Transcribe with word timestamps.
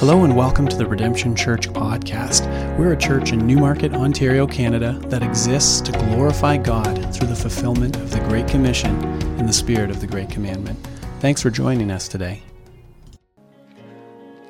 Hello 0.00 0.24
and 0.24 0.34
welcome 0.34 0.66
to 0.66 0.78
the 0.78 0.86
Redemption 0.86 1.36
Church 1.36 1.68
podcast. 1.68 2.46
We're 2.78 2.94
a 2.94 2.96
church 2.96 3.32
in 3.32 3.46
Newmarket, 3.46 3.92
Ontario, 3.92 4.46
Canada 4.46 4.98
that 5.08 5.22
exists 5.22 5.82
to 5.82 5.92
glorify 5.92 6.56
God 6.56 7.14
through 7.14 7.28
the 7.28 7.36
fulfillment 7.36 7.96
of 7.96 8.10
the 8.10 8.20
Great 8.20 8.48
Commission 8.48 8.98
in 9.38 9.44
the 9.44 9.52
spirit 9.52 9.90
of 9.90 10.00
the 10.00 10.06
Great 10.06 10.30
Commandment. 10.30 10.78
Thanks 11.18 11.42
for 11.42 11.50
joining 11.50 11.90
us 11.90 12.08
today. 12.08 12.42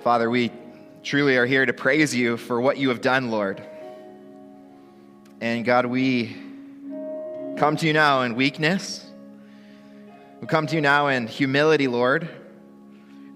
Father, 0.05 0.31
we 0.31 0.53
truly 1.03 1.37
are 1.37 1.47
here 1.47 1.67
to 1.67 1.73
praise 1.73 2.15
you 2.15 2.37
for 2.37 2.61
what 2.61 2.79
you 2.79 2.89
have 2.89 3.01
done, 3.01 3.33
Lord. 3.33 3.61
And 5.41 5.65
God, 5.65 5.85
we 5.85 6.37
come 7.57 7.77
to 7.77 7.89
you 7.89 7.93
now 7.93 8.23
in 8.23 8.37
weakness. 8.37 9.05
We 10.41 10.47
come 10.47 10.69
to 10.69 10.77
you 10.77 10.81
now 10.81 11.09
in 11.09 11.27
humility, 11.27 11.89
Lord 11.89 12.23
and 12.23 12.40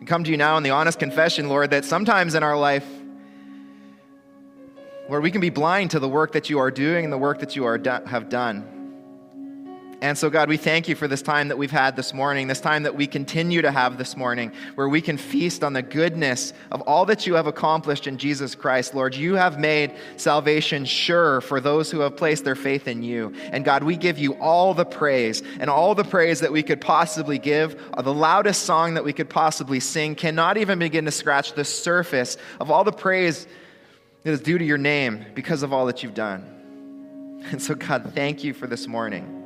come 0.07 0.25
to 0.25 0.31
you 0.31 0.37
now 0.37 0.57
in 0.57 0.63
the 0.63 0.71
honest 0.71 0.99
confession, 0.99 1.49
Lord, 1.49 1.71
that 1.71 1.85
sometimes 1.85 2.35
in 2.35 2.43
our 2.43 2.59
life, 2.59 2.87
Lord, 5.09 5.23
we 5.23 5.31
can 5.31 5.41
be 5.41 5.51
blind 5.51 5.91
to 5.93 6.01
the 6.01 6.09
work 6.09 6.33
that 6.33 6.49
you 6.49 6.59
are 6.59 6.71
doing 6.71 7.05
and 7.05 7.13
the 7.13 7.19
work 7.19 7.41
that 7.41 7.55
you 7.55 7.65
are 7.65 7.79
do- 7.79 7.91
have 8.07 8.29
done. 8.29 8.74
And 10.05 10.19
so, 10.19 10.29
God, 10.29 10.51
we 10.51 10.59
thank 10.59 10.87
you 10.87 10.97
for 10.97 11.09
this 11.09 11.23
time 11.23 11.49
that 11.49 11.57
we've 11.57 11.71
had 11.71 11.97
this 11.97 12.13
morning, 12.13 12.47
this 12.47 12.61
time 12.61 12.83
that 12.83 12.95
we 12.95 13.07
continue 13.07 13.63
to 13.63 13.71
have 13.71 13.97
this 13.97 14.19
morning, 14.19 14.53
where 14.75 14.87
we 14.87 15.01
can 15.01 15.17
feast 15.17 15.65
on 15.65 15.73
the 15.73 15.81
goodness 15.81 16.53
of 16.71 16.83
all 16.83 17.07
that 17.07 17.27
you 17.27 17.33
have 17.37 17.47
accomplished 17.47 18.07
in 18.07 18.19
Jesus 18.19 18.55
Christ. 18.55 18.95
Lord, 18.95 19.15
you 19.15 19.37
have 19.37 19.59
made 19.59 19.95
salvation 20.19 20.85
sure 20.85 21.41
for 21.41 21.59
those 21.59 21.91
who 21.91 22.01
have 22.01 22.19
placed 22.19 22.45
their 22.45 22.55
faith 22.55 22.87
in 22.87 23.03
you. 23.03 23.33
And 23.51 23.65
God, 23.65 23.83
we 23.83 23.97
give 23.97 24.19
you 24.19 24.35
all 24.35 24.75
the 24.75 24.85
praise, 24.85 25.43
and 25.59 25.71
all 25.71 25.95
the 25.95 26.05
praise 26.05 26.41
that 26.41 26.53
we 26.53 26.63
could 26.63 26.83
possibly 26.83 27.39
give, 27.39 27.83
uh, 27.95 28.03
the 28.03 28.13
loudest 28.13 28.65
song 28.65 28.93
that 28.95 29.05
we 29.05 29.15
could 29.15 29.31
possibly 29.31 29.81
sing, 29.81 30.17
cannot 30.17 30.59
even 30.59 30.79
begin 30.79 31.07
to 31.07 31.13
scratch 31.13 31.55
the 31.55 31.65
surface 31.65 32.37
of 32.61 32.71
all 32.71 32.85
the 32.85 32.93
praise 32.93 33.47
that 34.25 34.33
is 34.33 34.43
due 34.43 34.59
to 34.59 34.65
your 34.67 34.77
name 34.77 35.25
because 35.35 35.63
of 35.63 35.73
all 35.73 35.87
that 35.87 36.03
you've 36.03 36.13
done. 36.13 37.41
And 37.51 37.63
so, 37.63 37.75
God, 37.75 38.13
thank 38.15 38.45
you 38.45 38.53
for 38.53 38.67
this 38.67 38.87
morning. 38.87 39.44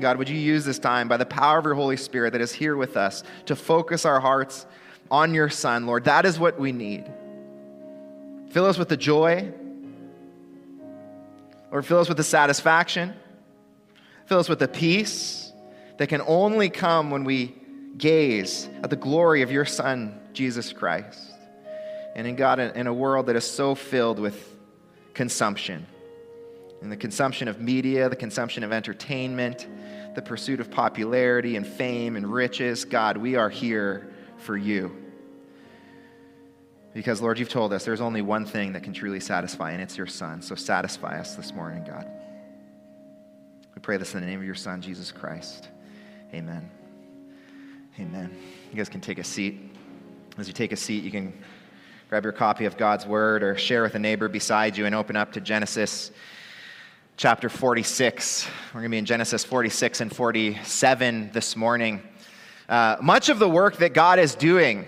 God, 0.00 0.18
would 0.18 0.28
you 0.28 0.36
use 0.36 0.64
this 0.64 0.78
time 0.78 1.08
by 1.08 1.16
the 1.16 1.26
power 1.26 1.58
of 1.58 1.64
your 1.64 1.74
Holy 1.74 1.96
Spirit 1.96 2.32
that 2.32 2.40
is 2.40 2.52
here 2.52 2.76
with 2.76 2.96
us 2.96 3.22
to 3.46 3.56
focus 3.56 4.04
our 4.04 4.20
hearts 4.20 4.66
on 5.10 5.34
your 5.34 5.48
Son, 5.48 5.86
Lord? 5.86 6.04
That 6.04 6.24
is 6.26 6.38
what 6.38 6.58
we 6.58 6.72
need. 6.72 7.10
Fill 8.50 8.66
us 8.66 8.78
with 8.78 8.88
the 8.88 8.96
joy, 8.96 9.52
or 11.70 11.82
fill 11.82 12.00
us 12.00 12.08
with 12.08 12.16
the 12.16 12.24
satisfaction, 12.24 13.14
fill 14.26 14.38
us 14.38 14.48
with 14.48 14.58
the 14.58 14.68
peace 14.68 15.52
that 15.98 16.08
can 16.08 16.22
only 16.26 16.70
come 16.70 17.10
when 17.10 17.24
we 17.24 17.54
gaze 17.98 18.68
at 18.82 18.90
the 18.90 18.96
glory 18.96 19.42
of 19.42 19.50
your 19.50 19.64
Son, 19.64 20.18
Jesus 20.32 20.72
Christ. 20.72 21.32
And 22.14 22.26
in 22.26 22.36
God, 22.36 22.58
in 22.58 22.86
a 22.86 22.94
world 22.94 23.26
that 23.26 23.36
is 23.36 23.48
so 23.48 23.74
filled 23.74 24.18
with 24.18 24.56
consumption, 25.14 25.86
in 26.80 26.90
the 26.90 26.96
consumption 26.96 27.48
of 27.48 27.60
media, 27.60 28.08
the 28.08 28.16
consumption 28.16 28.64
of 28.64 28.72
entertainment, 28.72 29.66
the 30.14 30.22
pursuit 30.22 30.60
of 30.60 30.70
popularity 30.70 31.56
and 31.56 31.66
fame 31.66 32.16
and 32.16 32.26
riches. 32.32 32.84
God, 32.84 33.16
we 33.16 33.36
are 33.36 33.50
here 33.50 34.12
for 34.38 34.56
you. 34.56 35.04
Because, 36.94 37.20
Lord, 37.20 37.38
you've 37.38 37.48
told 37.48 37.72
us 37.72 37.84
there's 37.84 38.00
only 38.00 38.22
one 38.22 38.44
thing 38.44 38.72
that 38.72 38.82
can 38.82 38.92
truly 38.92 39.20
satisfy, 39.20 39.72
and 39.72 39.82
it's 39.82 39.96
your 39.96 40.06
Son. 40.06 40.42
So 40.42 40.54
satisfy 40.54 41.20
us 41.20 41.36
this 41.36 41.52
morning, 41.52 41.84
God. 41.84 42.06
We 43.74 43.80
pray 43.80 43.98
this 43.98 44.14
in 44.14 44.20
the 44.20 44.26
name 44.26 44.40
of 44.40 44.46
your 44.46 44.54
Son, 44.54 44.80
Jesus 44.80 45.12
Christ. 45.12 45.68
Amen. 46.34 46.68
Amen. 48.00 48.36
You 48.70 48.76
guys 48.76 48.88
can 48.88 49.00
take 49.00 49.18
a 49.18 49.24
seat. 49.24 49.60
As 50.38 50.48
you 50.48 50.54
take 50.54 50.72
a 50.72 50.76
seat, 50.76 51.04
you 51.04 51.10
can 51.10 51.32
grab 52.08 52.24
your 52.24 52.32
copy 52.32 52.64
of 52.64 52.76
God's 52.76 53.06
Word 53.06 53.42
or 53.42 53.56
share 53.56 53.82
with 53.82 53.94
a 53.94 53.98
neighbor 53.98 54.28
beside 54.28 54.76
you 54.76 54.86
and 54.86 54.94
open 54.94 55.14
up 55.16 55.32
to 55.32 55.40
Genesis 55.40 56.10
chapter 57.18 57.48
46. 57.48 58.46
We're 58.68 58.74
going 58.74 58.84
to 58.84 58.88
be 58.90 58.98
in 58.98 59.04
Genesis 59.04 59.42
46 59.42 60.02
and 60.02 60.14
47 60.14 61.32
this 61.32 61.56
morning. 61.56 62.00
Uh, 62.68 62.96
much 63.02 63.28
of 63.28 63.40
the 63.40 63.48
work 63.48 63.78
that 63.78 63.92
God 63.92 64.20
is 64.20 64.36
doing 64.36 64.86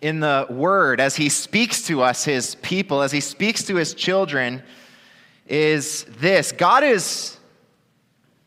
in 0.00 0.18
the 0.18 0.48
Word 0.50 1.00
as 1.00 1.14
He 1.14 1.28
speaks 1.28 1.86
to 1.86 2.02
us, 2.02 2.24
His 2.24 2.56
people, 2.56 3.00
as 3.00 3.12
He 3.12 3.20
speaks 3.20 3.62
to 3.66 3.76
His 3.76 3.94
children, 3.94 4.60
is 5.46 6.02
this 6.18 6.50
God 6.50 6.82
is 6.82 7.36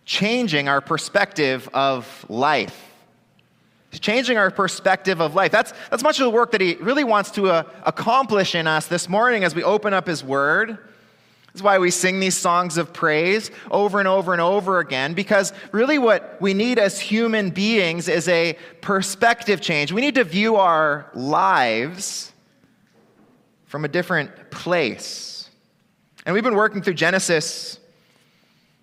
changing 0.03 0.67
our 0.67 0.81
perspective 0.81 1.69
of 1.73 2.25
life. 2.27 2.91
He's 3.91 4.01
changing 4.01 4.37
our 4.37 4.51
perspective 4.51 5.21
of 5.21 5.35
life. 5.35 5.53
That's, 5.53 5.71
that's 5.89 6.03
much 6.03 6.19
of 6.19 6.25
the 6.25 6.31
work 6.31 6.51
that 6.51 6.59
He 6.59 6.75
really 6.75 7.05
wants 7.05 7.31
to 7.31 7.47
uh, 7.47 7.63
accomplish 7.83 8.55
in 8.55 8.67
us 8.67 8.87
this 8.87 9.07
morning 9.07 9.45
as 9.45 9.55
we 9.55 9.63
open 9.63 9.93
up 9.93 10.05
His 10.05 10.21
Word. 10.21 10.79
That's 11.53 11.63
why 11.63 11.79
we 11.79 11.89
sing 11.89 12.19
these 12.19 12.37
songs 12.37 12.77
of 12.77 12.93
praise 12.93 13.49
over 13.71 13.99
and 13.99 14.07
over 14.07 14.33
and 14.33 14.41
over 14.41 14.79
again, 14.79 15.13
because 15.13 15.51
really 15.71 15.97
what 15.97 16.39
we 16.39 16.53
need 16.53 16.77
as 16.77 16.99
human 16.99 17.49
beings 17.49 18.07
is 18.07 18.27
a 18.27 18.57
perspective 18.81 19.59
change. 19.59 19.91
We 19.91 20.01
need 20.01 20.15
to 20.15 20.23
view 20.23 20.57
our 20.57 21.09
lives 21.15 22.31
from 23.65 23.83
a 23.83 23.87
different 23.87 24.51
place. 24.51 25.49
And 26.25 26.33
we've 26.33 26.43
been 26.43 26.55
working 26.55 26.81
through 26.81 26.93
Genesis 26.95 27.79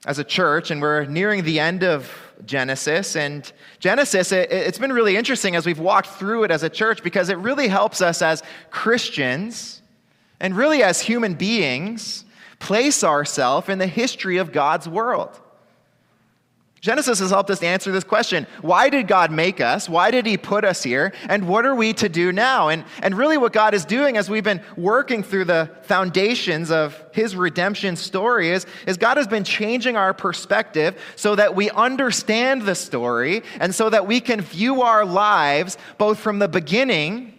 as 0.04 0.19
a 0.19 0.25
church, 0.25 0.71
and 0.71 0.83
we're 0.83 1.04
nearing 1.04 1.44
the 1.44 1.60
end 1.60 1.83
of 1.83 2.12
Genesis. 2.44 3.16
And 3.16 3.50
Genesis, 3.78 4.33
it, 4.33 4.50
has 4.50 4.78
been 4.78 4.93
really 4.93 5.16
interesting 5.16 5.56
as 5.56 5.66
we've 5.66 5.78
walked 5.78 6.09
through 6.09 6.44
it 6.44 6.50
as 6.50 6.62
a 6.62 6.71
church 6.71 7.03
because 7.03 7.28
it 7.28 7.38
really 7.38 7.69
helps 7.69 8.03
us 8.03 8.22
as 8.22 8.43
Christians 8.71 9.83
and 10.41 10.56
really 10.56 10.83
as 10.83 11.00
human 11.00 11.34
beings 11.34 12.25
place 12.58 13.04
ourselves 13.04 13.68
in 13.68 13.78
the 13.78 13.86
history 13.86 14.38
of 14.38 14.52
God's 14.52 14.88
world. 14.88 15.40
Genesis 16.86 17.18
has 17.18 17.30
helped 17.30 17.50
us 17.50 17.64
answer 17.64 17.90
this 17.90 18.04
question 18.04 18.46
Why 18.60 18.90
did 18.90 19.08
God 19.08 19.32
make 19.32 19.60
us? 19.60 19.88
Why 19.88 20.12
did 20.12 20.24
He 20.24 20.36
put 20.36 20.64
us 20.64 20.82
here? 20.82 21.12
And 21.28 21.48
what 21.48 21.66
are 21.66 21.74
we 21.74 21.92
to 21.94 22.08
do 22.08 22.32
now? 22.32 22.68
And, 22.68 22.84
and 23.02 23.16
really, 23.16 23.38
what 23.38 23.52
God 23.52 23.74
is 23.74 23.84
doing 23.84 24.16
as 24.16 24.30
we've 24.30 24.44
been 24.44 24.62
working 24.76 25.22
through 25.22 25.46
the 25.46 25.70
foundations 25.82 26.70
of 26.70 27.02
His 27.12 27.34
redemption 27.34 27.96
story 27.96 28.50
is, 28.50 28.66
is 28.86 28.98
God 28.98 29.16
has 29.16 29.26
been 29.26 29.42
changing 29.42 29.96
our 29.96 30.12
perspective 30.12 31.00
so 31.16 31.34
that 31.34 31.56
we 31.56 31.70
understand 31.70 32.62
the 32.62 32.74
story 32.74 33.42
and 33.58 33.74
so 33.74 33.90
that 33.90 34.06
we 34.06 34.20
can 34.20 34.40
view 34.40 34.82
our 34.82 35.04
lives 35.04 35.78
both 35.98 36.18
from 36.18 36.38
the 36.38 36.48
beginning, 36.48 37.36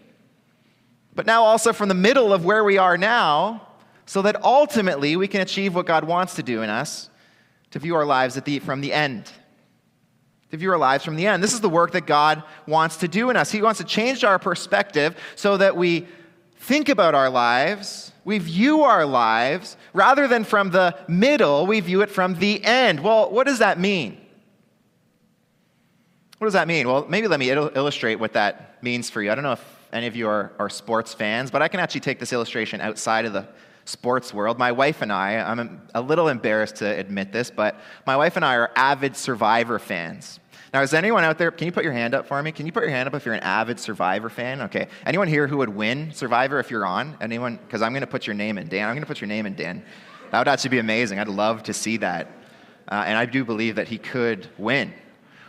but 1.13 1.25
now 1.25 1.43
also 1.43 1.73
from 1.73 1.89
the 1.89 1.95
middle 1.95 2.33
of 2.33 2.43
where 2.43 2.63
we 2.63 2.77
are 2.79 2.97
now 2.97 3.66
so 4.07 4.21
that 4.23 4.41
ultimately 4.43 5.15
we 5.17 5.27
can 5.27 5.41
achieve 5.41 5.75
what 5.75 5.85
God 5.85 6.05
wants 6.05 6.35
to 6.35 6.43
do 6.43 6.63
in 6.63 6.69
us 6.69 7.09
to 7.71 7.77
view 7.77 7.93
our 7.95 8.05
lives 8.05 8.41
the, 8.41 8.59
from 8.59 8.81
the 8.81 8.93
end. 8.93 9.29
To 10.51 10.57
view 10.57 10.71
our 10.71 10.77
lives 10.77 11.03
from 11.03 11.17
the 11.17 11.27
end. 11.27 11.43
This 11.43 11.53
is 11.53 11.59
the 11.59 11.69
work 11.69 11.91
that 11.91 12.07
God 12.07 12.41
wants 12.65 12.97
to 12.97 13.09
do 13.09 13.29
in 13.29 13.35
us. 13.35 13.51
He 13.51 13.61
wants 13.61 13.79
to 13.79 13.83
change 13.83 14.23
our 14.23 14.39
perspective 14.39 15.17
so 15.35 15.57
that 15.57 15.75
we 15.75 16.07
think 16.57 16.87
about 16.87 17.15
our 17.15 17.29
lives, 17.29 18.13
we 18.23 18.39
view 18.39 18.83
our 18.83 19.05
lives, 19.05 19.75
rather 19.93 20.25
than 20.25 20.45
from 20.45 20.71
the 20.71 20.97
middle, 21.09 21.67
we 21.67 21.81
view 21.81 22.01
it 22.01 22.09
from 22.09 22.35
the 22.35 22.63
end. 22.63 23.01
Well, 23.01 23.29
what 23.29 23.45
does 23.45 23.59
that 23.59 23.77
mean? 23.77 24.17
What 26.37 26.45
does 26.47 26.53
that 26.53 26.67
mean? 26.69 26.87
Well, 26.87 27.05
maybe 27.09 27.27
let 27.27 27.41
me 27.41 27.49
il- 27.49 27.71
illustrate 27.75 28.15
what 28.15 28.33
that 28.33 28.81
means 28.81 29.09
for 29.09 29.21
you. 29.21 29.31
I 29.31 29.35
don't 29.35 29.43
know 29.43 29.53
if 29.53 29.79
any 29.91 30.07
of 30.07 30.15
you 30.15 30.29
are, 30.29 30.53
are 30.59 30.69
sports 30.69 31.13
fans, 31.13 31.51
but 31.51 31.61
I 31.61 31.67
can 31.67 31.81
actually 31.81 32.01
take 32.01 32.19
this 32.19 32.31
illustration 32.31 32.79
outside 32.79 33.25
of 33.25 33.33
the 33.33 33.47
sports 33.87 34.33
world. 34.33 34.59
My 34.59 34.71
wife 34.71 35.01
and 35.01 35.11
I, 35.11 35.37
I'm 35.37 35.81
a 35.95 36.01
little 36.01 36.27
embarrassed 36.27 36.77
to 36.77 36.85
admit 36.85 37.31
this, 37.31 37.49
but 37.49 37.79
my 38.05 38.17
wife 38.17 38.35
and 38.35 38.43
I 38.43 38.55
are 38.55 38.71
avid 38.75 39.15
Survivor 39.15 39.79
fans. 39.79 40.39
Now, 40.73 40.81
is 40.81 40.93
anyone 40.93 41.23
out 41.23 41.37
there? 41.37 41.49
Can 41.49 41.65
you 41.65 41.71
put 41.71 41.85
your 41.85 41.93
hand 41.93 42.13
up 42.13 42.27
for 42.27 42.41
me? 42.43 42.51
Can 42.51 42.65
you 42.65 42.71
put 42.71 42.83
your 42.83 42.91
hand 42.91 43.07
up 43.07 43.15
if 43.15 43.25
you're 43.25 43.33
an 43.33 43.43
avid 43.43 43.79
Survivor 43.79 44.29
fan? 44.29 44.61
Okay. 44.63 44.87
Anyone 45.05 45.29
here 45.29 45.47
who 45.47 45.57
would 45.57 45.69
win 45.69 46.11
Survivor 46.11 46.59
if 46.59 46.69
you're 46.69 46.85
on? 46.85 47.17
Anyone? 47.21 47.55
Because 47.55 47.81
I'm 47.81 47.93
going 47.93 48.01
to 48.01 48.07
put 48.07 48.27
your 48.27 48.33
name 48.33 48.57
in. 48.57 48.67
Dan, 48.67 48.87
I'm 48.87 48.93
going 48.93 49.03
to 49.03 49.07
put 49.07 49.21
your 49.21 49.29
name 49.29 49.45
in, 49.45 49.55
Dan. 49.55 49.83
That 50.31 50.39
would 50.39 50.49
actually 50.49 50.71
be 50.71 50.79
amazing. 50.79 51.19
I'd 51.19 51.29
love 51.29 51.63
to 51.63 51.73
see 51.73 51.97
that. 51.97 52.27
Uh, 52.89 53.03
and 53.07 53.17
I 53.17 53.25
do 53.25 53.45
believe 53.45 53.75
that 53.75 53.87
he 53.87 53.97
could 53.97 54.49
win. 54.57 54.93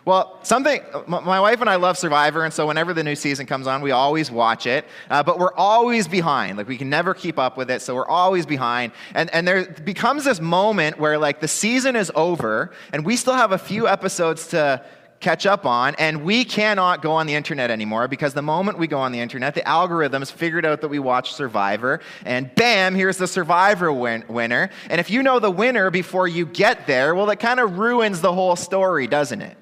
Well, 0.08 0.38
something, 0.42 0.80
my 1.06 1.38
wife 1.38 1.60
and 1.60 1.68
I 1.68 1.76
love 1.76 1.98
Survivor, 1.98 2.42
and 2.42 2.54
so 2.54 2.66
whenever 2.66 2.94
the 2.94 3.04
new 3.04 3.14
season 3.14 3.44
comes 3.44 3.66
on, 3.66 3.82
we 3.82 3.90
always 3.90 4.30
watch 4.30 4.64
it, 4.64 4.86
uh, 5.10 5.22
but 5.22 5.38
we're 5.38 5.52
always 5.52 6.08
behind. 6.08 6.56
Like, 6.56 6.66
we 6.66 6.78
can 6.78 6.88
never 6.88 7.12
keep 7.12 7.38
up 7.38 7.58
with 7.58 7.70
it, 7.70 7.82
so 7.82 7.94
we're 7.94 8.08
always 8.08 8.46
behind. 8.46 8.92
And, 9.12 9.28
and 9.34 9.46
there 9.46 9.66
becomes 9.66 10.24
this 10.24 10.40
moment 10.40 10.98
where, 10.98 11.18
like, 11.18 11.40
the 11.42 11.46
season 11.46 11.94
is 11.94 12.10
over, 12.14 12.70
and 12.90 13.04
we 13.04 13.16
still 13.16 13.34
have 13.34 13.52
a 13.52 13.58
few 13.58 13.86
episodes 13.86 14.46
to 14.46 14.82
catch 15.20 15.44
up 15.44 15.66
on, 15.66 15.94
and 15.96 16.24
we 16.24 16.42
cannot 16.42 17.02
go 17.02 17.12
on 17.12 17.26
the 17.26 17.34
internet 17.34 17.70
anymore 17.70 18.08
because 18.08 18.32
the 18.32 18.40
moment 18.40 18.78
we 18.78 18.86
go 18.86 19.00
on 19.00 19.12
the 19.12 19.20
internet, 19.20 19.54
the 19.54 19.60
algorithms 19.60 20.32
figured 20.32 20.64
out 20.64 20.80
that 20.80 20.88
we 20.88 20.98
watch 20.98 21.34
Survivor, 21.34 22.00
and 22.24 22.50
bam, 22.54 22.94
here's 22.94 23.18
the 23.18 23.26
Survivor 23.26 23.92
win- 23.92 24.24
winner. 24.26 24.70
And 24.88 25.02
if 25.02 25.10
you 25.10 25.22
know 25.22 25.38
the 25.38 25.50
winner 25.50 25.90
before 25.90 26.26
you 26.26 26.46
get 26.46 26.86
there, 26.86 27.14
well, 27.14 27.28
it 27.28 27.40
kind 27.40 27.60
of 27.60 27.76
ruins 27.76 28.22
the 28.22 28.32
whole 28.32 28.56
story, 28.56 29.06
doesn't 29.06 29.42
it? 29.42 29.58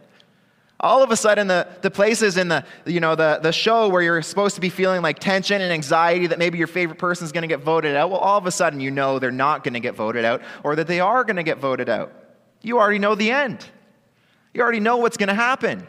All 0.78 1.02
of 1.02 1.11
a 1.11 1.17
sudden, 1.17 1.46
the, 1.46 1.67
the 1.81 1.90
places 1.90 2.37
in 2.37 2.49
the, 2.49 2.64
you 2.84 3.00
know, 3.00 3.14
the, 3.14 3.40
the 3.43 3.52
show 3.52 3.88
where 3.88 4.02
you're 4.02 4.20
supposed 4.20 4.56
to 4.56 4.61
be 4.61 4.69
feeling 4.69 5.00
like 5.00 5.19
tension 5.19 5.62
and 5.62 5.73
anxiety 5.73 6.26
that 6.26 6.38
maybe 6.38 6.58
your 6.58 6.67
favorite 6.67 6.99
person 6.99 7.25
is 7.25 7.32
going 7.32 7.43
to 7.43 7.49
get 7.49 7.61
voted 7.61 7.96
out, 7.96 8.11
well, 8.11 8.20
all 8.20 8.37
of 8.37 8.46
a 8.46 8.50
sudden 8.50 8.78
you 8.81 8.90
know 8.90 9.19
they're 9.19 9.31
not 9.31 9.64
going 9.64 9.75
to 9.75 9.81
get 9.81 9.94
voted 9.94 10.25
out 10.25 10.43
or 10.64 10.76
that 10.76 10.87
they 10.87 11.00
are 11.00 11.25
going 11.25 11.37
to 11.37 11.43
get 11.43 11.58
voted 11.58 11.88
out. 11.88 12.12
You 12.61 12.78
already 12.78 12.99
know 12.99 13.14
the 13.14 13.31
end. 13.31 13.64
You 14.52 14.61
already 14.61 14.81
know 14.81 14.99
what's 14.99 15.17
going 15.17 15.28
to 15.28 15.34
happen. 15.34 15.87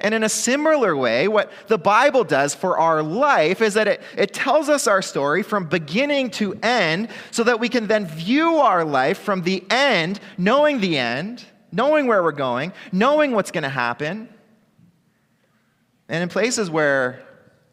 And 0.00 0.14
in 0.14 0.24
a 0.24 0.28
similar 0.28 0.96
way, 0.96 1.28
what 1.28 1.52
the 1.68 1.78
Bible 1.78 2.24
does 2.24 2.54
for 2.54 2.78
our 2.78 3.02
life 3.02 3.60
is 3.60 3.74
that 3.74 3.86
it, 3.86 4.02
it 4.16 4.32
tells 4.32 4.68
us 4.68 4.86
our 4.86 5.02
story 5.02 5.42
from 5.42 5.66
beginning 5.66 6.30
to 6.32 6.58
end 6.62 7.08
so 7.30 7.44
that 7.44 7.60
we 7.60 7.68
can 7.68 7.86
then 7.86 8.06
view 8.06 8.56
our 8.56 8.84
life 8.84 9.18
from 9.18 9.42
the 9.42 9.62
end, 9.70 10.18
knowing 10.38 10.80
the 10.80 10.96
end, 10.96 11.44
knowing 11.72 12.06
where 12.06 12.22
we're 12.22 12.32
going, 12.32 12.72
knowing 12.92 13.32
what's 13.32 13.50
going 13.50 13.62
to 13.62 13.68
happen. 13.68 14.28
And 16.08 16.22
in 16.22 16.28
places 16.28 16.70
where 16.70 17.22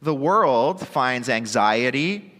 the 0.01 0.13
world 0.13 0.85
finds 0.85 1.29
anxiety, 1.29 2.33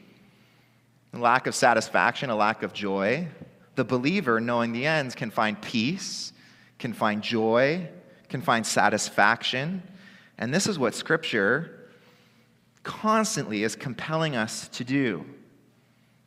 lack 1.14 1.48
of 1.48 1.56
satisfaction, 1.56 2.30
a 2.30 2.36
lack 2.36 2.64
of 2.64 2.74
joy, 2.74 3.28
the 3.76 3.84
believer, 3.84 4.40
knowing 4.40 4.74
the 4.74 4.86
ends, 4.86 5.16
can 5.16 5.32
find 5.32 5.60
peace, 5.62 6.34
can 6.80 6.94
find 6.94 7.22
joy, 7.22 7.88
can 8.30 8.42
find 8.42 8.66
satisfaction. 8.66 9.82
And 10.38 10.54
this 10.54 10.68
is 10.68 10.78
what 10.78 10.94
Scripture 10.94 11.90
constantly 12.84 13.64
is 13.64 13.76
compelling 13.76 14.36
us 14.36 14.68
to 14.70 14.84
do 14.84 15.26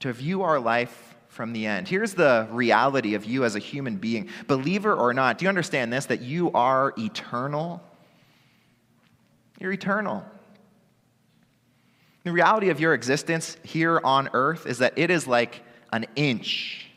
to 0.00 0.12
view 0.12 0.42
our 0.42 0.58
life 0.58 1.09
from 1.30 1.52
the 1.52 1.64
end. 1.64 1.88
Here's 1.88 2.12
the 2.12 2.48
reality 2.50 3.14
of 3.14 3.24
you 3.24 3.44
as 3.44 3.54
a 3.54 3.60
human 3.60 3.96
being, 3.96 4.28
believer 4.46 4.94
or 4.94 5.14
not. 5.14 5.38
Do 5.38 5.44
you 5.44 5.48
understand 5.48 5.92
this? 5.92 6.06
That 6.06 6.20
you 6.20 6.50
are 6.52 6.92
eternal? 6.98 7.82
You're 9.58 9.72
eternal. 9.72 10.24
The 12.24 12.32
reality 12.32 12.68
of 12.68 12.80
your 12.80 12.94
existence 12.94 13.56
here 13.62 14.00
on 14.02 14.28
earth 14.34 14.66
is 14.66 14.78
that 14.78 14.98
it 14.98 15.10
is 15.10 15.26
like 15.26 15.62
an 15.92 16.06
inch 16.16 16.90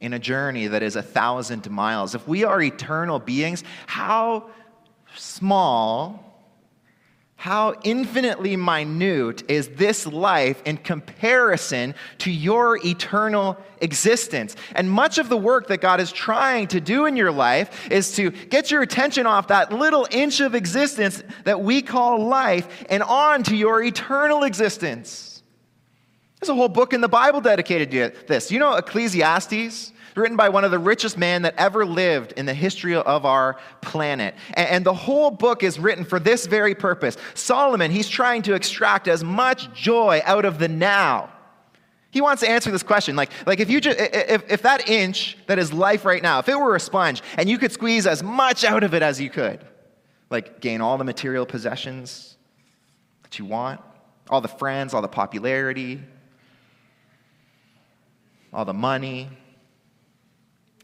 in 0.00 0.12
a 0.12 0.18
journey 0.18 0.66
that 0.68 0.82
is 0.82 0.96
a 0.96 1.02
thousand 1.02 1.68
miles. 1.70 2.14
If 2.14 2.28
we 2.28 2.44
are 2.44 2.60
eternal 2.60 3.18
beings, 3.18 3.64
how 3.86 4.50
small, 5.16 6.29
how 7.40 7.74
infinitely 7.84 8.54
minute 8.54 9.44
is 9.48 9.68
this 9.68 10.06
life 10.06 10.62
in 10.66 10.76
comparison 10.76 11.94
to 12.18 12.30
your 12.30 12.78
eternal 12.84 13.56
existence? 13.80 14.54
And 14.74 14.90
much 14.90 15.16
of 15.16 15.30
the 15.30 15.38
work 15.38 15.68
that 15.68 15.80
God 15.80 16.00
is 16.00 16.12
trying 16.12 16.66
to 16.66 16.82
do 16.82 17.06
in 17.06 17.16
your 17.16 17.32
life 17.32 17.90
is 17.90 18.14
to 18.16 18.28
get 18.30 18.70
your 18.70 18.82
attention 18.82 19.24
off 19.24 19.48
that 19.48 19.72
little 19.72 20.06
inch 20.10 20.40
of 20.40 20.54
existence 20.54 21.22
that 21.44 21.62
we 21.62 21.80
call 21.80 22.22
life 22.26 22.84
and 22.90 23.02
on 23.02 23.42
to 23.44 23.56
your 23.56 23.82
eternal 23.82 24.42
existence. 24.42 25.42
There's 26.40 26.50
a 26.50 26.54
whole 26.54 26.68
book 26.68 26.92
in 26.92 27.00
the 27.00 27.08
Bible 27.08 27.40
dedicated 27.40 27.90
to 27.92 28.26
this. 28.26 28.52
You 28.52 28.58
know 28.58 28.74
Ecclesiastes? 28.74 29.92
Written 30.16 30.36
by 30.36 30.48
one 30.48 30.64
of 30.64 30.70
the 30.70 30.78
richest 30.78 31.16
men 31.16 31.42
that 31.42 31.54
ever 31.56 31.86
lived 31.86 32.32
in 32.32 32.46
the 32.46 32.54
history 32.54 32.94
of 32.94 33.24
our 33.24 33.56
planet. 33.80 34.34
And 34.54 34.84
the 34.84 34.94
whole 34.94 35.30
book 35.30 35.62
is 35.62 35.78
written 35.78 36.04
for 36.04 36.18
this 36.18 36.46
very 36.46 36.74
purpose. 36.74 37.16
Solomon, 37.34 37.90
he's 37.90 38.08
trying 38.08 38.42
to 38.42 38.54
extract 38.54 39.08
as 39.08 39.22
much 39.22 39.72
joy 39.72 40.20
out 40.24 40.44
of 40.44 40.58
the 40.58 40.68
now. 40.68 41.30
He 42.10 42.20
wants 42.20 42.42
to 42.42 42.50
answer 42.50 42.70
this 42.70 42.82
question. 42.82 43.14
Like, 43.14 43.30
like 43.46 43.60
if, 43.60 43.70
you 43.70 43.80
just, 43.80 43.98
if, 43.98 44.50
if 44.50 44.62
that 44.62 44.88
inch 44.88 45.38
that 45.46 45.58
is 45.58 45.72
life 45.72 46.04
right 46.04 46.22
now, 46.22 46.40
if 46.40 46.48
it 46.48 46.58
were 46.58 46.74
a 46.74 46.80
sponge 46.80 47.22
and 47.36 47.48
you 47.48 47.56
could 47.56 47.70
squeeze 47.70 48.06
as 48.06 48.22
much 48.22 48.64
out 48.64 48.82
of 48.82 48.94
it 48.94 49.02
as 49.02 49.20
you 49.20 49.30
could, 49.30 49.64
like 50.28 50.60
gain 50.60 50.80
all 50.80 50.98
the 50.98 51.04
material 51.04 51.46
possessions 51.46 52.36
that 53.22 53.38
you 53.38 53.44
want, 53.44 53.80
all 54.28 54.40
the 54.40 54.48
friends, 54.48 54.92
all 54.92 55.02
the 55.02 55.08
popularity, 55.08 56.00
all 58.52 58.64
the 58.64 58.74
money. 58.74 59.28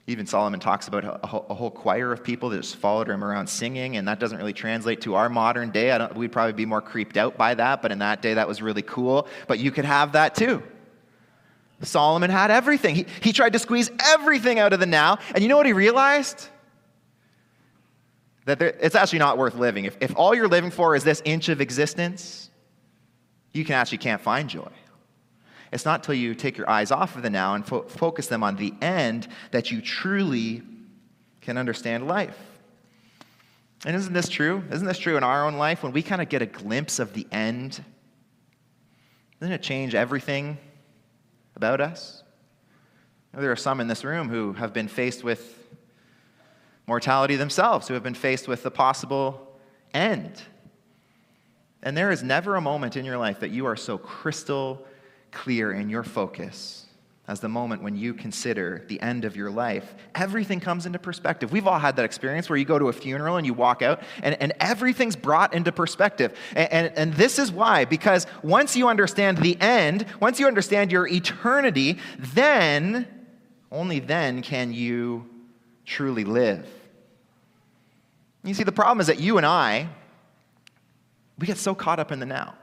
Even 0.09 0.25
Solomon 0.25 0.61
talks 0.61 0.87
about 0.87 1.05
a 1.05 1.27
whole, 1.27 1.71
choir 1.71 2.13
of 2.13 2.23
people 2.23 2.51
that 2.51 2.61
just 2.61 2.77
followed 2.77 3.09
him 3.09 3.25
around 3.25 3.49
singing, 3.49 3.97
and 3.97 4.07
that 4.07 4.21
doesn't 4.21 4.39
really 4.39 4.53
translate 4.53 5.01
to 5.01 5.17
our 5.17 5.29
modern 5.29 5.71
day. 5.71 6.09
we'd 6.15 6.31
probably 6.31 6.53
be 6.53 6.65
more 6.65 6.81
creeped 6.81 7.17
out 7.17 7.37
by 7.37 7.55
that, 7.55 7.83
but 7.83 7.91
in 7.91 7.99
that 7.99 8.23
day, 8.23 8.35
that 8.35 8.47
was 8.47 8.63
really 8.63 8.83
cool. 8.83 9.27
But 9.49 9.59
you 9.59 9.73
could 9.73 9.85
have 9.85 10.13
that 10.13 10.37
too. 10.37 10.63
Solomon 11.83 12.31
had 12.31 12.53
everything. 12.53 12.95
He, 12.95 13.07
he 13.21 13.33
tried 13.33 13.53
to 13.55 13.59
squeeze 13.59 13.91
everything 14.07 14.61
out 14.61 14.73
of 14.73 14.79
the 14.79 14.87
now, 14.87 15.19
and 15.35 15.43
you 15.43 15.49
know 15.49 15.57
what 15.57 15.67
he 15.67 15.73
realized? 15.73 16.49
That 18.45 18.61
there, 18.61 18.69
it's 18.81 18.95
actually 18.95 19.19
not 19.19 19.39
worth 19.39 19.57
living. 19.57 19.87
If, 19.87 19.97
if 20.01 20.17
all 20.17 20.37
you're 20.37 20.49
living 20.49 20.71
for 20.71 20.95
is 20.95 21.03
this 21.03 21.21
inch 21.25 21.49
of 21.49 21.61
existence, 21.61 22.49
you 23.53 23.65
can 23.65 23.75
actually 23.75 23.99
can't 23.99 24.21
find 24.21 24.49
joy. 24.49 24.71
It's 25.73 25.85
not 25.85 26.01
until 26.01 26.15
you 26.15 26.35
take 26.35 26.57
your 26.57 26.69
eyes 26.69 26.91
off 26.91 27.17
of 27.17 27.23
the 27.23 27.31
now 27.31 27.55
and 27.55 27.67
fo- 27.67 27.83
focus 27.83 28.29
them 28.29 28.43
on 28.43 28.57
the 28.57 28.75
end 28.81 29.29
that 29.51 29.71
you 29.71 29.81
truly 29.81 30.63
can 31.41 31.59
understand 31.59 32.07
life. 32.07 32.39
And 33.85 33.95
isn't 33.95 34.13
this 34.13 34.29
true? 34.29 34.65
Isn't 34.71 34.87
this 34.87 34.99
true 34.99 35.17
in 35.17 35.23
our 35.23 35.45
own 35.45 35.55
life? 35.55 35.83
When 35.83 35.93
we 35.93 36.03
kind 36.03 36.23
of 36.23 36.29
get 36.29 36.43
a 36.43 36.47
glimpse 36.47 36.99
of 36.99 37.13
the 37.13 37.27
end, 37.31 37.85
doesn't 39.41 39.53
it 39.53 39.63
change 39.63 39.95
everything 39.95 40.59
about 41.55 41.81
us? 41.81 42.23
There 43.35 43.53
are 43.53 43.57
some 43.57 43.81
in 43.81 43.89
this 43.89 44.03
room 44.03 44.31
who 44.31 44.55
have 44.55 44.73
been 44.73 44.89
faced 44.89 45.23
with 45.23 45.59
mortality 46.87 47.37
themselves, 47.37 47.87
who 47.87 47.95
have 47.95 48.03
been 48.03 48.15
faced 48.15 48.49
with 48.49 48.63
the 48.63 48.71
possible 48.71 49.59
end. 49.93 50.41
And 51.83 51.97
there 51.97 52.11
is 52.11 52.23
never 52.23 52.57
a 52.57 52.61
moment 52.61 52.97
in 52.97 53.05
your 53.05 53.19
life 53.19 53.41
that 53.41 53.51
you 53.51 53.67
are 53.67 53.77
so 53.77 53.99
crystal 53.99 54.87
clear 55.33 55.73
in 55.73 55.89
your 55.89 56.03
focus 56.03 56.87
as 57.29 57.41
the 57.41 57.49
moment 57.49 57.83
when 57.83 57.97
you 57.97 58.15
consider 58.15 58.85
the 58.87 59.01
end 59.01 59.25
of 59.25 59.35
your 59.35 59.51
life, 59.51 59.95
everything 60.15 60.61
comes 60.61 60.87
into 60.87 60.99
perspective. 60.99 61.51
We've 61.51 61.67
all 61.67 61.79
had 61.79 61.97
that 61.97 62.05
experience 62.05 62.49
where 62.49 62.57
you 62.57 62.65
go 62.65 62.79
to 62.79 62.87
a 62.89 62.93
funeral 62.93 63.37
and 63.37 63.45
you 63.45 63.53
walk 63.53 63.83
out 63.83 64.03
and, 64.23 64.41
and 64.41 64.53
everything's 64.61 65.17
brought 65.17 65.53
into 65.53 65.73
perspective. 65.73 66.37
And, 66.55 66.73
and, 66.73 66.93
and 66.97 67.15
this 67.15 67.41
is 67.41 67.51
why, 67.51 67.85
because 67.85 68.27
once 68.43 68.77
you 68.77 68.89
understand 68.89 69.39
the 69.39 69.61
end, 69.61 70.07
once 70.21 70.39
you 70.39 70.47
understand 70.47 70.93
your 70.93 71.09
eternity, 71.09 71.99
then, 72.19 73.09
only 73.73 73.99
then 73.99 74.41
can 74.41 74.73
you 74.73 75.29
truly 75.85 76.25
live. 76.25 76.69
You 78.45 78.55
see, 78.55 78.63
the 78.63 78.73
problem 78.73 79.01
is 79.01 79.09
that 79.09 79.19
you 79.19 79.37
and 79.37 79.47
I, 79.47 79.89
we 81.39 81.49
get 81.49 81.59
so 81.59 81.75
caught 81.75 81.99
up 81.99 82.13
in 82.13 82.21
the 82.21 82.27
now. 82.27 82.55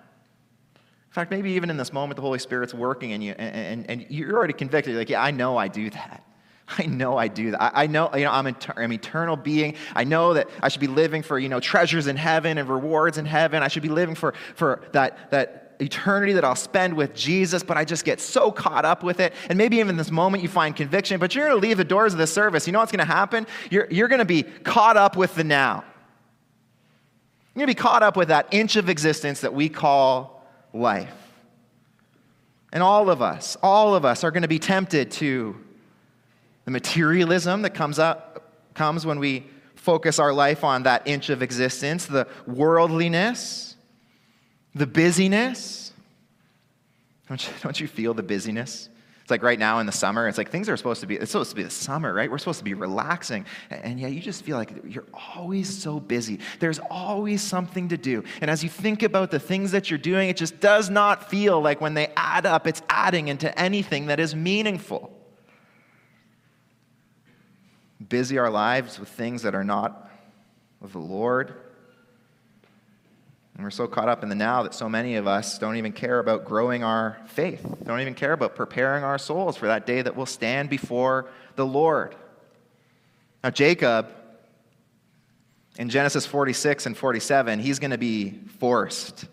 In 1.14 1.16
fact, 1.16 1.30
maybe 1.30 1.52
even 1.52 1.70
in 1.70 1.78
this 1.78 1.94
moment, 1.94 2.16
the 2.16 2.24
Holy 2.24 2.40
Spirit's 2.40 2.74
working 2.74 3.12
and, 3.12 3.24
you, 3.24 3.36
and, 3.38 3.88
and, 3.88 3.90
and 4.02 4.06
you're 4.10 4.36
already 4.36 4.54
convicted. 4.54 4.94
You're 4.94 5.02
like, 5.02 5.12
yeah, 5.12 5.22
I 5.22 5.30
know 5.30 5.58
I 5.58 5.68
do 5.68 5.92
that. 5.92 6.24
I 6.80 6.88
know 6.88 7.20
I 7.20 7.28
do 7.28 7.52
that. 7.52 7.62
I, 7.62 7.84
I 7.84 7.86
know, 7.86 8.10
you 8.16 8.24
know, 8.24 8.32
I'm 8.32 8.48
an 8.48 8.56
I'm 8.76 8.92
eternal 8.92 9.36
being. 9.36 9.76
I 9.96 10.06
know 10.06 10.34
that 10.34 10.50
I 10.64 10.70
should 10.70 10.82
be 10.82 10.88
living 10.88 11.22
for, 11.22 11.38
you 11.38 11.50
know, 11.50 11.60
treasures 11.60 12.08
in 12.08 12.16
heaven 12.16 12.58
and 12.58 12.68
rewards 12.68 13.20
in 13.20 13.28
heaven. 13.28 13.62
I 13.62 13.68
should 13.68 13.84
be 13.84 13.90
living 13.90 14.16
for, 14.16 14.34
for 14.56 14.82
that, 14.94 15.30
that 15.30 15.76
eternity 15.80 16.34
that 16.34 16.44
I'll 16.44 16.56
spend 16.56 16.96
with 16.96 17.14
Jesus, 17.14 17.62
but 17.62 17.78
I 17.78 17.86
just 17.86 18.06
get 18.06 18.20
so 18.20 18.52
caught 18.52 18.84
up 18.84 19.04
with 19.04 19.20
it. 19.20 19.34
And 19.50 19.56
maybe 19.56 19.78
even 19.78 19.92
in 19.92 19.98
this 19.98 20.10
moment 20.10 20.42
you 20.42 20.50
find 20.50 20.76
conviction, 20.76 21.20
but 21.20 21.36
you're 21.36 21.48
going 21.48 21.62
to 21.62 21.68
leave 21.68 21.78
the 21.78 21.84
doors 21.84 22.14
of 22.14 22.18
the 22.18 22.26
service. 22.26 22.66
You 22.66 22.74
know 22.74 22.80
what's 22.80 22.92
going 22.92 23.06
to 23.06 23.14
happen? 23.14 23.46
You're, 23.70 23.88
you're 23.92 24.08
going 24.08 24.18
to 24.18 24.26
be 24.26 24.42
caught 24.42 24.98
up 24.98 25.16
with 25.16 25.36
the 25.36 25.44
now. 25.44 25.84
You're 27.54 27.68
going 27.68 27.76
to 27.76 27.80
be 27.80 27.84
caught 27.84 28.02
up 28.02 28.18
with 28.18 28.30
that 28.30 28.48
inch 28.50 28.78
of 28.78 28.90
existence 28.90 29.42
that 29.42 29.54
we 29.54 29.70
call 29.70 30.33
life. 30.74 31.14
And 32.72 32.82
all 32.82 33.10
of 33.10 33.22
us, 33.22 33.56
all 33.62 33.96
of 33.96 34.04
us 34.04 34.24
are 34.24 34.32
going 34.32 34.42
to 34.42 34.48
be 34.48 34.60
tempted 34.60 35.12
to 35.12 35.56
the 36.66 36.72
materialism 36.72 37.62
that 37.62 37.74
comes 37.74 38.00
up 38.00 38.52
comes 38.74 39.06
when 39.06 39.20
we 39.20 39.46
focus 39.76 40.18
our 40.18 40.34
life 40.34 40.64
on 40.64 40.84
that 40.84 41.08
inch 41.08 41.30
of 41.30 41.44
existence, 41.44 42.06
the 42.06 42.28
worldliness, 42.48 43.76
the 44.74 44.88
busyness. 44.88 45.92
Don't 47.28 47.46
you, 47.46 47.54
don't 47.62 47.80
you 47.80 47.88
feel 47.88 48.14
the 48.14 48.24
busyness? 48.24 48.90
Like 49.34 49.42
right 49.42 49.58
now 49.58 49.80
in 49.80 49.88
the 49.88 49.92
summer, 49.92 50.28
it's 50.28 50.38
like 50.38 50.52
things 50.52 50.70
are 50.70 50.78
supposed 50.78 51.02
to 51.02 51.08
be, 51.08 51.16
it's 51.16 51.32
supposed 51.32 51.50
to 51.50 51.56
be 51.56 51.64
the 51.64 51.72
summer, 51.72 52.14
right? 52.14 52.30
We're 52.30 52.38
supposed 52.38 52.60
to 52.60 52.64
be 52.64 52.76
relaxing. 52.76 53.48
And 53.72 54.00
yet 54.00 54.12
you 54.12 54.20
just 54.20 54.44
feel 54.44 54.58
like 54.58 54.72
you're 54.88 55.08
always 55.36 55.76
so 55.76 56.00
busy. 56.00 56.38
There's 56.60 56.78
always 56.78 57.42
something 57.42 57.90
to 57.90 57.98
do. 57.98 58.24
And 58.42 58.52
as 58.52 58.62
you 58.62 58.70
think 58.70 59.02
about 59.02 59.32
the 59.32 59.40
things 59.40 59.72
that 59.72 59.90
you're 59.90 59.98
doing, 59.98 60.30
it 60.30 60.38
just 60.38 60.60
does 60.60 60.92
not 60.92 61.32
feel 61.32 61.60
like 61.60 61.82
when 61.82 61.96
they 61.96 62.14
add 62.16 62.46
up, 62.46 62.68
it's 62.68 62.84
adding 62.90 63.28
into 63.28 63.60
anything 63.60 64.06
that 64.06 64.20
is 64.20 64.36
meaningful. 64.36 65.12
Busy 68.08 68.38
our 68.38 68.52
lives 68.52 69.00
with 69.00 69.10
things 69.10 69.42
that 69.42 69.56
are 69.56 69.64
not 69.64 70.12
of 70.80 70.94
the 70.94 71.00
Lord. 71.00 71.56
And 73.56 73.64
we're 73.64 73.70
so 73.70 73.88
caught 73.88 74.10
up 74.10 74.24
in 74.24 74.30
the 74.30 74.36
now 74.36 74.64
that 74.64 74.74
so 74.74 74.90
many 74.90 75.16
of 75.16 75.28
us 75.28 75.60
don't 75.60 75.76
even 75.76 75.92
care 75.92 76.20
about 76.20 76.44
growing 76.44 76.84
our 76.84 77.18
faith, 77.28 77.64
don't 77.84 78.00
even 78.00 78.16
care 78.16 78.34
about 78.34 78.56
preparing 78.56 79.04
our 79.04 79.20
souls 79.20 79.58
for 79.58 79.68
that 79.68 79.86
day 79.86 80.02
that 80.02 80.16
we'll 80.16 80.26
stand 80.26 80.70
before 80.70 81.30
the 81.56 81.66
Lord. 81.66 82.16
Now, 83.44 83.52
Jacob, 83.52 84.10
In 85.78 85.90
Genesis 85.90 86.26
46 86.26 86.86
and 86.86 86.98
47, 86.98 87.60
he's 87.60 87.80
going 87.80 87.92
to 87.92 87.98
be 87.98 88.32
forced 88.60 89.26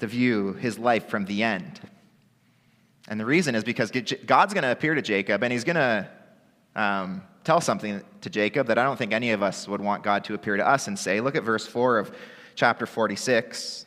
to 0.00 0.06
view 0.06 0.54
his 0.54 0.78
life 0.78 1.08
from 1.08 1.24
the 1.24 1.42
end. 1.42 1.80
And 3.08 3.18
the 3.18 3.24
reason 3.24 3.54
is 3.54 3.64
because 3.64 3.90
God's 4.26 4.54
going 4.54 4.62
to 4.62 4.72
appear 4.72 4.94
to 4.94 5.02
Jacob 5.02 5.42
and 5.42 5.52
he's 5.52 5.64
going 5.64 5.76
to 5.76 6.08
um, 6.76 7.22
tell 7.44 7.60
something 7.60 8.02
to 8.20 8.30
Jacob 8.30 8.68
that 8.68 8.78
I 8.78 8.84
don't 8.84 8.96
think 8.96 9.12
any 9.12 9.30
of 9.32 9.42
us 9.42 9.66
would 9.68 9.80
want 9.80 10.02
God 10.02 10.24
to 10.24 10.34
appear 10.34 10.56
to 10.56 10.66
us 10.66 10.88
and 10.88 10.98
say. 10.98 11.20
Look 11.20 11.36
at 11.36 11.42
verse 11.42 11.66
4 11.66 11.98
of 11.98 12.12
chapter 12.60 12.84
46. 12.84 13.86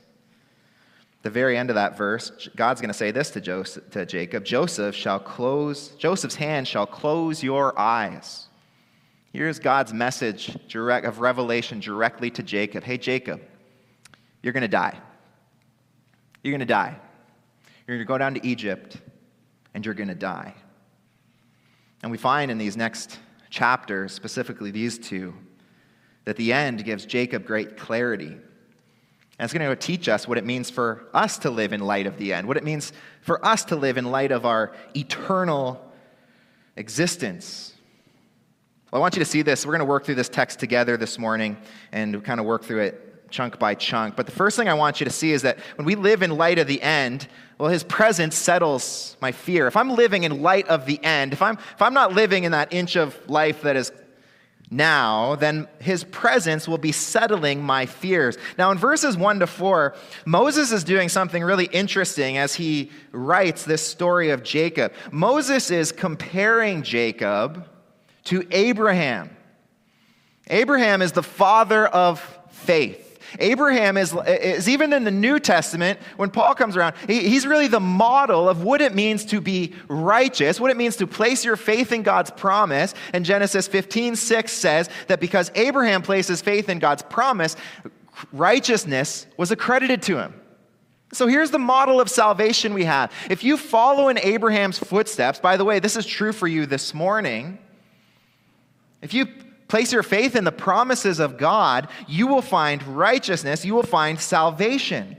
The 1.21 1.29
very 1.29 1.55
end 1.59 1.69
of 1.69 1.75
that 1.75 1.95
verse, 1.95 2.49
God's 2.55 2.81
going 2.81 2.89
to 2.89 2.93
say 2.95 3.11
this 3.11 3.29
to, 3.29 3.39
Joseph, 3.39 3.87
to 3.91 4.03
Jacob 4.03 4.43
Joseph 4.43 4.95
shall 4.95 5.19
close, 5.19 5.89
Joseph's 5.89 6.33
hand 6.33 6.67
shall 6.67 6.87
close 6.87 7.43
your 7.43 7.77
eyes. 7.79 8.47
Here's 9.31 9.59
God's 9.59 9.93
message 9.93 10.57
direct, 10.67 11.05
of 11.05 11.19
revelation 11.19 11.81
directly 11.81 12.31
to 12.31 12.41
Jacob 12.41 12.83
Hey, 12.83 12.97
Jacob, 12.97 13.41
you're 14.41 14.53
going 14.53 14.61
to 14.61 14.67
die. 14.67 14.97
You're 16.41 16.53
going 16.53 16.59
to 16.59 16.65
die. 16.65 16.97
You're 17.85 17.97
going 17.97 18.07
to 18.07 18.11
go 18.11 18.17
down 18.17 18.33
to 18.33 18.45
Egypt 18.45 18.97
and 19.75 19.85
you're 19.85 19.93
going 19.93 20.09
to 20.09 20.15
die. 20.15 20.55
And 22.01 22.11
we 22.11 22.17
find 22.17 22.49
in 22.49 22.57
these 22.57 22.75
next 22.75 23.19
chapters, 23.51 24.13
specifically 24.13 24.71
these 24.71 24.97
two, 24.97 25.35
that 26.25 26.37
the 26.37 26.51
end 26.51 26.83
gives 26.83 27.05
Jacob 27.05 27.45
great 27.45 27.77
clarity. 27.77 28.35
And 29.39 29.45
it's 29.45 29.53
going 29.53 29.67
to 29.67 29.75
teach 29.75 30.07
us 30.07 30.27
what 30.27 30.37
it 30.37 30.45
means 30.45 30.69
for 30.69 31.07
us 31.13 31.37
to 31.39 31.49
live 31.49 31.73
in 31.73 31.81
light 31.81 32.05
of 32.05 32.17
the 32.17 32.33
end, 32.33 32.47
what 32.47 32.57
it 32.57 32.63
means 32.63 32.93
for 33.21 33.43
us 33.45 33.65
to 33.65 33.75
live 33.75 33.97
in 33.97 34.05
light 34.05 34.31
of 34.31 34.45
our 34.45 34.73
eternal 34.95 35.83
existence. 36.75 37.73
Well, 38.91 38.99
I 38.99 39.01
want 39.01 39.15
you 39.15 39.19
to 39.19 39.29
see 39.29 39.41
this. 39.41 39.65
We're 39.65 39.71
going 39.71 39.79
to 39.79 39.85
work 39.85 40.05
through 40.05 40.15
this 40.15 40.29
text 40.29 40.59
together 40.59 40.97
this 40.97 41.17
morning 41.17 41.57
and 41.91 42.23
kind 42.23 42.39
of 42.39 42.45
work 42.45 42.63
through 42.63 42.81
it 42.81 43.13
chunk 43.31 43.57
by 43.57 43.73
chunk. 43.73 44.15
But 44.15 44.27
the 44.27 44.31
first 44.31 44.55
thing 44.55 44.69
I 44.69 44.75
want 44.75 44.99
you 44.99 45.05
to 45.05 45.11
see 45.11 45.31
is 45.31 45.41
that 45.41 45.57
when 45.75 45.85
we 45.85 45.95
live 45.95 46.21
in 46.21 46.37
light 46.37 46.59
of 46.59 46.67
the 46.67 46.79
end, 46.81 47.27
well, 47.57 47.69
his 47.69 47.83
presence 47.83 48.35
settles 48.35 49.17
my 49.19 49.31
fear. 49.31 49.65
If 49.65 49.75
I'm 49.75 49.89
living 49.89 50.23
in 50.23 50.43
light 50.43 50.67
of 50.67 50.85
the 50.85 51.03
end, 51.03 51.33
if 51.33 51.41
I'm, 51.41 51.57
if 51.57 51.81
I'm 51.81 51.95
not 51.95 52.13
living 52.13 52.43
in 52.43 52.51
that 52.51 52.71
inch 52.71 52.95
of 52.95 53.17
life 53.27 53.63
that 53.63 53.75
is 53.75 53.91
now, 54.73 55.35
then 55.35 55.67
his 55.79 56.03
presence 56.03 56.67
will 56.67 56.77
be 56.77 56.91
settling 56.91 57.63
my 57.63 57.85
fears. 57.85 58.37
Now, 58.57 58.71
in 58.71 58.77
verses 58.77 59.15
1 59.15 59.39
to 59.39 59.47
4, 59.47 59.95
Moses 60.25 60.71
is 60.71 60.83
doing 60.83 61.09
something 61.09 61.43
really 61.43 61.65
interesting 61.65 62.37
as 62.37 62.55
he 62.55 62.91
writes 63.11 63.63
this 63.63 63.85
story 63.85 64.31
of 64.31 64.43
Jacob. 64.43 64.93
Moses 65.11 65.71
is 65.71 65.91
comparing 65.91 66.81
Jacob 66.83 67.67
to 68.25 68.45
Abraham. 68.51 69.29
Abraham 70.47 71.01
is 71.01 71.11
the 71.11 71.23
father 71.23 71.87
of 71.87 72.19
faith. 72.49 73.02
Abraham 73.39 73.97
is, 73.97 74.13
is 74.27 74.69
even 74.69 74.93
in 74.93 75.03
the 75.03 75.11
New 75.11 75.39
Testament, 75.39 75.99
when 76.17 76.29
Paul 76.29 76.55
comes 76.55 76.77
around, 76.77 76.95
he, 77.07 77.27
he's 77.27 77.45
really 77.45 77.67
the 77.67 77.79
model 77.79 78.47
of 78.49 78.63
what 78.63 78.81
it 78.81 78.93
means 78.93 79.25
to 79.25 79.41
be 79.41 79.73
righteous, 79.87 80.59
what 80.59 80.71
it 80.71 80.77
means 80.77 80.95
to 80.97 81.07
place 81.07 81.43
your 81.43 81.55
faith 81.55 81.91
in 81.91 82.03
God's 82.03 82.31
promise. 82.31 82.93
And 83.13 83.25
Genesis 83.25 83.67
15, 83.67 84.15
6 84.15 84.51
says 84.51 84.89
that 85.07 85.19
because 85.19 85.51
Abraham 85.55 86.01
places 86.01 86.41
faith 86.41 86.69
in 86.69 86.79
God's 86.79 87.03
promise, 87.03 87.55
righteousness 88.31 89.25
was 89.37 89.51
accredited 89.51 90.01
to 90.03 90.17
him. 90.17 90.39
So 91.13 91.27
here's 91.27 91.51
the 91.51 91.59
model 91.59 92.01
of 92.01 92.09
salvation 92.09 92.73
we 92.73 92.85
have. 92.85 93.11
If 93.29 93.43
you 93.43 93.55
follow 93.55 94.09
in 94.09 94.17
Abraham's 94.17 94.79
footsteps, 94.79 95.39
by 95.39 95.57
the 95.57 95.65
way, 95.65 95.79
this 95.79 95.95
is 95.95 96.05
true 96.05 96.33
for 96.33 96.47
you 96.47 96.65
this 96.65 96.93
morning. 96.93 97.59
If 99.01 99.13
you 99.13 99.27
place 99.73 99.91
your 99.91 100.03
faith 100.03 100.35
in 100.35 100.43
the 100.43 100.51
promises 100.51 101.19
of 101.19 101.35
God, 101.35 101.87
you 102.07 102.27
will 102.27 102.43
find 102.43 102.83
righteousness, 102.83 103.65
you 103.65 103.73
will 103.73 103.81
find 103.81 104.19
salvation. 104.19 105.17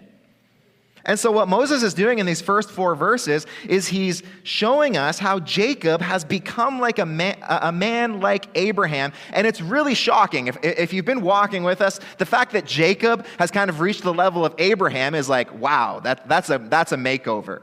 And 1.05 1.19
so, 1.19 1.33
what 1.33 1.49
Moses 1.49 1.83
is 1.83 1.93
doing 1.93 2.21
in 2.21 2.25
these 2.25 2.41
first 2.41 2.71
four 2.71 2.95
verses 2.95 3.49
is 3.69 3.89
he's 3.89 4.23
showing 4.45 4.97
us 4.97 5.19
how 5.19 5.41
Jacob 5.41 6.01
has 6.01 6.25
become 6.25 6.79
like 6.79 7.01
a 7.01 7.05
man, 7.05 7.37
a 7.43 7.73
man 7.73 8.21
like 8.21 8.47
Abraham. 8.55 9.13
And 9.33 9.45
it's 9.45 9.61
really 9.61 9.95
shocking. 9.97 10.47
If, 10.47 10.57
if 10.63 10.93
you've 10.93 11.05
been 11.05 11.23
walking 11.23 11.65
with 11.65 11.81
us, 11.81 11.99
the 12.19 12.27
fact 12.27 12.53
that 12.53 12.65
Jacob 12.65 13.27
has 13.41 13.51
kind 13.51 13.69
of 13.69 13.81
reached 13.81 14.05
the 14.05 14.15
level 14.15 14.45
of 14.45 14.55
Abraham 14.59 15.17
is 15.17 15.29
like, 15.29 15.53
wow, 15.59 15.99
that, 16.05 16.29
that's, 16.29 16.49
a, 16.49 16.59
that's 16.59 16.93
a 16.93 16.97
makeover. 16.97 17.63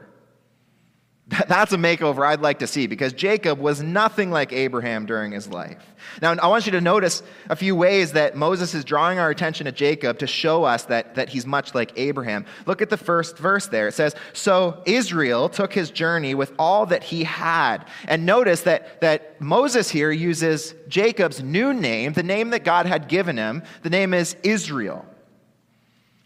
That's 1.48 1.72
a 1.72 1.78
makeover 1.78 2.26
I'd 2.26 2.40
like 2.40 2.58
to 2.58 2.66
see 2.66 2.86
because 2.86 3.12
Jacob 3.14 3.58
was 3.58 3.82
nothing 3.82 4.30
like 4.30 4.52
Abraham 4.52 5.06
during 5.06 5.32
his 5.32 5.48
life. 5.48 5.78
Now, 6.20 6.34
I 6.34 6.46
want 6.48 6.66
you 6.66 6.72
to 6.72 6.80
notice 6.80 7.22
a 7.48 7.56
few 7.56 7.74
ways 7.74 8.12
that 8.12 8.36
Moses 8.36 8.74
is 8.74 8.84
drawing 8.84 9.18
our 9.18 9.30
attention 9.30 9.64
to 9.64 9.72
Jacob 9.72 10.18
to 10.18 10.26
show 10.26 10.64
us 10.64 10.84
that, 10.86 11.14
that 11.14 11.30
he's 11.30 11.46
much 11.46 11.74
like 11.74 11.92
Abraham. 11.96 12.44
Look 12.66 12.82
at 12.82 12.90
the 12.90 12.98
first 12.98 13.38
verse 13.38 13.66
there. 13.66 13.88
It 13.88 13.94
says, 13.94 14.14
So 14.34 14.82
Israel 14.84 15.48
took 15.48 15.72
his 15.72 15.90
journey 15.90 16.34
with 16.34 16.52
all 16.58 16.84
that 16.86 17.02
he 17.02 17.24
had. 17.24 17.86
And 18.08 18.26
notice 18.26 18.62
that, 18.62 19.00
that 19.00 19.40
Moses 19.40 19.88
here 19.88 20.10
uses 20.10 20.74
Jacob's 20.88 21.42
new 21.42 21.72
name, 21.72 22.12
the 22.12 22.22
name 22.22 22.50
that 22.50 22.64
God 22.64 22.84
had 22.84 23.08
given 23.08 23.38
him. 23.38 23.62
The 23.82 23.90
name 23.90 24.12
is 24.12 24.36
Israel. 24.42 25.06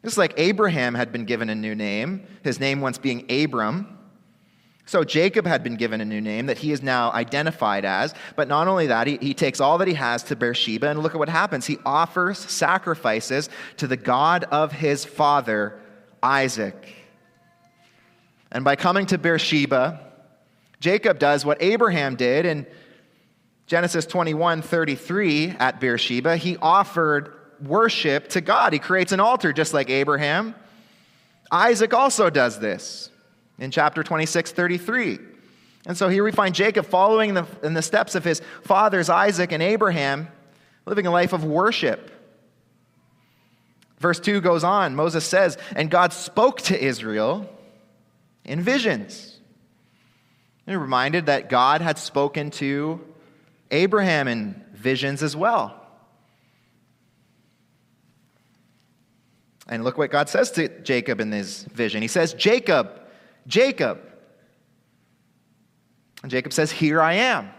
Just 0.03 0.19
like 0.19 0.35
Abraham 0.37 0.95
had 0.95 1.13
been 1.13 1.27
given 1.27 1.49
a 1.49 1.55
new 1.55 1.75
name, 1.75 2.27
his 2.43 2.59
name 2.59 2.81
once 2.81 2.99
being 2.99 3.31
Abram. 3.31 3.96
So 4.87 5.03
Jacob 5.03 5.47
had 5.47 5.65
been 5.65 5.75
given 5.75 6.01
a 6.01 6.05
new 6.05 6.21
name 6.21 6.47
that 6.47 6.59
he 6.59 6.71
is 6.71 6.81
now 6.81 7.11
identified 7.11 7.85
as. 7.85 8.15
But 8.37 8.47
not 8.47 8.69
only 8.69 8.87
that, 8.87 9.09
he, 9.09 9.19
he 9.21 9.35
takes 9.35 9.61
all 9.61 9.79
that 9.79 9.89
he 9.89 9.95
has 9.95 10.23
to 10.25 10.37
Beersheba, 10.37 10.89
and 10.89 11.03
look 11.03 11.13
at 11.13 11.19
what 11.19 11.29
happens. 11.29 11.67
He 11.67 11.79
offers 11.85 12.39
sacrifices 12.39 13.51
to 13.79 13.89
the 13.89 13.97
God 13.97 14.45
of 14.45 14.71
his 14.71 15.05
father, 15.05 15.79
Isaac. 16.23 16.95
And 18.53 18.65
by 18.65 18.77
coming 18.77 19.07
to 19.07 19.19
Beersheba, 19.19 20.01
Jacob 20.79 21.19
does 21.19 21.45
what 21.45 21.61
Abraham 21.61 22.15
did 22.15 22.47
in 22.47 22.65
Genesis 23.67 24.07
21 24.07 24.63
33 24.63 25.49
at 25.59 25.81
Beersheba. 25.81 26.37
He 26.37 26.57
offered 26.59 27.35
worship 27.61 28.29
to 28.29 28.41
God. 28.41 28.73
He 28.73 28.79
creates 28.79 29.11
an 29.11 29.19
altar 29.19 29.53
just 29.53 29.75
like 29.75 29.91
Abraham. 29.91 30.55
Isaac 31.51 31.93
also 31.93 32.31
does 32.31 32.61
this 32.61 33.11
in 33.59 33.71
chapter 33.71 34.03
26, 34.03 34.53
33. 34.53 35.19
And 35.87 35.97
so 35.97 36.09
here 36.09 36.25
we 36.25 36.33
find 36.33 36.55
Jacob 36.55 36.87
following 36.87 37.31
in 37.31 37.35
the, 37.37 37.47
in 37.63 37.75
the 37.75 37.83
steps 37.83 38.15
of 38.15 38.25
his 38.25 38.43
fathers, 38.63 39.09
Isaac 39.09 39.53
and 39.53 39.63
Abraham, 39.63 40.29
living 40.85 41.07
a 41.07 41.11
life 41.11 41.33
of 41.33 41.45
worship. 41.45 42.11
Verse 43.99 44.21
2 44.21 44.41
goes 44.41 44.65
on. 44.65 44.95
Moses 44.95 45.25
says, 45.25 45.57
And 45.75 45.91
God 45.91 46.13
spoke 46.13 46.61
to 46.63 46.83
Israel 46.83 47.49
in 48.45 48.61
visions. 48.61 49.39
You're 50.67 50.81
reminded 50.81 51.27
that 51.27 51.49
God 51.49 51.81
had 51.81 51.97
spoken 51.99 52.51
to 52.53 53.01
Abraham 53.71 54.29
in 54.29 54.65
visions 54.75 55.23
as 55.23 55.37
well. 55.37 55.81
And 59.69 59.83
look 59.83 59.99
what 59.99 60.11
God 60.11 60.29
says 60.29 60.51
to 60.53 60.69
Jacob 60.83 61.21
in 61.21 61.31
this 61.31 61.65
vision. 61.65 62.03
He 62.03 62.09
says, 62.09 62.35
Jacob, 62.35 63.01
Jacob. 63.47 64.01
And 66.23 66.31
Jacob 66.31 66.53
says, 66.53 66.73
Here 66.73 67.01
I 67.01 67.15
am. 67.15 67.51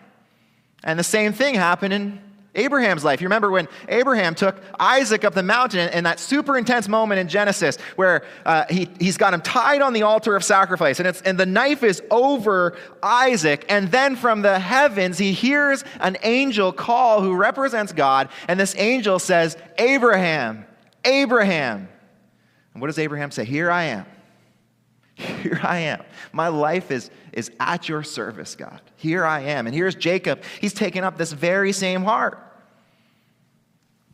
And 0.83 0.97
the 0.99 1.03
same 1.03 1.33
thing 1.33 1.55
happened 1.55 1.93
in 1.93 2.21
Abraham's 2.57 3.03
life. 3.03 3.21
You 3.21 3.25
remember 3.25 3.51
when 3.51 3.67
Abraham 3.87 4.33
took 4.33 4.57
Isaac 4.79 5.23
up 5.23 5.35
the 5.35 5.43
mountain 5.43 5.89
in 5.89 6.03
that 6.05 6.19
super 6.19 6.57
intense 6.57 6.87
moment 6.87 7.19
in 7.19 7.27
Genesis 7.27 7.77
where 7.95 8.25
uh, 8.45 8.65
he, 8.69 8.89
he's 8.99 9.15
got 9.15 9.33
him 9.33 9.41
tied 9.41 9.81
on 9.81 9.93
the 9.93 10.01
altar 10.01 10.35
of 10.35 10.43
sacrifice 10.43 10.99
and, 10.99 11.07
it's, 11.07 11.21
and 11.21 11.39
the 11.39 11.45
knife 11.45 11.83
is 11.83 12.01
over 12.09 12.75
Isaac. 13.03 13.63
And 13.69 13.91
then 13.91 14.15
from 14.15 14.41
the 14.41 14.57
heavens, 14.57 15.19
he 15.19 15.33
hears 15.33 15.83
an 15.99 16.17
angel 16.23 16.73
call 16.73 17.21
who 17.21 17.35
represents 17.35 17.93
God. 17.93 18.29
And 18.47 18.59
this 18.59 18.75
angel 18.77 19.19
says, 19.19 19.55
Abraham, 19.77 20.65
Abraham. 21.05 21.87
And 22.73 22.81
what 22.81 22.87
does 22.87 22.99
Abraham 22.99 23.29
say? 23.29 23.45
Here 23.45 23.69
I 23.69 23.83
am. 23.83 24.05
Here 25.17 25.59
I 25.63 25.79
am. 25.79 26.03
My 26.31 26.47
life 26.47 26.91
is, 26.91 27.09
is 27.33 27.51
at 27.59 27.89
your 27.89 28.03
service, 28.03 28.55
God. 28.55 28.81
Here 28.97 29.25
I 29.25 29.41
am. 29.41 29.65
And 29.65 29.75
here's 29.75 29.95
Jacob. 29.95 30.43
He's 30.61 30.73
taken 30.73 31.03
up 31.03 31.17
this 31.17 31.31
very 31.33 31.71
same 31.71 32.03
heart. 32.03 32.43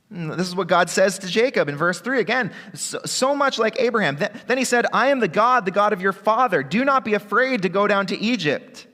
This 0.10 0.48
is 0.48 0.56
what 0.56 0.68
God 0.68 0.90
says 0.90 1.18
to 1.20 1.28
Jacob 1.28 1.68
in 1.68 1.76
verse 1.76 2.00
3 2.00 2.20
again, 2.20 2.54
so, 2.74 3.00
so 3.04 3.36
much 3.36 3.58
like 3.58 3.80
Abraham. 3.80 4.16
Then, 4.16 4.32
then 4.48 4.58
he 4.60 4.64
said, 4.64 4.86
I 4.94 5.08
am 5.08 5.20
the 5.20 5.28
God, 5.28 5.66
the 5.66 5.72
God 5.72 5.92
of 5.92 6.02
your 6.02 6.14
father. 6.14 6.62
Do 6.62 6.86
not 6.86 7.04
be 7.04 7.16
afraid 7.16 7.64
to 7.64 7.70
go 7.70 7.88
down 7.88 8.06
to 8.08 8.18
Egypt. 8.18 8.86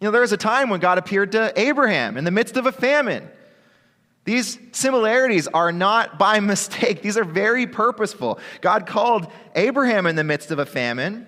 You 0.00 0.08
know, 0.08 0.10
there 0.10 0.20
was 0.20 0.32
a 0.32 0.36
time 0.36 0.68
when 0.68 0.80
God 0.80 0.98
appeared 0.98 1.32
to 1.32 1.52
Abraham 1.58 2.16
in 2.16 2.24
the 2.24 2.32
midst 2.32 2.56
of 2.56 2.66
a 2.66 2.72
famine. 2.72 3.30
These 4.24 4.58
similarities 4.72 5.48
are 5.48 5.72
not 5.72 6.18
by 6.18 6.40
mistake, 6.40 7.02
these 7.02 7.16
are 7.16 7.24
very 7.24 7.66
purposeful. 7.66 8.38
God 8.60 8.86
called 8.86 9.30
Abraham 9.54 10.06
in 10.06 10.16
the 10.16 10.24
midst 10.24 10.50
of 10.50 10.58
a 10.58 10.66
famine 10.66 11.26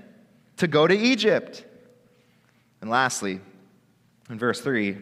to 0.58 0.66
go 0.66 0.86
to 0.86 0.96
Egypt. 0.96 1.64
And 2.80 2.90
lastly, 2.90 3.40
in 4.30 4.38
verse 4.38 4.60
3, 4.60 4.98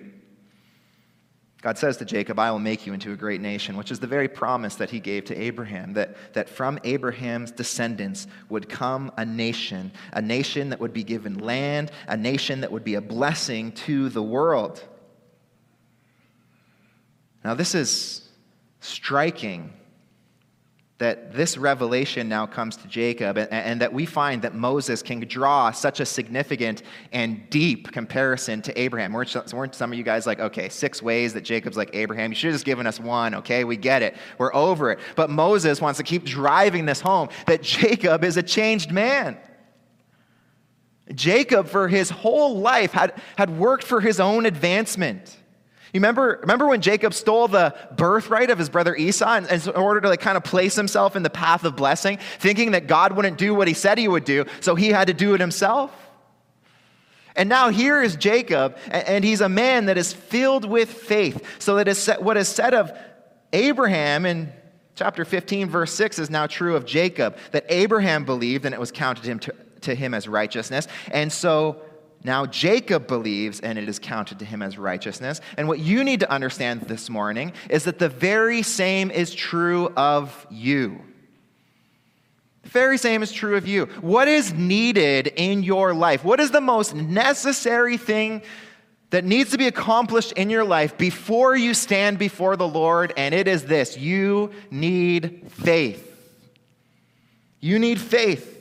God 1.62 1.78
says 1.78 1.96
to 1.98 2.04
Jacob, 2.04 2.40
I 2.40 2.50
will 2.50 2.58
make 2.58 2.86
you 2.86 2.92
into 2.92 3.12
a 3.12 3.16
great 3.16 3.40
nation, 3.40 3.76
which 3.76 3.92
is 3.92 4.00
the 4.00 4.06
very 4.08 4.26
promise 4.26 4.74
that 4.76 4.90
he 4.90 4.98
gave 4.98 5.26
to 5.26 5.40
Abraham, 5.40 5.92
that, 5.92 6.16
that 6.34 6.48
from 6.48 6.80
Abraham's 6.82 7.52
descendants 7.52 8.26
would 8.48 8.68
come 8.68 9.12
a 9.16 9.24
nation, 9.24 9.92
a 10.12 10.20
nation 10.20 10.70
that 10.70 10.80
would 10.80 10.92
be 10.92 11.04
given 11.04 11.38
land, 11.38 11.92
a 12.08 12.16
nation 12.16 12.62
that 12.62 12.72
would 12.72 12.82
be 12.82 12.96
a 12.96 13.00
blessing 13.00 13.70
to 13.72 14.08
the 14.08 14.22
world. 14.22 14.82
Now, 17.44 17.54
this 17.54 17.74
is 17.74 18.28
striking 18.80 19.72
that 21.02 21.34
this 21.34 21.58
revelation 21.58 22.28
now 22.28 22.46
comes 22.46 22.76
to 22.76 22.86
Jacob, 22.86 23.36
and, 23.36 23.50
and, 23.50 23.80
that 23.80 23.92
we 23.92 24.06
find 24.06 24.40
that 24.42 24.54
Moses 24.54 25.02
can 25.02 25.18
draw 25.18 25.72
such 25.72 25.98
a 25.98 26.06
significant 26.06 26.84
and 27.10 27.50
deep 27.50 27.90
comparison 27.90 28.62
to 28.62 28.80
Abraham. 28.80 29.12
Weren't, 29.12 29.52
weren't 29.52 29.74
some 29.74 29.90
of 29.90 29.98
you 29.98 30.04
guys 30.04 30.28
like, 30.28 30.38
okay, 30.38 30.68
six 30.68 31.02
ways 31.02 31.34
that 31.34 31.40
Jacob's 31.40 31.76
like 31.76 31.90
Abraham? 31.92 32.30
You 32.30 32.36
should 32.36 32.48
have 32.50 32.54
just 32.54 32.64
given 32.64 32.86
us 32.86 33.00
one, 33.00 33.34
okay? 33.34 33.64
We 33.64 33.76
get 33.76 34.02
it. 34.02 34.14
We're 34.38 34.54
over 34.54 34.92
it. 34.92 35.00
But 35.16 35.28
Moses 35.28 35.80
wants 35.80 35.96
to 35.96 36.04
keep 36.04 36.22
driving 36.22 36.86
this 36.86 37.00
home 37.00 37.30
that 37.48 37.62
Jacob 37.62 38.22
is 38.22 38.36
a 38.36 38.42
changed 38.42 38.92
man. 38.92 39.36
Jacob, 41.12 41.66
for 41.66 41.88
his 41.88 42.10
whole 42.10 42.60
life, 42.60 42.92
had, 42.92 43.20
had 43.36 43.50
worked 43.58 43.82
for 43.82 44.00
his 44.00 44.20
own 44.20 44.46
advancement. 44.46 45.36
You 45.92 45.98
remember, 45.98 46.38
remember 46.40 46.66
when 46.66 46.80
Jacob 46.80 47.12
stole 47.12 47.48
the 47.48 47.74
birthright 47.94 48.48
of 48.48 48.58
his 48.58 48.70
brother 48.70 48.96
Esau 48.96 49.36
in, 49.36 49.46
in 49.46 49.68
order 49.70 50.00
to 50.00 50.08
like 50.08 50.20
kind 50.20 50.38
of 50.38 50.44
place 50.44 50.74
himself 50.74 51.16
in 51.16 51.22
the 51.22 51.30
path 51.30 51.64
of 51.64 51.76
blessing, 51.76 52.18
thinking 52.38 52.70
that 52.70 52.86
God 52.86 53.12
wouldn't 53.12 53.36
do 53.36 53.54
what 53.54 53.68
he 53.68 53.74
said 53.74 53.98
he 53.98 54.08
would 54.08 54.24
do, 54.24 54.46
so 54.60 54.74
he 54.74 54.88
had 54.88 55.08
to 55.08 55.14
do 55.14 55.34
it 55.34 55.40
himself? 55.40 55.90
And 57.36 57.48
now 57.48 57.68
here 57.68 58.02
is 58.02 58.16
Jacob, 58.16 58.76
and 58.90 59.22
he's 59.22 59.42
a 59.42 59.48
man 59.48 59.86
that 59.86 59.98
is 59.98 60.12
filled 60.12 60.64
with 60.64 60.90
faith. 60.90 61.44
So 61.58 61.82
that 61.82 62.22
what 62.22 62.36
is 62.36 62.48
said 62.48 62.72
of 62.72 62.92
Abraham 63.52 64.24
in 64.24 64.52
chapter 64.94 65.24
15, 65.24 65.68
verse 65.68 65.92
6, 65.92 66.18
is 66.18 66.30
now 66.30 66.46
true 66.46 66.74
of 66.74 66.86
Jacob, 66.86 67.36
that 67.52 67.66
Abraham 67.68 68.24
believed 68.24 68.64
and 68.64 68.74
it 68.74 68.80
was 68.80 68.92
counted 68.92 69.24
him 69.24 69.38
to, 69.40 69.54
to 69.82 69.94
him 69.94 70.14
as 70.14 70.26
righteousness. 70.26 70.88
And 71.10 71.32
so 71.32 71.82
now 72.24 72.46
Jacob 72.46 73.08
believes, 73.08 73.60
and 73.60 73.78
it 73.78 73.88
is 73.88 73.98
counted 73.98 74.38
to 74.38 74.44
him 74.44 74.62
as 74.62 74.78
righteousness. 74.78 75.40
And 75.56 75.66
what 75.66 75.80
you 75.80 76.04
need 76.04 76.20
to 76.20 76.30
understand 76.30 76.82
this 76.82 77.10
morning 77.10 77.52
is 77.68 77.84
that 77.84 77.98
the 77.98 78.08
very 78.08 78.62
same 78.62 79.10
is 79.10 79.34
true 79.34 79.88
of 79.96 80.46
you. 80.50 81.00
The 82.62 82.68
very 82.68 82.96
same 82.96 83.24
is 83.24 83.32
true 83.32 83.56
of 83.56 83.66
you. 83.66 83.86
What 84.00 84.28
is 84.28 84.52
needed 84.52 85.32
in 85.34 85.64
your 85.64 85.94
life? 85.94 86.24
What 86.24 86.38
is 86.38 86.52
the 86.52 86.60
most 86.60 86.94
necessary 86.94 87.96
thing 87.96 88.42
that 89.10 89.24
needs 89.24 89.50
to 89.50 89.58
be 89.58 89.66
accomplished 89.66 90.32
in 90.32 90.48
your 90.48 90.64
life 90.64 90.96
before 90.96 91.56
you 91.56 91.74
stand 91.74 92.18
before 92.18 92.56
the 92.56 92.68
Lord? 92.68 93.12
And 93.16 93.34
it 93.34 93.48
is 93.48 93.64
this 93.64 93.98
you 93.98 94.52
need 94.70 95.50
faith. 95.50 96.08
You 97.58 97.80
need 97.80 98.00
faith. 98.00 98.51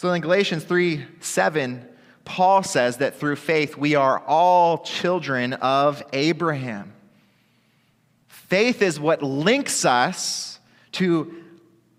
So 0.00 0.10
in 0.14 0.22
Galatians 0.22 0.64
3 0.64 1.04
7, 1.20 1.86
Paul 2.24 2.62
says 2.62 2.96
that 2.96 3.16
through 3.16 3.36
faith 3.36 3.76
we 3.76 3.96
are 3.96 4.18
all 4.26 4.78
children 4.78 5.52
of 5.52 6.02
Abraham. 6.14 6.94
Faith 8.26 8.80
is 8.80 8.98
what 8.98 9.22
links 9.22 9.84
us 9.84 10.58
to 10.92 11.44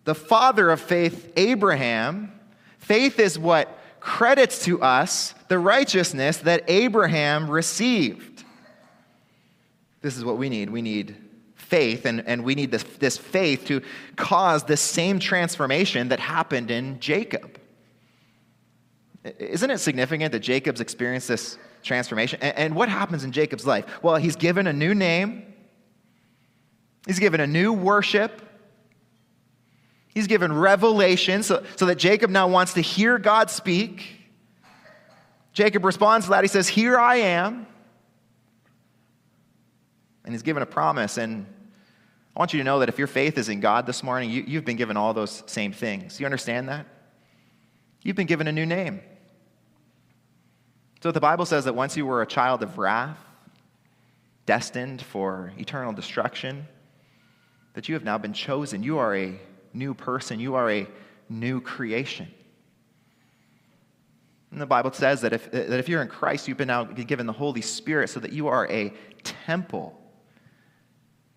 the 0.05 0.15
father 0.15 0.71
of 0.71 0.81
faith, 0.81 1.31
Abraham. 1.37 2.31
Faith 2.79 3.19
is 3.19 3.37
what 3.37 3.77
credits 3.99 4.65
to 4.65 4.81
us 4.81 5.35
the 5.47 5.59
righteousness 5.59 6.37
that 6.37 6.63
Abraham 6.67 7.51
received. 7.51 8.43
This 10.01 10.17
is 10.17 10.25
what 10.25 10.39
we 10.39 10.49
need. 10.49 10.71
We 10.71 10.81
need 10.81 11.15
faith, 11.53 12.07
and, 12.07 12.27
and 12.27 12.43
we 12.43 12.55
need 12.55 12.71
this, 12.71 12.81
this 12.97 13.19
faith 13.19 13.65
to 13.65 13.83
cause 14.15 14.63
the 14.63 14.75
same 14.75 15.19
transformation 15.19 16.07
that 16.07 16.19
happened 16.19 16.71
in 16.71 16.99
Jacob. 16.99 17.60
Isn't 19.23 19.69
it 19.69 19.77
significant 19.77 20.31
that 20.31 20.39
Jacob's 20.39 20.81
experienced 20.81 21.27
this 21.27 21.57
transformation? 21.83 22.41
And 22.41 22.75
what 22.75 22.89
happens 22.89 23.23
in 23.23 23.31
Jacob's 23.31 23.67
life? 23.67 23.85
Well, 24.01 24.15
he's 24.15 24.35
given 24.35 24.67
a 24.67 24.73
new 24.73 24.95
name, 24.95 25.53
he's 27.05 27.19
given 27.19 27.39
a 27.39 27.47
new 27.47 27.71
worship, 27.71 28.41
he's 30.07 30.27
given 30.27 30.51
revelation 30.51 31.43
so, 31.43 31.63
so 31.75 31.85
that 31.85 31.95
Jacob 31.95 32.31
now 32.31 32.47
wants 32.47 32.73
to 32.73 32.81
hear 32.81 33.19
God 33.19 33.51
speak. 33.51 34.17
Jacob 35.53 35.85
responds 35.85 36.25
to 36.25 36.31
that. 36.31 36.43
He 36.43 36.47
says, 36.47 36.67
Here 36.67 36.97
I 36.97 37.17
am. 37.17 37.67
And 40.23 40.33
he's 40.33 40.43
given 40.43 40.63
a 40.63 40.67
promise. 40.67 41.17
And 41.17 41.45
I 42.35 42.39
want 42.39 42.53
you 42.53 42.59
to 42.59 42.63
know 42.63 42.79
that 42.79 42.89
if 42.89 42.97
your 42.97 43.07
faith 43.07 43.37
is 43.37 43.49
in 43.49 43.59
God 43.59 43.85
this 43.85 44.01
morning, 44.01 44.29
you, 44.29 44.43
you've 44.47 44.65
been 44.65 44.77
given 44.77 44.95
all 44.97 45.13
those 45.13 45.43
same 45.47 45.73
things. 45.73 46.19
You 46.19 46.25
understand 46.25 46.69
that? 46.69 46.85
You've 48.03 48.15
been 48.15 48.27
given 48.27 48.47
a 48.47 48.51
new 48.51 48.65
name. 48.65 49.01
So 51.01 51.11
the 51.11 51.19
Bible 51.19 51.45
says 51.45 51.65
that 51.65 51.73
once 51.73 51.97
you 51.97 52.05
were 52.05 52.21
a 52.21 52.27
child 52.27 52.61
of 52.61 52.77
wrath, 52.77 53.17
destined 54.45 55.01
for 55.01 55.51
eternal 55.57 55.93
destruction, 55.93 56.67
that 57.73 57.89
you 57.89 57.95
have 57.95 58.03
now 58.03 58.17
been 58.17 58.33
chosen. 58.33 58.83
You 58.83 58.99
are 58.99 59.15
a 59.15 59.39
new 59.73 59.93
person, 59.93 60.39
you 60.39 60.55
are 60.55 60.69
a 60.69 60.87
new 61.29 61.61
creation. 61.61 62.27
And 64.51 64.59
the 64.59 64.65
Bible 64.65 64.91
says 64.91 65.21
that 65.21 65.33
if, 65.33 65.49
that 65.51 65.79
if 65.79 65.87
you're 65.87 66.01
in 66.01 66.09
Christ, 66.09 66.47
you've 66.47 66.57
been 66.57 66.67
now 66.67 66.83
given 66.83 67.25
the 67.25 67.33
Holy 67.33 67.61
Spirit 67.61 68.09
so 68.09 68.19
that 68.19 68.33
you 68.33 68.47
are 68.47 68.69
a 68.69 68.93
temple 69.23 70.00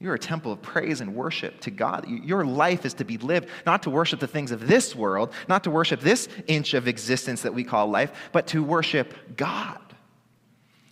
you're 0.00 0.14
a 0.14 0.18
temple 0.18 0.52
of 0.52 0.60
praise 0.60 1.00
and 1.00 1.14
worship 1.14 1.60
to 1.60 1.70
God. 1.70 2.06
Your 2.08 2.44
life 2.44 2.84
is 2.84 2.94
to 2.94 3.04
be 3.04 3.16
lived 3.16 3.48
not 3.64 3.84
to 3.84 3.90
worship 3.90 4.20
the 4.20 4.26
things 4.26 4.50
of 4.50 4.66
this 4.66 4.94
world, 4.94 5.32
not 5.48 5.64
to 5.64 5.70
worship 5.70 6.00
this 6.00 6.28
inch 6.46 6.74
of 6.74 6.88
existence 6.88 7.42
that 7.42 7.54
we 7.54 7.64
call 7.64 7.86
life, 7.88 8.12
but 8.32 8.46
to 8.48 8.62
worship 8.62 9.14
God. 9.36 9.78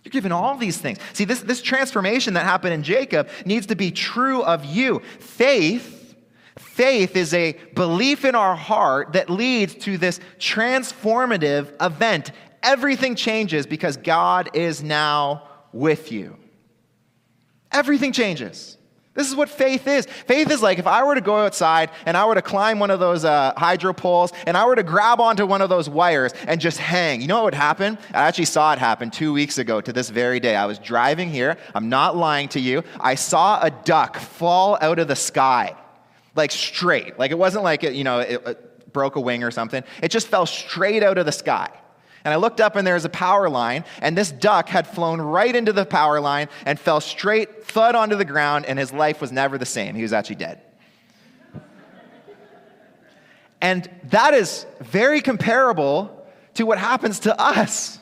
You're 0.03 0.11
given 0.11 0.31
all 0.31 0.57
these 0.57 0.77
things. 0.77 0.99
See, 1.13 1.25
this, 1.25 1.41
this 1.41 1.61
transformation 1.61 2.33
that 2.33 2.43
happened 2.43 2.73
in 2.73 2.83
Jacob 2.83 3.29
needs 3.45 3.67
to 3.67 3.75
be 3.75 3.91
true 3.91 4.43
of 4.43 4.65
you. 4.65 5.01
Faith, 5.19 6.15
faith 6.57 7.15
is 7.15 7.33
a 7.33 7.53
belief 7.73 8.25
in 8.25 8.35
our 8.35 8.55
heart 8.55 9.13
that 9.13 9.29
leads 9.29 9.75
to 9.75 9.97
this 9.97 10.19
transformative 10.39 11.71
event. 11.81 12.31
Everything 12.61 13.15
changes 13.15 13.65
because 13.65 13.95
God 13.97 14.49
is 14.53 14.83
now 14.83 15.47
with 15.71 16.11
you. 16.11 16.37
Everything 17.71 18.11
changes. 18.11 18.77
This 19.13 19.29
is 19.29 19.35
what 19.35 19.47
faith 19.47 19.85
is. 19.87 20.07
Faith 20.07 20.49
is 20.49 20.63
like 20.63 20.79
if 20.79 20.87
I 20.87 21.03
were 21.03 21.13
to 21.13 21.21
go 21.21 21.37
outside 21.37 21.91
and 22.07 22.17
I 22.17 22.25
were 22.25 22.33
to 22.33 22.41
climb 22.41 22.79
one 22.79 22.89
of 22.89 22.99
those 22.99 23.23
uh, 23.23 23.53
hydro 23.55 23.93
poles 23.93 24.33
and 24.47 24.57
I 24.57 24.65
were 24.65 24.75
to 24.75 24.81
grab 24.81 25.21
onto 25.21 25.45
one 25.45 25.61
of 25.61 25.69
those 25.69 25.87
wires 25.87 26.33
and 26.47 26.59
just 26.59 26.79
hang. 26.79 27.21
You 27.21 27.27
know 27.27 27.35
what 27.35 27.45
would 27.45 27.53
happen? 27.53 27.99
I 28.11 28.27
actually 28.27 28.45
saw 28.45 28.73
it 28.73 28.79
happen 28.79 29.11
two 29.11 29.31
weeks 29.31 29.59
ago 29.59 29.81
to 29.81 29.93
this 29.93 30.09
very 30.09 30.39
day. 30.39 30.55
I 30.55 30.65
was 30.65 30.79
driving 30.79 31.29
here. 31.29 31.57
I'm 31.75 31.89
not 31.89 32.15
lying 32.15 32.47
to 32.49 32.59
you. 32.59 32.83
I 32.99 33.13
saw 33.13 33.61
a 33.61 33.69
duck 33.69 34.17
fall 34.17 34.79
out 34.81 34.97
of 34.97 35.07
the 35.07 35.15
sky, 35.15 35.75
like 36.35 36.49
straight. 36.49 37.19
Like 37.19 37.29
it 37.29 37.37
wasn't 37.37 37.63
like 37.63 37.83
it, 37.83 37.93
you 37.93 38.03
know, 38.03 38.19
it, 38.19 38.41
it 38.47 38.93
broke 38.93 39.15
a 39.15 39.21
wing 39.21 39.43
or 39.43 39.51
something. 39.51 39.83
It 40.01 40.09
just 40.09 40.27
fell 40.27 40.47
straight 40.47 41.03
out 41.03 41.19
of 41.19 41.27
the 41.27 41.31
sky. 41.31 41.69
And 42.25 42.33
I 42.33 42.37
looked 42.37 42.61
up 42.61 42.75
and 42.75 42.87
there 42.87 42.93
was 42.93 43.05
a 43.05 43.09
power 43.09 43.49
line, 43.49 43.83
and 44.01 44.17
this 44.17 44.31
duck 44.31 44.69
had 44.69 44.87
flown 44.87 45.19
right 45.19 45.53
into 45.53 45.73
the 45.73 45.85
power 45.85 46.21
line 46.21 46.47
and 46.65 46.79
fell 46.79 47.01
straight, 47.01 47.65
thud 47.65 47.95
onto 47.95 48.15
the 48.15 48.25
ground, 48.25 48.65
and 48.65 48.79
his 48.79 48.93
life 48.93 49.19
was 49.19 49.31
never 49.31 49.57
the 49.57 49.65
same. 49.65 49.95
He 49.95 50.03
was 50.03 50.13
actually 50.13 50.37
dead. 50.37 50.61
and 53.61 53.89
that 54.05 54.33
is 54.33 54.65
very 54.79 55.21
comparable 55.21 56.25
to 56.55 56.65
what 56.65 56.77
happens 56.77 57.19
to 57.21 57.39
us. 57.39 57.99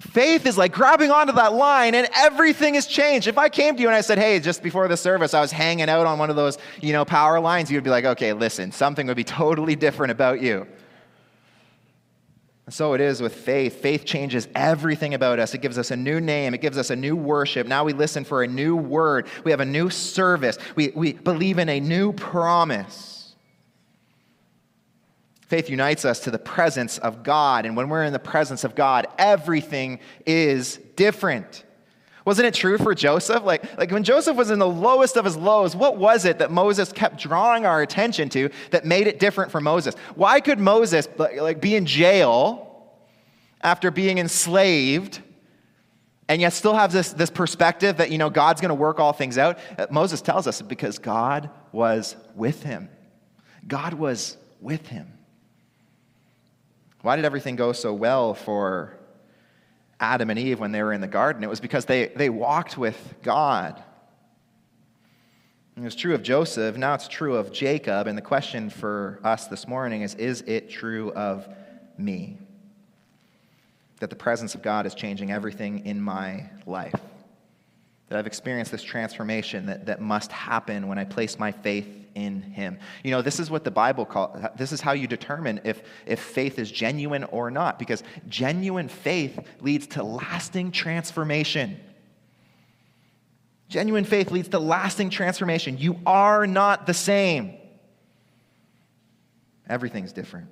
Faith 0.00 0.46
is 0.46 0.56
like 0.56 0.72
grabbing 0.72 1.10
onto 1.10 1.34
that 1.34 1.52
line 1.52 1.94
and 1.94 2.08
everything 2.16 2.74
has 2.74 2.86
changed. 2.86 3.26
If 3.26 3.36
I 3.36 3.50
came 3.50 3.76
to 3.76 3.82
you 3.82 3.86
and 3.86 3.94
I 3.94 4.00
said, 4.00 4.18
hey, 4.18 4.40
just 4.40 4.62
before 4.62 4.88
the 4.88 4.96
service, 4.96 5.34
I 5.34 5.40
was 5.40 5.52
hanging 5.52 5.90
out 5.90 6.06
on 6.06 6.18
one 6.18 6.30
of 6.30 6.36
those, 6.36 6.56
you 6.80 6.94
know, 6.94 7.04
power 7.04 7.38
lines, 7.38 7.70
you'd 7.70 7.84
be 7.84 7.90
like, 7.90 8.06
okay, 8.06 8.32
listen, 8.32 8.72
something 8.72 9.06
would 9.06 9.16
be 9.16 9.24
totally 9.24 9.76
different 9.76 10.10
about 10.10 10.40
you. 10.40 10.66
And 12.70 12.74
so 12.76 12.94
it 12.94 13.00
is 13.00 13.20
with 13.20 13.34
faith. 13.34 13.82
Faith 13.82 14.04
changes 14.04 14.46
everything 14.54 15.14
about 15.14 15.40
us. 15.40 15.54
It 15.54 15.60
gives 15.60 15.76
us 15.76 15.90
a 15.90 15.96
new 15.96 16.20
name, 16.20 16.54
it 16.54 16.60
gives 16.60 16.78
us 16.78 16.90
a 16.90 16.94
new 16.94 17.16
worship. 17.16 17.66
Now 17.66 17.82
we 17.82 17.92
listen 17.92 18.22
for 18.22 18.44
a 18.44 18.46
new 18.46 18.76
word, 18.76 19.26
we 19.42 19.50
have 19.50 19.58
a 19.58 19.64
new 19.64 19.90
service, 19.90 20.56
we, 20.76 20.90
we 20.90 21.14
believe 21.14 21.58
in 21.58 21.68
a 21.68 21.80
new 21.80 22.12
promise. 22.12 23.34
Faith 25.48 25.68
unites 25.68 26.04
us 26.04 26.20
to 26.20 26.30
the 26.30 26.38
presence 26.38 26.98
of 26.98 27.24
God. 27.24 27.66
And 27.66 27.76
when 27.76 27.88
we're 27.88 28.04
in 28.04 28.12
the 28.12 28.20
presence 28.20 28.62
of 28.62 28.76
God, 28.76 29.08
everything 29.18 29.98
is 30.24 30.76
different. 30.94 31.64
Wasn't 32.30 32.46
it 32.46 32.54
true 32.54 32.78
for 32.78 32.94
Joseph? 32.94 33.42
Like, 33.42 33.76
like 33.76 33.90
when 33.90 34.04
Joseph 34.04 34.36
was 34.36 34.52
in 34.52 34.60
the 34.60 34.68
lowest 34.68 35.16
of 35.16 35.24
his 35.24 35.36
lows, 35.36 35.74
what 35.74 35.96
was 35.96 36.24
it 36.24 36.38
that 36.38 36.52
Moses 36.52 36.92
kept 36.92 37.18
drawing 37.18 37.66
our 37.66 37.82
attention 37.82 38.28
to 38.28 38.50
that 38.70 38.84
made 38.84 39.08
it 39.08 39.18
different 39.18 39.50
for 39.50 39.60
Moses? 39.60 39.96
Why 40.14 40.38
could 40.38 40.60
Moses 40.60 41.08
like, 41.18 41.60
be 41.60 41.74
in 41.74 41.86
jail 41.86 42.88
after 43.62 43.90
being 43.90 44.18
enslaved 44.18 45.20
and 46.28 46.40
yet 46.40 46.52
still 46.52 46.74
have 46.74 46.92
this, 46.92 47.12
this 47.12 47.30
perspective 47.30 47.96
that, 47.96 48.12
you 48.12 48.18
know, 48.18 48.30
God's 48.30 48.60
going 48.60 48.68
to 48.68 48.76
work 48.76 49.00
all 49.00 49.12
things 49.12 49.36
out? 49.36 49.58
Uh, 49.76 49.88
Moses 49.90 50.22
tells 50.22 50.46
us 50.46 50.62
because 50.62 51.00
God 51.00 51.50
was 51.72 52.14
with 52.36 52.62
him. 52.62 52.90
God 53.66 53.94
was 53.94 54.36
with 54.60 54.86
him. 54.86 55.12
Why 57.02 57.16
did 57.16 57.24
everything 57.24 57.56
go 57.56 57.72
so 57.72 57.92
well 57.92 58.34
for 58.34 58.99
Adam 60.00 60.30
and 60.30 60.38
Eve 60.38 60.58
when 60.58 60.72
they 60.72 60.82
were 60.82 60.92
in 60.92 61.00
the 61.00 61.06
garden? 61.06 61.44
It 61.44 61.50
was 61.50 61.60
because 61.60 61.84
they, 61.84 62.06
they 62.08 62.30
walked 62.30 62.76
with 62.76 63.14
God. 63.22 63.82
It 65.76 65.82
was 65.82 65.94
true 65.94 66.14
of 66.14 66.22
Joseph, 66.22 66.76
now 66.76 66.94
it's 66.94 67.08
true 67.08 67.36
of 67.36 67.52
Jacob. 67.52 68.06
And 68.06 68.18
the 68.18 68.22
question 68.22 68.68
for 68.68 69.20
us 69.22 69.46
this 69.46 69.66
morning 69.68 70.02
is 70.02 70.14
Is 70.16 70.42
it 70.42 70.68
true 70.68 71.12
of 71.12 71.48
me? 71.96 72.38
That 74.00 74.10
the 74.10 74.16
presence 74.16 74.54
of 74.54 74.62
God 74.62 74.86
is 74.86 74.94
changing 74.94 75.30
everything 75.30 75.86
in 75.86 76.00
my 76.00 76.50
life. 76.66 76.94
That 78.08 78.18
I've 78.18 78.26
experienced 78.26 78.72
this 78.72 78.82
transformation 78.82 79.66
that, 79.66 79.86
that 79.86 80.00
must 80.00 80.32
happen 80.32 80.88
when 80.88 80.98
I 80.98 81.04
place 81.04 81.38
my 81.38 81.52
faith 81.52 81.99
in 82.20 82.42
Him. 82.42 82.78
You 83.02 83.10
know, 83.10 83.22
this 83.22 83.40
is 83.40 83.50
what 83.50 83.64
the 83.64 83.70
Bible 83.70 84.04
calls, 84.04 84.38
this 84.56 84.72
is 84.72 84.80
how 84.80 84.92
you 84.92 85.06
determine 85.06 85.60
if, 85.64 85.82
if 86.06 86.20
faith 86.20 86.58
is 86.58 86.70
genuine 86.70 87.24
or 87.24 87.50
not, 87.50 87.78
because 87.78 88.02
genuine 88.28 88.88
faith 88.88 89.38
leads 89.60 89.86
to 89.88 90.02
lasting 90.02 90.72
transformation. 90.72 91.78
Genuine 93.68 94.04
faith 94.04 94.30
leads 94.30 94.48
to 94.48 94.58
lasting 94.58 95.10
transformation. 95.10 95.78
You 95.78 96.00
are 96.04 96.46
not 96.46 96.86
the 96.86 96.94
same. 96.94 97.54
Everything's 99.68 100.12
different. 100.12 100.48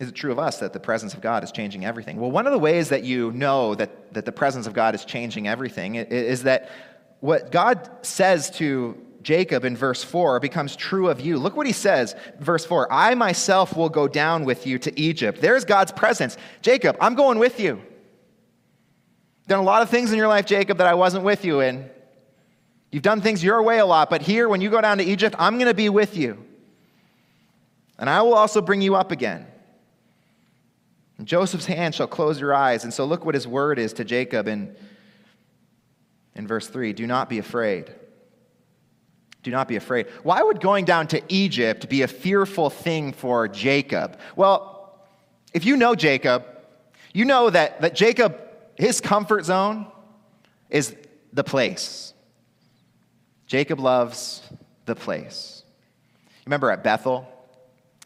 Is 0.00 0.08
it 0.08 0.14
true 0.14 0.32
of 0.32 0.38
us 0.38 0.60
that 0.60 0.72
the 0.72 0.80
presence 0.80 1.12
of 1.12 1.20
God 1.20 1.44
is 1.44 1.52
changing 1.52 1.84
everything? 1.84 2.18
Well, 2.18 2.30
one 2.30 2.46
of 2.46 2.52
the 2.52 2.58
ways 2.58 2.88
that 2.88 3.04
you 3.04 3.32
know 3.32 3.74
that, 3.74 4.14
that 4.14 4.24
the 4.24 4.32
presence 4.32 4.66
of 4.66 4.72
God 4.72 4.94
is 4.94 5.04
changing 5.04 5.46
everything 5.46 5.96
is 5.96 6.44
that 6.44 6.70
what 7.20 7.52
God 7.52 7.88
says 8.02 8.50
to 8.52 8.96
Jacob 9.22 9.64
in 9.64 9.76
verse 9.76 10.02
4 10.02 10.40
becomes 10.40 10.74
true 10.74 11.08
of 11.08 11.20
you. 11.20 11.38
Look 11.38 11.56
what 11.56 11.66
he 11.66 11.72
says, 11.72 12.14
verse 12.38 12.64
4 12.64 12.92
I 12.92 13.14
myself 13.14 13.76
will 13.76 13.88
go 13.88 14.08
down 14.08 14.44
with 14.44 14.66
you 14.66 14.78
to 14.80 15.00
Egypt. 15.00 15.40
There's 15.40 15.64
God's 15.64 15.92
presence. 15.92 16.36
Jacob, 16.62 16.96
I'm 17.00 17.14
going 17.14 17.38
with 17.38 17.60
you. 17.60 17.82
Done 19.46 19.58
a 19.58 19.62
lot 19.62 19.82
of 19.82 19.90
things 19.90 20.12
in 20.12 20.18
your 20.18 20.28
life, 20.28 20.46
Jacob, 20.46 20.78
that 20.78 20.86
I 20.86 20.94
wasn't 20.94 21.24
with 21.24 21.44
you 21.44 21.60
in. 21.60 21.90
You've 22.92 23.02
done 23.02 23.20
things 23.20 23.42
your 23.42 23.62
way 23.62 23.78
a 23.78 23.86
lot, 23.86 24.10
but 24.10 24.22
here, 24.22 24.48
when 24.48 24.60
you 24.60 24.70
go 24.70 24.80
down 24.80 24.98
to 24.98 25.04
Egypt, 25.04 25.36
I'm 25.38 25.54
going 25.54 25.68
to 25.68 25.74
be 25.74 25.88
with 25.88 26.16
you. 26.16 26.44
And 27.98 28.08
I 28.08 28.22
will 28.22 28.34
also 28.34 28.60
bring 28.60 28.80
you 28.80 28.96
up 28.96 29.12
again. 29.12 29.46
And 31.18 31.26
Joseph's 31.26 31.66
hand 31.66 31.94
shall 31.94 32.06
close 32.06 32.40
your 32.40 32.54
eyes. 32.54 32.84
And 32.84 32.94
so 32.94 33.04
look 33.04 33.24
what 33.24 33.34
his 33.34 33.46
word 33.46 33.78
is 33.78 33.92
to 33.94 34.04
Jacob 34.04 34.48
in, 34.48 34.74
in 36.40 36.46
verse 36.46 36.66
3 36.66 36.92
Do 36.94 37.06
not 37.06 37.28
be 37.28 37.38
afraid. 37.38 37.92
Do 39.42 39.50
not 39.50 39.68
be 39.68 39.76
afraid. 39.76 40.06
Why 40.22 40.42
would 40.42 40.60
going 40.60 40.84
down 40.84 41.06
to 41.08 41.22
Egypt 41.28 41.88
be 41.88 42.02
a 42.02 42.08
fearful 42.08 42.68
thing 42.68 43.12
for 43.12 43.48
Jacob? 43.48 44.18
Well, 44.36 44.98
if 45.54 45.64
you 45.64 45.76
know 45.76 45.94
Jacob, 45.94 46.44
you 47.14 47.24
know 47.24 47.48
that, 47.48 47.80
that 47.80 47.94
Jacob 47.94 48.38
his 48.76 49.00
comfort 49.00 49.44
zone 49.44 49.86
is 50.70 50.94
the 51.32 51.44
place. 51.44 52.14
Jacob 53.46 53.78
loves 53.78 54.42
the 54.86 54.94
place. 54.94 55.62
Remember 56.46 56.70
at 56.70 56.82
Bethel? 56.82 57.28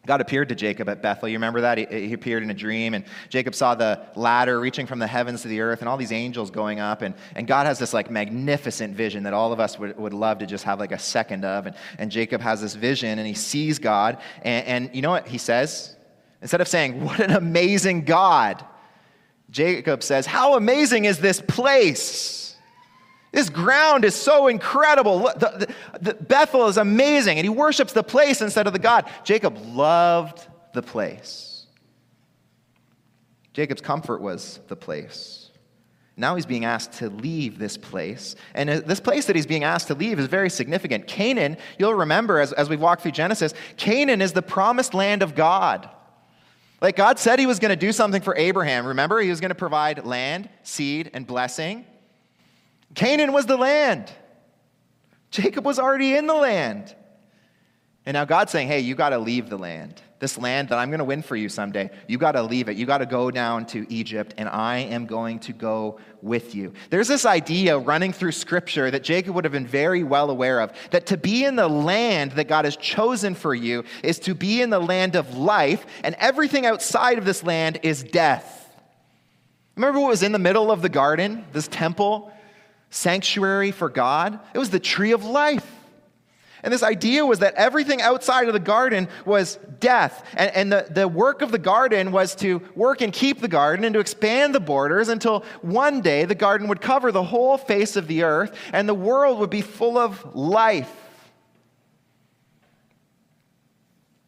God 0.07 0.21
appeared 0.21 0.51
to 0.51 0.55
Jacob 0.55 0.88
at 0.88 1.01
Bethel. 1.01 1.29
You 1.29 1.37
remember 1.37 1.62
that? 1.62 1.79
He, 1.79 1.87
he, 2.09 2.12
appeared 2.12 2.43
in 2.43 2.51
a 2.51 2.55
dream, 2.55 2.95
and 2.95 3.05
Jacob 3.31 3.55
saw 3.55 3.75
the 3.75 4.01
ladder 4.14 4.61
reaching 4.61 4.87
from 4.87 4.99
the 4.99 5.07
heavens 5.07 5.43
to 5.43 5.49
the 5.49 5.61
earth 5.61 5.81
and 5.81 5.88
all 5.88 5.97
these 5.97 6.12
angels 6.12 6.51
going 6.51 6.79
up. 6.79 7.03
And, 7.03 7.14
and 7.35 7.47
God 7.47 7.67
has 7.67 7.79
this 7.79 7.95
like 7.95 8.11
magnificent 8.11 8.95
vision 8.95 9.23
that 9.23 9.33
all 9.33 9.53
of 9.53 9.61
us 9.61 9.79
would, 9.79 9.97
would 9.97 10.12
love 10.12 10.38
to 10.38 10.47
just 10.47 10.64
have 10.64 10.79
like 10.79 10.93
a 10.93 10.99
second 10.99 11.45
of. 11.45 11.67
And, 11.67 11.77
and 11.99 12.11
Jacob 12.11 12.40
has 12.43 12.61
this 12.61 12.75
vision, 12.75 13.19
and 13.19 13.27
he 13.27 13.35
sees 13.35 13.79
God. 13.79 14.21
And, 14.43 14.67
and 14.67 14.95
you 14.95 15.01
know 15.01 15.11
what 15.11 15.27
he 15.27 15.38
says? 15.38 15.97
Instead 16.43 16.61
of 16.61 16.69
saying, 16.69 17.03
What 17.05 17.21
an 17.21 17.31
amazing 17.31 18.05
God, 18.05 18.62
Jacob 19.51 20.03
says, 20.03 20.27
How 20.27 20.57
amazing 20.57 21.07
is 21.07 21.19
this 21.19 21.40
place! 21.40 22.44
This 23.35 23.51
ground 23.51 24.05
is 24.05 24.14
so 24.14 24.47
incredible. 24.47 25.18
The, 25.18 25.66
the, 25.92 26.01
the 26.01 26.14
Bethel 26.14 26.68
is 26.68 26.77
amazing. 26.77 27.37
And 27.37 27.44
he 27.44 27.49
worships 27.49 27.92
the 27.92 28.05
place 28.05 28.40
instead 28.40 28.68
of 28.68 28.73
the 28.73 28.79
God. 28.79 29.11
Jacob 29.25 29.59
loved 29.59 30.47
the 30.73 30.83
place. 30.83 31.66
Jacob's 33.53 33.81
comfort 33.81 34.20
was 34.20 34.61
the 34.68 34.77
place. 34.77 35.51
Now 36.16 36.37
he's 36.37 36.47
being 36.47 36.64
asked 36.64 36.92
to 36.94 37.11
leave 37.11 37.59
this 37.59 37.77
place. 37.77 38.37
And 38.55 38.70
uh, 38.70 38.81
this 38.87 39.01
place 39.01 39.27
that 39.27 39.35
he's 39.35 39.47
being 39.47 39.64
asked 39.64 39.88
to 39.88 39.94
leave 39.94 40.20
is 40.20 40.27
very 40.27 40.49
significant. 40.49 41.09
Canaan, 41.09 41.57
you'll 41.77 41.94
remember 41.94 42.38
as, 42.38 42.53
as 42.53 42.68
we 42.68 42.77
walk 42.77 43.01
through 43.01 43.12
Genesis, 43.12 43.53
Canaan 43.77 44.23
is 44.23 44.33
the 44.33 44.42
promised 44.42 44.94
land 44.94 45.25
of 45.25 45.35
God. 45.35 45.90
Like 46.81 46.94
God 46.94 47.18
said 47.18 47.40
he 47.40 47.47
was 47.47 47.59
going 47.59 47.70
to 47.70 47.77
do 47.77 47.90
something 47.90 48.23
for 48.23 48.37
Abraham. 48.37 48.87
Remember, 48.87 49.18
he 49.20 49.31
was 49.31 49.40
going 49.40 49.51
to 49.51 49.57
provide 49.57 50.05
land, 50.05 50.49
seed, 50.62 51.11
and 51.14 51.27
blessing. 51.27 51.85
Canaan 52.95 53.33
was 53.33 53.47
the 53.47 53.57
land. 53.57 54.11
Jacob 55.31 55.65
was 55.65 55.79
already 55.79 56.17
in 56.17 56.27
the 56.27 56.35
land. 56.35 56.95
And 58.07 58.15
now 58.15 58.25
God's 58.25 58.53
saying, 58.53 58.69
hey, 58.69 58.81
you 58.81 58.95
got 58.95 59.11
to 59.11 59.19
leave 59.19 59.49
the 59.49 59.57
land. 59.57 60.01
This 60.21 60.39
land 60.39 60.69
that 60.69 60.79
I'm 60.79 60.91
going 60.91 60.99
to 60.99 61.05
win 61.05 61.23
for 61.23 61.37
you 61.37 61.49
someday, 61.49 61.91
you 62.07 62.19
got 62.19 62.33
to 62.33 62.43
leave 62.43 62.69
it. 62.69 62.77
You 62.77 62.87
got 62.87 62.99
to 62.99 63.07
go 63.07 63.31
down 63.31 63.67
to 63.67 63.87
Egypt, 63.93 64.35
and 64.39 64.49
I 64.49 64.79
am 64.79 65.07
going 65.07 65.39
to 65.41 65.53
go 65.53 65.99
with 66.23 66.55
you. 66.55 66.73
There's 66.91 67.09
this 67.09 67.27
idea 67.27 67.79
running 67.79 68.13
through 68.13 68.33
Scripture 68.33 68.91
that 68.91 69.03
Jacob 69.03 69.35
would 69.35 69.45
have 69.45 69.53
been 69.53 69.67
very 69.67 70.03
well 70.03 70.31
aware 70.31 70.61
of 70.61 70.73
that 70.91 71.07
to 71.07 71.17
be 71.17 71.45
in 71.45 71.57
the 71.57 71.69
land 71.69 72.33
that 72.33 72.49
God 72.49 72.65
has 72.65 72.77
chosen 72.77 73.35
for 73.35 73.55
you 73.55 73.85
is 74.03 74.19
to 74.21 74.35
be 74.35 74.63
in 74.63 74.71
the 74.71 74.79
land 74.79 75.17
of 75.17 75.37
life, 75.37 75.85
and 76.05 76.15
everything 76.19 76.65
outside 76.65 77.19
of 77.19 77.25
this 77.25 77.43
land 77.43 77.81
is 77.83 78.03
death. 78.03 78.61
Remember 79.77 79.99
what 79.99 80.09
was 80.09 80.23
in 80.23 80.33
the 80.33 80.39
middle 80.39 80.71
of 80.71 80.81
the 80.83 80.89
garden, 80.89 81.45
this 81.53 81.69
temple, 81.69 82.33
sanctuary 82.95 83.73
for 83.73 83.89
God? 83.89 84.39
It 84.55 84.59
was 84.59 84.71
the 84.71 84.81
tree 84.81 85.13
of 85.13 85.25
life. 85.25 85.71
And 86.63 86.73
this 86.73 86.83
idea 86.83 87.27
was 87.27 87.41
that 87.41 87.55
everything 87.57 88.01
outside 88.01 88.47
of 88.47 88.55
the 88.55 88.61
garden 88.61 89.09
was 89.27 89.59
death. 89.81 90.25
And, 90.35 90.51
and 90.55 90.73
the, 90.73 90.87
the 90.89 91.07
work 91.07 91.43
of 91.43 91.53
the 91.53 91.59
garden 91.59 92.11
was 92.11 92.35
to 92.37 92.63
work 92.75 93.03
and 93.03 93.13
keep 93.13 93.41
the 93.41 93.49
garden 93.49 93.85
and 93.85 93.93
to 93.93 94.01
expand 94.01 94.55
the 94.55 94.61
borders 94.61 95.11
until 95.11 95.45
one 95.61 96.01
day 96.01 96.25
the 96.25 96.35
garden 96.35 96.69
would 96.69 96.81
cover 96.81 97.13
the 97.13 97.23
whole 97.23 97.59
face 97.59 97.97
of 97.97 98.07
the 98.07 98.23
earth 98.23 98.57
and 98.73 98.89
the 98.89 98.95
world 98.95 99.41
would 99.41 99.51
be 99.51 99.61
full 99.61 99.99
of 99.99 100.35
life. 100.35 100.91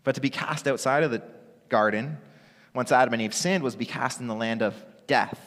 But 0.05 0.17
to 0.17 0.21
be 0.21 0.29
cast 0.29 0.69
outside 0.69 1.05
of 1.05 1.11
the 1.11 1.23
garden, 1.71 2.19
once 2.75 2.93
Adam 2.93 3.15
and 3.15 3.23
Eve 3.23 3.33
sinned, 3.33 3.65
was 3.65 3.73
to 3.73 3.79
be 3.79 3.87
cast 3.87 4.21
in 4.21 4.27
the 4.27 4.35
land 4.35 4.61
of 4.61 4.75
death, 5.07 5.41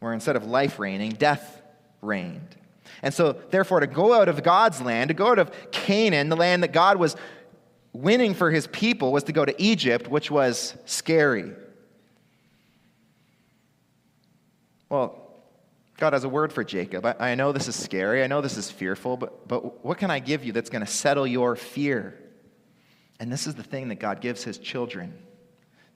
where 0.00 0.14
instead 0.14 0.34
of 0.34 0.46
life 0.46 0.78
reigning, 0.78 1.10
death 1.10 1.57
reigned. 2.02 2.56
And 3.02 3.12
so, 3.12 3.32
therefore, 3.50 3.80
to 3.80 3.86
go 3.86 4.12
out 4.12 4.28
of 4.28 4.42
God's 4.42 4.80
land, 4.80 5.08
to 5.08 5.14
go 5.14 5.28
out 5.28 5.38
of 5.38 5.50
Canaan, 5.70 6.28
the 6.28 6.36
land 6.36 6.62
that 6.62 6.72
God 6.72 6.96
was 6.96 7.16
winning 7.92 8.34
for 8.34 8.50
his 8.50 8.66
people, 8.66 9.12
was 9.12 9.24
to 9.24 9.32
go 9.32 9.44
to 9.44 9.62
Egypt, 9.62 10.08
which 10.08 10.30
was 10.30 10.74
scary. 10.84 11.52
Well, 14.88 15.28
God 15.98 16.12
has 16.12 16.24
a 16.24 16.28
word 16.28 16.52
for 16.52 16.64
Jacob. 16.64 17.04
I, 17.04 17.14
I 17.18 17.34
know 17.34 17.52
this 17.52 17.68
is 17.68 17.76
scary. 17.76 18.22
I 18.22 18.26
know 18.26 18.40
this 18.40 18.56
is 18.56 18.70
fearful, 18.70 19.16
but, 19.16 19.46
but 19.46 19.84
what 19.84 19.98
can 19.98 20.10
I 20.10 20.20
give 20.20 20.44
you 20.44 20.52
that's 20.52 20.70
going 20.70 20.84
to 20.84 20.90
settle 20.90 21.26
your 21.26 21.56
fear? 21.56 22.18
And 23.20 23.32
this 23.32 23.46
is 23.46 23.56
the 23.56 23.64
thing 23.64 23.88
that 23.88 23.96
God 23.96 24.20
gives 24.20 24.44
his 24.44 24.58
children. 24.58 25.12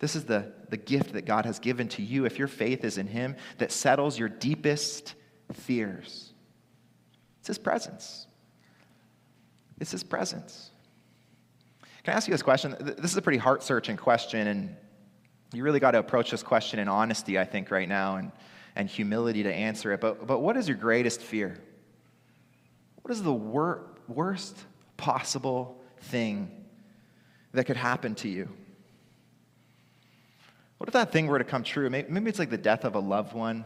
This 0.00 0.16
is 0.16 0.24
the, 0.24 0.52
the 0.68 0.76
gift 0.76 1.12
that 1.12 1.24
God 1.24 1.46
has 1.46 1.60
given 1.60 1.86
to 1.90 2.02
you 2.02 2.24
if 2.26 2.36
your 2.36 2.48
faith 2.48 2.84
is 2.84 2.98
in 2.98 3.06
him 3.06 3.36
that 3.58 3.70
settles 3.70 4.18
your 4.18 4.28
deepest 4.28 5.14
fears. 5.52 6.32
It's 7.40 7.48
His 7.48 7.58
presence. 7.58 8.26
It's 9.80 9.90
His 9.90 10.04
presence. 10.04 10.70
Can 12.04 12.14
I 12.14 12.16
ask 12.16 12.26
you 12.26 12.32
this 12.32 12.42
question? 12.42 12.76
This 12.80 13.12
is 13.12 13.16
a 13.16 13.22
pretty 13.22 13.38
heart 13.38 13.62
searching 13.62 13.96
question, 13.96 14.48
and 14.48 14.76
you 15.52 15.62
really 15.62 15.80
got 15.80 15.92
to 15.92 15.98
approach 15.98 16.30
this 16.30 16.42
question 16.42 16.78
in 16.80 16.88
honesty, 16.88 17.38
I 17.38 17.44
think, 17.44 17.70
right 17.70 17.88
now, 17.88 18.16
and, 18.16 18.32
and 18.74 18.88
humility 18.88 19.42
to 19.44 19.52
answer 19.52 19.92
it. 19.92 20.00
But, 20.00 20.26
but 20.26 20.40
what 20.40 20.56
is 20.56 20.66
your 20.66 20.76
greatest 20.76 21.20
fear? 21.20 21.58
What 23.02 23.12
is 23.12 23.22
the 23.22 23.32
wor- 23.32 23.86
worst 24.08 24.56
possible 24.96 25.80
thing 26.00 26.50
that 27.52 27.64
could 27.64 27.76
happen 27.76 28.14
to 28.16 28.28
you? 28.28 28.48
What 30.78 30.88
if 30.88 30.94
that 30.94 31.12
thing 31.12 31.28
were 31.28 31.38
to 31.38 31.44
come 31.44 31.62
true? 31.62 31.88
Maybe 31.88 32.28
it's 32.28 32.40
like 32.40 32.50
the 32.50 32.58
death 32.58 32.84
of 32.84 32.96
a 32.96 33.00
loved 33.00 33.34
one 33.34 33.64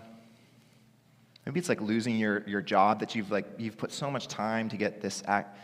Maybe 1.46 1.60
it's 1.60 1.68
like 1.68 1.80
losing 1.80 2.16
your, 2.16 2.42
your 2.48 2.60
job 2.60 3.00
that 3.00 3.14
you've 3.14 3.30
like 3.30 3.46
you've 3.56 3.78
put 3.78 3.92
so 3.92 4.10
much 4.10 4.26
time 4.26 4.68
to 4.70 4.76
get 4.76 5.00
this 5.00 5.22
act, 5.26 5.56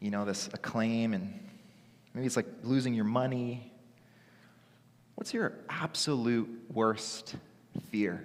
you 0.00 0.10
know, 0.10 0.24
this 0.24 0.48
acclaim, 0.54 1.12
and 1.12 1.38
maybe 2.14 2.26
it's 2.26 2.36
like 2.36 2.48
losing 2.62 2.94
your 2.94 3.04
money. 3.04 3.70
What's 5.16 5.34
your 5.34 5.52
absolute 5.68 6.48
worst 6.72 7.36
fear? 7.90 8.24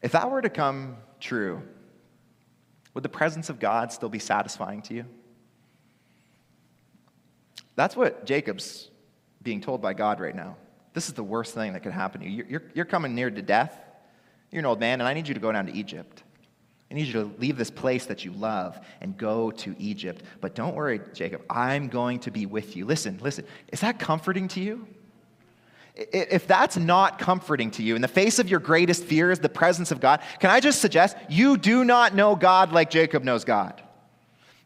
If 0.00 0.12
that 0.12 0.30
were 0.30 0.40
to 0.40 0.48
come 0.48 0.96
true, 1.20 1.60
would 2.94 3.04
the 3.04 3.10
presence 3.10 3.50
of 3.50 3.60
God 3.60 3.92
still 3.92 4.08
be 4.08 4.18
satisfying 4.18 4.80
to 4.82 4.94
you? 4.94 5.04
That's 7.74 7.94
what 7.94 8.24
Jacob's 8.24 8.88
being 9.42 9.60
told 9.60 9.82
by 9.82 9.92
God 9.92 10.20
right 10.20 10.34
now. 10.34 10.56
This 10.94 11.08
is 11.08 11.12
the 11.12 11.22
worst 11.22 11.54
thing 11.54 11.74
that 11.74 11.82
could 11.82 11.92
happen 11.92 12.22
to 12.22 12.26
you. 12.26 12.36
You're, 12.36 12.46
you're, 12.46 12.62
you're 12.74 12.84
coming 12.86 13.14
near 13.14 13.30
to 13.30 13.42
death. 13.42 13.78
You're 14.50 14.60
an 14.60 14.66
old 14.66 14.80
man, 14.80 15.00
and 15.00 15.08
I 15.08 15.14
need 15.14 15.28
you 15.28 15.34
to 15.34 15.40
go 15.40 15.52
down 15.52 15.66
to 15.66 15.72
Egypt. 15.72 16.22
I 16.90 16.94
need 16.94 17.06
you 17.08 17.12
to 17.14 17.30
leave 17.38 17.56
this 17.56 17.70
place 17.70 18.06
that 18.06 18.24
you 18.24 18.32
love 18.32 18.78
and 19.00 19.16
go 19.16 19.50
to 19.50 19.74
Egypt. 19.78 20.22
But 20.40 20.54
don't 20.54 20.76
worry, 20.76 21.00
Jacob, 21.14 21.42
I'm 21.50 21.88
going 21.88 22.20
to 22.20 22.30
be 22.30 22.46
with 22.46 22.76
you. 22.76 22.84
Listen, 22.84 23.18
listen. 23.20 23.44
Is 23.72 23.80
that 23.80 23.98
comforting 23.98 24.46
to 24.48 24.60
you? 24.60 24.86
If 25.96 26.46
that's 26.46 26.76
not 26.76 27.18
comforting 27.18 27.70
to 27.72 27.82
you, 27.82 27.96
in 27.96 28.02
the 28.02 28.08
face 28.08 28.38
of 28.38 28.48
your 28.48 28.60
greatest 28.60 29.04
fears, 29.04 29.38
the 29.38 29.48
presence 29.48 29.90
of 29.90 29.98
God, 29.98 30.20
can 30.38 30.50
I 30.50 30.60
just 30.60 30.80
suggest 30.80 31.16
you 31.28 31.56
do 31.56 31.84
not 31.84 32.14
know 32.14 32.36
God 32.36 32.70
like 32.70 32.90
Jacob 32.90 33.24
knows 33.24 33.44
God? 33.44 33.82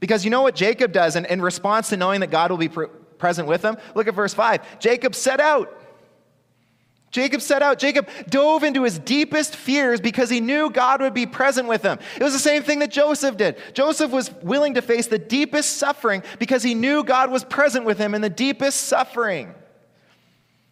Because 0.00 0.24
you 0.24 0.30
know 0.30 0.42
what 0.42 0.56
Jacob 0.56 0.92
does 0.92 1.14
in, 1.14 1.24
in 1.26 1.40
response 1.40 1.90
to 1.90 1.96
knowing 1.96 2.20
that 2.20 2.30
God 2.30 2.50
will 2.50 2.58
be 2.58 2.68
pre- 2.68 2.88
present 3.18 3.46
with 3.46 3.62
him? 3.62 3.76
Look 3.94 4.08
at 4.08 4.14
verse 4.14 4.34
5. 4.34 4.80
Jacob 4.80 5.14
set 5.14 5.40
out. 5.40 5.79
Jacob 7.10 7.42
set 7.42 7.60
out. 7.60 7.78
Jacob 7.78 8.08
dove 8.28 8.62
into 8.62 8.84
his 8.84 8.98
deepest 8.98 9.56
fears 9.56 10.00
because 10.00 10.30
he 10.30 10.40
knew 10.40 10.70
God 10.70 11.00
would 11.00 11.14
be 11.14 11.26
present 11.26 11.66
with 11.66 11.82
him. 11.82 11.98
It 12.16 12.22
was 12.22 12.32
the 12.32 12.38
same 12.38 12.62
thing 12.62 12.78
that 12.78 12.90
Joseph 12.90 13.36
did. 13.36 13.56
Joseph 13.74 14.12
was 14.12 14.32
willing 14.42 14.74
to 14.74 14.82
face 14.82 15.08
the 15.08 15.18
deepest 15.18 15.76
suffering 15.76 16.22
because 16.38 16.62
he 16.62 16.74
knew 16.74 17.02
God 17.02 17.30
was 17.30 17.42
present 17.42 17.84
with 17.84 17.98
him 17.98 18.14
in 18.14 18.20
the 18.20 18.30
deepest 18.30 18.82
suffering. 18.82 19.52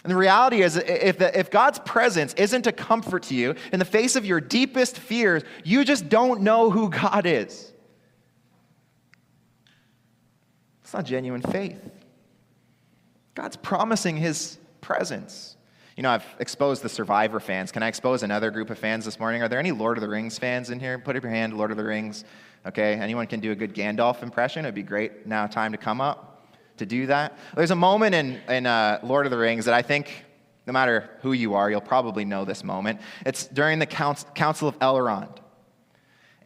And 0.04 0.12
the 0.12 0.16
reality 0.16 0.62
is, 0.62 0.76
if, 0.76 1.18
the, 1.18 1.36
if 1.36 1.50
God's 1.50 1.80
presence 1.80 2.34
isn't 2.34 2.68
a 2.68 2.72
comfort 2.72 3.24
to 3.24 3.34
you 3.34 3.56
in 3.72 3.80
the 3.80 3.84
face 3.84 4.14
of 4.14 4.24
your 4.24 4.40
deepest 4.40 4.96
fears, 4.96 5.42
you 5.64 5.84
just 5.84 6.08
don't 6.08 6.42
know 6.42 6.70
who 6.70 6.88
God 6.88 7.26
is. 7.26 7.72
It's 10.84 10.94
not 10.94 11.04
genuine 11.04 11.42
faith. 11.42 11.82
God's 13.34 13.56
promising 13.56 14.16
his 14.16 14.56
presence. 14.80 15.57
You 15.98 16.02
know, 16.02 16.12
I've 16.12 16.36
exposed 16.38 16.82
the 16.82 16.88
Survivor 16.88 17.40
fans. 17.40 17.72
Can 17.72 17.82
I 17.82 17.88
expose 17.88 18.22
another 18.22 18.52
group 18.52 18.70
of 18.70 18.78
fans 18.78 19.04
this 19.04 19.18
morning? 19.18 19.42
Are 19.42 19.48
there 19.48 19.58
any 19.58 19.72
Lord 19.72 19.96
of 19.96 20.00
the 20.00 20.08
Rings 20.08 20.38
fans 20.38 20.70
in 20.70 20.78
here? 20.78 20.96
Put 20.96 21.16
up 21.16 21.24
your 21.24 21.32
hand, 21.32 21.54
Lord 21.54 21.72
of 21.72 21.76
the 21.76 21.82
Rings. 21.82 22.22
Okay, 22.64 22.94
anyone 22.94 23.26
can 23.26 23.40
do 23.40 23.50
a 23.50 23.56
good 23.56 23.74
Gandalf 23.74 24.22
impression? 24.22 24.64
It'd 24.64 24.76
be 24.76 24.84
great 24.84 25.26
now, 25.26 25.48
time 25.48 25.72
to 25.72 25.76
come 25.76 26.00
up 26.00 26.46
to 26.76 26.86
do 26.86 27.06
that. 27.06 27.36
There's 27.56 27.72
a 27.72 27.74
moment 27.74 28.14
in, 28.14 28.38
in 28.48 28.64
uh, 28.64 29.00
Lord 29.02 29.26
of 29.26 29.32
the 29.32 29.38
Rings 29.38 29.64
that 29.64 29.74
I 29.74 29.82
think, 29.82 30.24
no 30.68 30.72
matter 30.72 31.10
who 31.22 31.32
you 31.32 31.54
are, 31.54 31.68
you'll 31.68 31.80
probably 31.80 32.24
know 32.24 32.44
this 32.44 32.62
moment. 32.62 33.00
It's 33.26 33.48
during 33.48 33.80
the 33.80 33.86
Council 33.86 34.68
of 34.68 34.78
Elrond. 34.78 35.38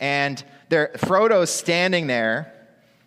And 0.01 0.43
there, 0.71 0.93
Frodo's 0.97 1.51
standing 1.51 2.07
there, 2.07 2.55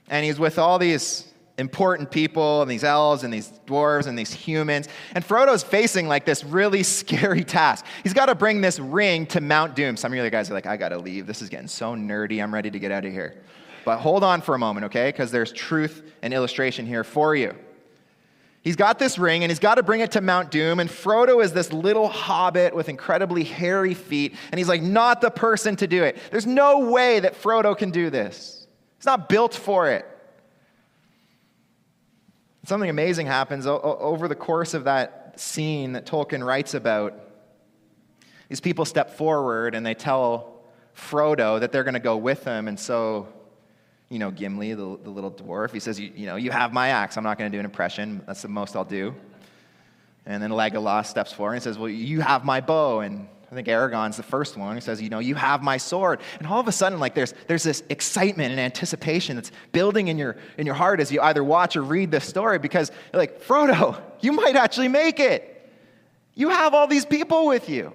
and 0.10 0.24
he's 0.24 0.38
with 0.38 0.60
all 0.60 0.78
these 0.78 1.28
important 1.58 2.12
people 2.12 2.62
and 2.62 2.70
these 2.70 2.84
elves 2.84 3.24
and 3.24 3.34
these 3.34 3.52
dwarves 3.66 4.08
and 4.08 4.20
these 4.20 4.34
humans. 4.34 4.88
And 5.14 5.26
Frodo's 5.26 5.64
facing 5.64 6.08
like 6.08 6.26
this 6.26 6.44
really 6.44 6.84
scary 7.00 7.44
task. 7.44 7.86
He's 8.04 8.14
got 8.14 8.26
to 8.28 8.36
bring 8.36 8.62
this 8.62 8.80
ring 8.80 9.26
to 9.28 9.42
Mount 9.42 9.76
Doom. 9.76 9.98
Some 9.98 10.12
of 10.12 10.16
you 10.16 10.22
other 10.22 10.30
guys 10.30 10.50
are 10.50 10.54
like, 10.54 10.66
I 10.66 10.78
got 10.78 10.90
to 10.90 10.98
leave. 10.98 11.28
This 11.28 11.42
is 11.42 11.50
getting 11.50 11.68
so 11.68 11.96
nerdy. 11.96 12.44
I'm 12.44 12.54
ready 12.54 12.70
to 12.72 12.80
get 12.80 12.92
out 12.92 13.06
of 13.06 13.12
here. 13.12 13.42
But 13.86 14.00
hold 14.00 14.24
on 14.24 14.42
for 14.42 14.56
a 14.56 14.60
moment, 14.60 14.86
okay? 14.86 15.10
Because 15.10 15.32
there's 15.32 15.52
truth 15.52 16.12
and 16.22 16.34
illustration 16.34 16.86
here 16.86 17.04
for 17.04 17.36
you. 17.36 17.56
He's 18.64 18.76
got 18.76 18.98
this 18.98 19.20
ring 19.20 19.44
and 19.44 19.52
he's 19.52 19.60
got 19.60 19.76
to 19.76 19.84
bring 19.84 20.02
it 20.02 20.14
to 20.14 20.22
Mount 20.22 20.50
Doom. 20.50 20.80
And 20.80 20.90
Frodo 20.90 21.44
is 21.44 21.54
this 21.54 21.72
little 21.72 22.08
hobbit 22.08 22.76
with 22.76 22.90
incredibly 22.90 23.44
hairy 23.44 23.94
feet. 23.94 24.34
And 24.52 24.58
he's 24.58 24.68
like, 24.68 24.82
not 24.82 25.22
the 25.22 25.30
person 25.30 25.76
to 25.76 25.88
do 25.88 26.04
it. 26.04 26.18
There's 26.32 26.48
no 26.48 26.80
way 26.80 27.20
that 27.20 27.40
Frodo 27.40 27.78
can 27.78 27.92
do 27.92 28.10
this. 28.10 28.66
He's 28.98 29.06
not 29.06 29.30
built 29.30 29.54
for 29.54 29.92
it. 29.92 30.08
Something 32.66 32.90
amazing 32.90 33.28
happens 33.28 33.68
over 33.68 34.28
the 34.28 34.36
course 34.36 34.74
of 34.74 34.86
that 34.86 35.40
scene 35.40 35.94
that 35.94 36.06
Tolkien 36.06 36.44
writes 36.44 36.74
about. 36.74 37.14
These 38.50 38.60
people 38.60 38.86
step 38.86 39.18
forward 39.18 39.76
and 39.76 39.86
they 39.86 39.94
tell 39.94 40.64
Frodo 40.96 41.60
that 41.60 41.72
they're 41.72 41.84
going 41.84 41.94
to 41.94 42.00
go 42.00 42.18
with 42.18 42.44
him. 42.44 42.68
And 42.68 42.80
so, 42.80 43.28
you 44.10 44.18
know, 44.18 44.32
Gimli, 44.32 44.74
the, 44.74 44.98
the 45.04 45.10
little 45.10 45.32
dwarf, 45.32 45.72
he 45.72 45.80
says, 45.80 46.00
you, 46.00 46.12
you 46.16 46.26
know, 46.26 46.38
you 46.38 46.50
have 46.52 46.74
my 46.74 46.90
axe. 46.90 47.18
I'm 47.18 47.24
not 47.24 47.38
going 47.38 47.52
to 47.52 47.56
do 47.56 47.60
an 47.60 47.66
impression. 47.66 48.24
That's 48.26 48.42
the 48.42 48.48
most 48.48 48.76
I'll 48.76 48.84
do. 48.84 49.14
And 50.26 50.42
then 50.42 50.50
Legolas 50.50 51.06
steps 51.06 51.32
forward 51.32 51.54
and 51.54 51.64
says, 51.64 51.78
Well, 51.78 51.90
you 51.90 52.22
have 52.22 52.44
my 52.44 52.62
bow. 52.62 53.02
And 53.02 53.28
I 53.52 53.54
think 53.54 53.68
Aragorn's 53.68 54.18
the 54.18 54.24
first 54.24 54.58
one. 54.58 54.76
He 54.76 54.82
says, 54.82 55.02
you 55.02 55.10
know, 55.10 55.20
you 55.20 55.36
have 55.36 55.62
my 55.62 55.78
sword. 55.78 56.20
And 56.40 56.48
all 56.48 56.60
of 56.60 56.68
a 56.68 56.72
sudden, 56.72 57.00
like 57.00 57.14
there's, 57.14 57.34
there's 57.48 57.64
this 57.64 57.84
excitement 57.90 58.52
and 58.52 58.60
anticipation 58.60 59.36
that's 59.36 59.52
building 59.72 60.08
in 60.08 60.18
your, 60.18 60.36
in 60.58 60.66
your 60.66 60.76
heart 60.76 61.00
as 61.00 61.12
you 61.12 61.22
either 61.22 61.44
watch 61.44 61.76
or 61.76 61.84
read 61.84 62.10
this 62.10 62.26
story 62.26 62.58
because 62.58 62.92
like, 63.14 63.42
Frodo, 63.44 64.02
you 64.22 64.32
might 64.32 64.56
actually 64.56 64.88
make 64.88 65.20
it. 65.20 65.52
You 66.34 66.50
have 66.50 66.74
all 66.74 66.88
these 66.88 67.06
people 67.06 67.46
with 67.46 67.70
you. 67.70 67.94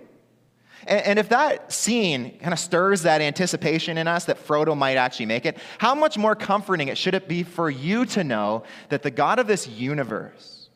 And, 0.87 1.05
and 1.05 1.19
if 1.19 1.31
that 1.31 1.73
scene 1.73 2.39
kind 2.39 2.53
of 2.53 2.59
stirs 2.59 3.03
that 3.03 3.21
anticipation 3.21 3.99
in 3.99 4.07
us 4.07 4.27
that 4.27 4.39
Frodo 4.47 4.77
might 4.77 4.97
actually 4.97 5.27
make 5.27 5.47
it, 5.47 5.59
how 5.79 5.97
much 5.97 6.17
more 6.17 6.37
comforting 6.37 6.89
it 6.89 6.97
should 6.97 7.15
it 7.15 7.29
be 7.29 7.43
for 7.43 7.69
you 7.69 8.07
to 8.07 8.23
know 8.23 8.63
that 8.89 9.03
the 9.03 9.11
God 9.11 9.41
of 9.41 9.49
this 9.49 9.67
universe, 9.67 10.69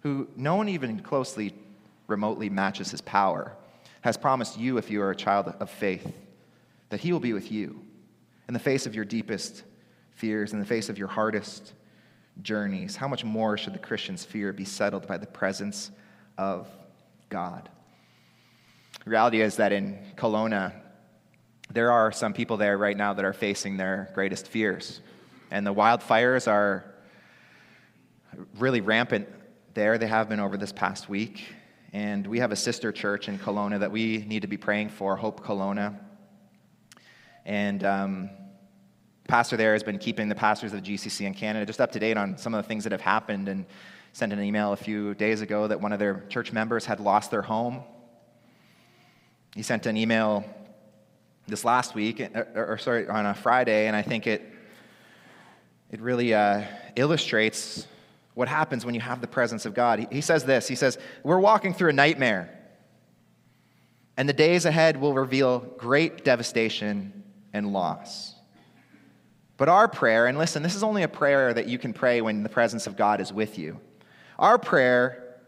who 0.00 0.28
no 0.36 0.54
one 0.54 0.68
even 0.68 1.00
closely 1.00 1.52
remotely 2.06 2.48
matches 2.48 2.90
his 2.90 3.00
power, 3.00 3.56
has 4.02 4.16
promised 4.16 4.58
you, 4.58 4.78
if 4.78 4.90
you 4.90 5.02
are 5.02 5.10
a 5.10 5.16
child 5.16 5.54
of 5.58 5.70
faith, 5.70 6.14
that 6.90 7.00
he 7.00 7.12
will 7.12 7.20
be 7.20 7.32
with 7.32 7.50
you 7.50 7.84
in 8.48 8.54
the 8.54 8.60
face 8.60 8.86
of 8.86 8.94
your 8.94 9.04
deepest 9.04 9.64
fears, 10.14 10.52
in 10.52 10.60
the 10.60 10.66
face 10.66 10.88
of 10.88 10.98
your 10.98 11.08
hardest 11.08 11.72
journeys. 12.42 12.96
How 12.96 13.08
much 13.08 13.24
more 13.24 13.58
should 13.58 13.74
the 13.74 13.78
Christian's 13.78 14.24
fear 14.24 14.52
be 14.52 14.64
settled 14.64 15.06
by 15.06 15.16
the 15.16 15.26
presence 15.26 15.90
of 16.38 16.68
God? 17.28 17.68
The 19.04 19.10
reality 19.10 19.40
is 19.40 19.56
that 19.56 19.72
in 19.72 19.98
Kelowna, 20.16 20.72
there 21.70 21.90
are 21.90 22.12
some 22.12 22.32
people 22.32 22.56
there 22.56 22.78
right 22.78 22.96
now 22.96 23.14
that 23.14 23.24
are 23.24 23.32
facing 23.32 23.76
their 23.76 24.10
greatest 24.14 24.46
fears. 24.46 25.00
And 25.50 25.66
the 25.66 25.74
wildfires 25.74 26.46
are 26.46 26.84
really 28.58 28.80
rampant 28.80 29.28
there. 29.74 29.98
They 29.98 30.06
have 30.06 30.28
been 30.28 30.40
over 30.40 30.56
this 30.56 30.72
past 30.72 31.08
week. 31.08 31.44
And 31.92 32.26
we 32.26 32.38
have 32.40 32.52
a 32.52 32.56
sister 32.56 32.92
church 32.92 33.28
in 33.28 33.38
Kelowna 33.38 33.80
that 33.80 33.90
we 33.90 34.18
need 34.26 34.42
to 34.42 34.48
be 34.48 34.56
praying 34.56 34.90
for, 34.90 35.16
Hope 35.16 35.44
Kelowna. 35.44 35.98
And 37.44 37.84
um, 37.84 38.30
pastor 39.28 39.56
there 39.56 39.72
has 39.72 39.82
been 39.82 39.98
keeping 39.98 40.28
the 40.28 40.34
pastors 40.34 40.72
of 40.72 40.82
GCC 40.82 41.26
in 41.26 41.34
Canada 41.34 41.64
just 41.66 41.80
up 41.80 41.92
to 41.92 41.98
date 41.98 42.16
on 42.16 42.36
some 42.38 42.54
of 42.54 42.62
the 42.62 42.68
things 42.68 42.84
that 42.84 42.92
have 42.92 43.00
happened 43.00 43.48
and 43.48 43.66
sent 44.12 44.32
an 44.32 44.42
email 44.42 44.72
a 44.72 44.76
few 44.76 45.14
days 45.14 45.42
ago 45.42 45.68
that 45.68 45.80
one 45.80 45.92
of 45.92 45.98
their 45.98 46.24
church 46.28 46.52
members 46.52 46.84
had 46.84 47.00
lost 47.00 47.30
their 47.30 47.42
home. 47.42 47.82
He 49.54 49.62
sent 49.62 49.86
an 49.86 49.96
email 49.96 50.44
this 51.46 51.64
last 51.64 51.94
week, 51.94 52.20
or, 52.20 52.66
or 52.72 52.78
sorry, 52.78 53.08
on 53.08 53.26
a 53.26 53.34
Friday, 53.34 53.86
and 53.86 53.94
I 53.94 54.02
think 54.02 54.26
it, 54.26 54.42
it 55.90 56.00
really 56.00 56.34
uh, 56.34 56.64
illustrates 56.96 57.86
what 58.36 58.48
happens 58.48 58.84
when 58.84 58.94
you 58.94 59.00
have 59.00 59.22
the 59.22 59.26
presence 59.26 59.64
of 59.64 59.72
God. 59.72 60.08
He, 60.12 60.20
says 60.20 60.44
this 60.44 60.68
He 60.68 60.76
says, 60.76 60.98
We're 61.24 61.40
walking 61.40 61.72
through 61.72 61.88
a 61.88 61.94
nightmare, 61.94 62.50
and 64.16 64.28
the 64.28 64.34
days 64.34 64.66
ahead 64.66 65.00
will 65.00 65.14
reveal 65.14 65.60
great 65.78 66.22
devastation 66.22 67.24
and 67.54 67.72
loss. 67.72 68.34
But 69.56 69.70
our 69.70 69.88
prayer, 69.88 70.26
and 70.26 70.36
listen, 70.36 70.62
this 70.62 70.74
is 70.74 70.82
only 70.82 71.02
a 71.02 71.08
prayer 71.08 71.54
that 71.54 71.66
you 71.66 71.78
can 71.78 71.94
pray 71.94 72.20
when 72.20 72.42
the 72.42 72.50
presence 72.50 72.86
of 72.86 72.94
God 72.94 73.22
is 73.22 73.32
with 73.32 73.58
you. 73.58 73.80
Our 74.38 74.58
prayer 74.58 75.38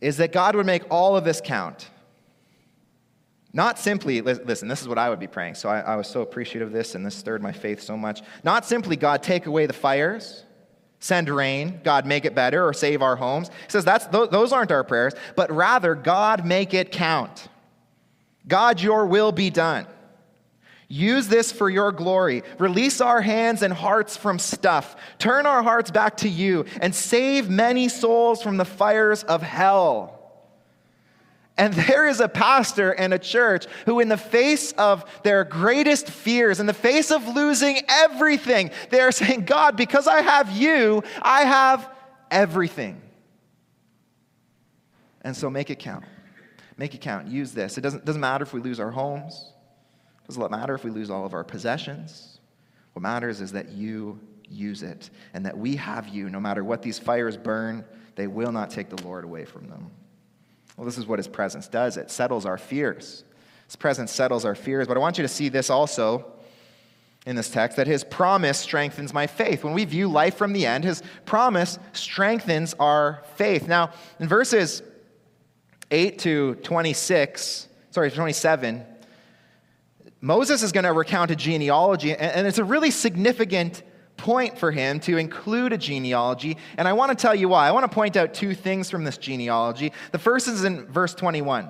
is 0.00 0.16
that 0.16 0.32
God 0.32 0.56
would 0.56 0.66
make 0.66 0.82
all 0.90 1.16
of 1.16 1.24
this 1.24 1.40
count. 1.40 1.88
Not 3.52 3.78
simply, 3.78 4.20
listen, 4.20 4.66
this 4.66 4.82
is 4.82 4.88
what 4.88 4.98
I 4.98 5.08
would 5.10 5.20
be 5.20 5.28
praying. 5.28 5.54
So 5.54 5.68
I, 5.68 5.78
I 5.78 5.94
was 5.94 6.08
so 6.08 6.22
appreciative 6.22 6.68
of 6.68 6.74
this, 6.74 6.96
and 6.96 7.06
this 7.06 7.14
stirred 7.14 7.40
my 7.40 7.52
faith 7.52 7.80
so 7.80 7.96
much. 7.96 8.22
Not 8.42 8.66
simply, 8.66 8.96
God, 8.96 9.22
take 9.22 9.46
away 9.46 9.66
the 9.66 9.72
fires 9.72 10.42
send 10.98 11.28
rain, 11.28 11.80
God 11.84 12.06
make 12.06 12.24
it 12.24 12.34
better, 12.34 12.66
or 12.66 12.72
save 12.72 13.02
our 13.02 13.16
homes. 13.16 13.48
He 13.48 13.70
says 13.70 13.84
that's, 13.84 14.06
those 14.06 14.52
aren't 14.52 14.72
our 14.72 14.84
prayers, 14.84 15.14
but 15.34 15.50
rather, 15.50 15.94
God 15.94 16.44
make 16.46 16.74
it 16.74 16.90
count. 16.90 17.48
God, 18.48 18.80
your 18.80 19.06
will 19.06 19.32
be 19.32 19.50
done. 19.50 19.86
Use 20.88 21.26
this 21.26 21.50
for 21.50 21.68
your 21.68 21.90
glory. 21.90 22.44
Release 22.58 23.00
our 23.00 23.20
hands 23.20 23.62
and 23.62 23.74
hearts 23.74 24.16
from 24.16 24.38
stuff. 24.38 24.94
Turn 25.18 25.44
our 25.44 25.62
hearts 25.62 25.90
back 25.90 26.18
to 26.18 26.28
you 26.28 26.64
and 26.80 26.94
save 26.94 27.50
many 27.50 27.88
souls 27.88 28.40
from 28.40 28.56
the 28.56 28.64
fires 28.64 29.24
of 29.24 29.42
hell. 29.42 30.15
And 31.58 31.72
there 31.72 32.06
is 32.06 32.20
a 32.20 32.28
pastor 32.28 32.92
and 32.92 33.14
a 33.14 33.18
church 33.18 33.66
who, 33.86 34.00
in 34.00 34.08
the 34.08 34.18
face 34.18 34.72
of 34.72 35.04
their 35.22 35.42
greatest 35.44 36.10
fears, 36.10 36.60
in 36.60 36.66
the 36.66 36.74
face 36.74 37.10
of 37.10 37.26
losing 37.28 37.80
everything, 37.88 38.70
they 38.90 39.00
are 39.00 39.12
saying, 39.12 39.46
God, 39.46 39.76
because 39.76 40.06
I 40.06 40.20
have 40.20 40.50
you, 40.50 41.02
I 41.22 41.44
have 41.44 41.88
everything. 42.30 43.00
And 45.22 45.34
so 45.34 45.48
make 45.48 45.70
it 45.70 45.78
count. 45.78 46.04
Make 46.76 46.94
it 46.94 47.00
count. 47.00 47.26
Use 47.26 47.52
this. 47.52 47.78
It 47.78 47.80
doesn't, 47.80 48.04
doesn't 48.04 48.20
matter 48.20 48.42
if 48.42 48.52
we 48.52 48.60
lose 48.60 48.78
our 48.78 48.90
homes, 48.90 49.52
it 50.22 50.28
doesn't 50.28 50.50
matter 50.50 50.74
if 50.74 50.84
we 50.84 50.90
lose 50.90 51.08
all 51.08 51.24
of 51.24 51.32
our 51.32 51.44
possessions. 51.44 52.38
What 52.92 53.02
matters 53.02 53.40
is 53.40 53.52
that 53.52 53.70
you 53.70 54.20
use 54.48 54.82
it 54.82 55.10
and 55.34 55.44
that 55.46 55.56
we 55.56 55.76
have 55.76 56.08
you. 56.08 56.28
No 56.28 56.40
matter 56.40 56.64
what 56.64 56.82
these 56.82 56.98
fires 56.98 57.36
burn, 57.36 57.84
they 58.14 58.26
will 58.26 58.52
not 58.52 58.70
take 58.70 58.88
the 58.88 59.02
Lord 59.02 59.24
away 59.24 59.44
from 59.44 59.68
them. 59.68 59.90
Well, 60.76 60.84
this 60.84 60.98
is 60.98 61.06
what 61.06 61.18
his 61.18 61.28
presence 61.28 61.68
does 61.68 61.96
it 61.96 62.10
settles 62.10 62.46
our 62.46 62.58
fears. 62.58 63.24
His 63.66 63.76
presence 63.76 64.12
settles 64.12 64.44
our 64.44 64.54
fears. 64.54 64.86
But 64.86 64.96
I 64.96 65.00
want 65.00 65.18
you 65.18 65.22
to 65.22 65.28
see 65.28 65.48
this 65.48 65.70
also 65.70 66.24
in 67.26 67.34
this 67.34 67.50
text 67.50 67.76
that 67.76 67.88
his 67.88 68.04
promise 68.04 68.58
strengthens 68.58 69.12
my 69.12 69.26
faith. 69.26 69.64
When 69.64 69.74
we 69.74 69.84
view 69.84 70.08
life 70.08 70.36
from 70.36 70.52
the 70.52 70.64
end, 70.66 70.84
his 70.84 71.02
promise 71.24 71.78
strengthens 71.92 72.74
our 72.74 73.22
faith. 73.34 73.66
Now, 73.66 73.90
in 74.20 74.28
verses 74.28 74.82
8 75.90 76.18
to 76.20 76.54
26, 76.56 77.68
sorry, 77.90 78.10
27, 78.10 78.84
Moses 80.20 80.62
is 80.62 80.72
going 80.72 80.84
to 80.84 80.92
recount 80.92 81.30
a 81.32 81.36
genealogy, 81.36 82.14
and 82.14 82.46
it's 82.46 82.58
a 82.58 82.64
really 82.64 82.90
significant 82.90 83.82
point 84.16 84.58
for 84.58 84.70
him 84.70 85.00
to 85.00 85.16
include 85.18 85.72
a 85.72 85.78
genealogy. 85.78 86.56
And 86.76 86.88
I 86.88 86.92
want 86.92 87.10
to 87.10 87.20
tell 87.20 87.34
you 87.34 87.48
why. 87.48 87.68
I 87.68 87.72
want 87.72 87.84
to 87.84 87.94
point 87.94 88.16
out 88.16 88.34
two 88.34 88.54
things 88.54 88.90
from 88.90 89.04
this 89.04 89.18
genealogy. 89.18 89.92
The 90.12 90.18
first 90.18 90.48
is 90.48 90.64
in 90.64 90.86
verse 90.86 91.14
21. 91.14 91.68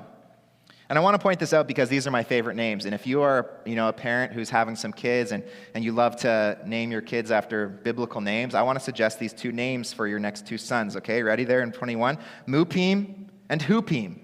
And 0.88 0.96
I 0.96 1.02
want 1.02 1.14
to 1.14 1.18
point 1.18 1.40
this 1.40 1.52
out 1.52 1.66
because 1.66 1.88
these 1.88 2.06
are 2.06 2.12
my 2.12 2.22
favorite 2.22 2.54
names. 2.54 2.84
And 2.84 2.94
if 2.94 3.06
you 3.06 3.22
are, 3.22 3.50
you 3.64 3.74
know, 3.74 3.88
a 3.88 3.92
parent 3.92 4.32
who's 4.32 4.48
having 4.48 4.76
some 4.76 4.92
kids 4.92 5.32
and, 5.32 5.42
and 5.74 5.84
you 5.84 5.90
love 5.90 6.14
to 6.18 6.58
name 6.64 6.92
your 6.92 7.00
kids 7.00 7.32
after 7.32 7.68
biblical 7.68 8.20
names, 8.20 8.54
I 8.54 8.62
want 8.62 8.78
to 8.78 8.84
suggest 8.84 9.18
these 9.18 9.32
two 9.32 9.50
names 9.50 9.92
for 9.92 10.06
your 10.06 10.20
next 10.20 10.46
two 10.46 10.58
sons, 10.58 10.96
okay? 10.96 11.24
Ready 11.24 11.42
there 11.42 11.62
in 11.62 11.72
21? 11.72 12.18
Muppim 12.46 13.26
and 13.48 13.60
Huppim. 13.60 14.20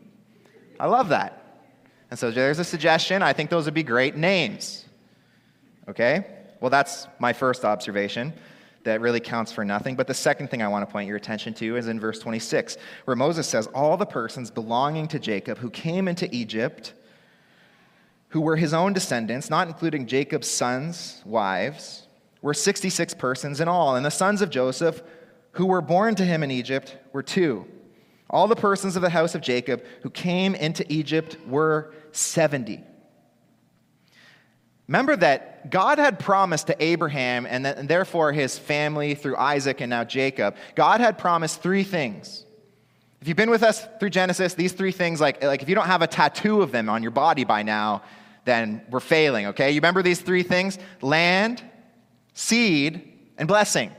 I 0.79 0.87
love 0.87 1.09
that. 1.09 1.65
And 2.11 2.19
so 2.19 2.31
there's 2.31 2.61
a 2.61 2.65
suggestion. 2.65 3.23
I 3.23 3.33
think 3.33 3.51
those 3.51 3.65
would 3.65 3.75
be 3.75 3.83
great 3.83 4.17
names. 4.17 4.85
Okay? 5.89 6.27
Well, 6.63 6.71
that's 6.71 7.09
my 7.19 7.33
first 7.33 7.65
observation 7.65 8.33
that 8.85 9.01
really 9.01 9.19
counts 9.19 9.51
for 9.51 9.65
nothing. 9.65 9.97
But 9.97 10.07
the 10.07 10.15
second 10.15 10.49
thing 10.49 10.63
I 10.63 10.69
want 10.69 10.89
to 10.89 10.93
point 10.93 11.09
your 11.09 11.17
attention 11.17 11.55
to 11.55 11.77
is 11.77 11.89
in 11.89 11.99
verse 11.99 12.21
26, 12.21 12.77
where 13.05 13.17
Moses 13.17 13.49
says, 13.49 13.67
All 13.75 13.97
the 13.97 14.07
persons 14.07 14.49
belonging 14.49 15.09
to 15.09 15.19
Jacob 15.19 15.59
who 15.59 15.71
came 15.71 16.07
into 16.07 16.33
Egypt, 16.33 16.95
who 18.29 18.41
were 18.41 18.55
his 18.55 18.73
own 18.73 18.93
descendants, 18.93 19.51
not 19.51 19.67
including 19.67 20.07
Jacob's 20.07 20.49
sons' 20.49 21.21
wives, 21.27 22.07
were 22.43 22.55
66 22.55 23.13
persons 23.15 23.61
in 23.61 23.67
all. 23.67 23.97
And 23.97 24.07
the 24.07 24.11
sons 24.11 24.41
of 24.41 24.49
Joseph 24.49 25.03
who 25.53 25.67
were 25.67 25.83
born 25.83 26.15
to 26.15 26.25
him 26.25 26.45
in 26.45 26.53
Egypt 26.53 26.97
were 27.13 27.25
two. 27.25 27.67
All 28.31 28.47
the 28.47 28.55
persons 28.55 28.95
of 28.95 29.03
the 29.03 29.11
house 29.11 29.35
of 29.35 29.41
Jacob 29.41 29.85
who 30.03 30.11
came 30.11 30.55
into 30.55 30.91
Egypt 30.91 31.37
were 31.45 31.93
70. 32.13 32.85
Remember 34.89 35.17
that 35.17 35.71
God 35.71 35.99
had 35.99 36.19
promised 36.19 36.67
to 36.67 36.83
Abraham 36.83 37.47
and, 37.47 37.67
and 37.67 37.89
therefore 37.89 38.33
his 38.33 38.59
family 38.59 39.15
through 39.15 39.37
Isaac 39.37 39.81
and 39.81 39.91
now 39.91 40.05
Jacob, 40.05 40.57
God 40.75 41.01
had 41.01 41.19
promised 41.19 41.63
three 41.63 41.85
things. 41.85 42.45
If 43.21 43.29
you've 43.29 43.37
been 43.37 43.51
with 43.51 43.63
us 43.63 43.87
through 44.01 44.11
Genesis, 44.11 44.55
these 44.55 44.73
three 44.73 44.91
things, 44.91 45.21
like, 45.21 45.43
like 45.43 45.63
if 45.63 45.69
you 45.69 45.77
don't 45.77 45.87
have 45.87 46.03
a 46.03 46.09
tattoo 46.09 46.61
of 46.61 46.73
them 46.73 46.89
on 46.89 47.03
your 47.03 47.13
body 47.13 47.45
by 47.45 47.63
now, 47.63 48.03
then 48.45 48.83
we're 48.91 48.99
failing, 48.99 49.47
okay? 49.47 49.71
You 49.71 49.77
remember 49.77 50.03
these 50.03 50.21
three 50.21 50.43
things? 50.43 50.79
Land, 51.01 51.63
seed, 52.35 53.09
and 53.39 53.47
blessing. 53.47 53.93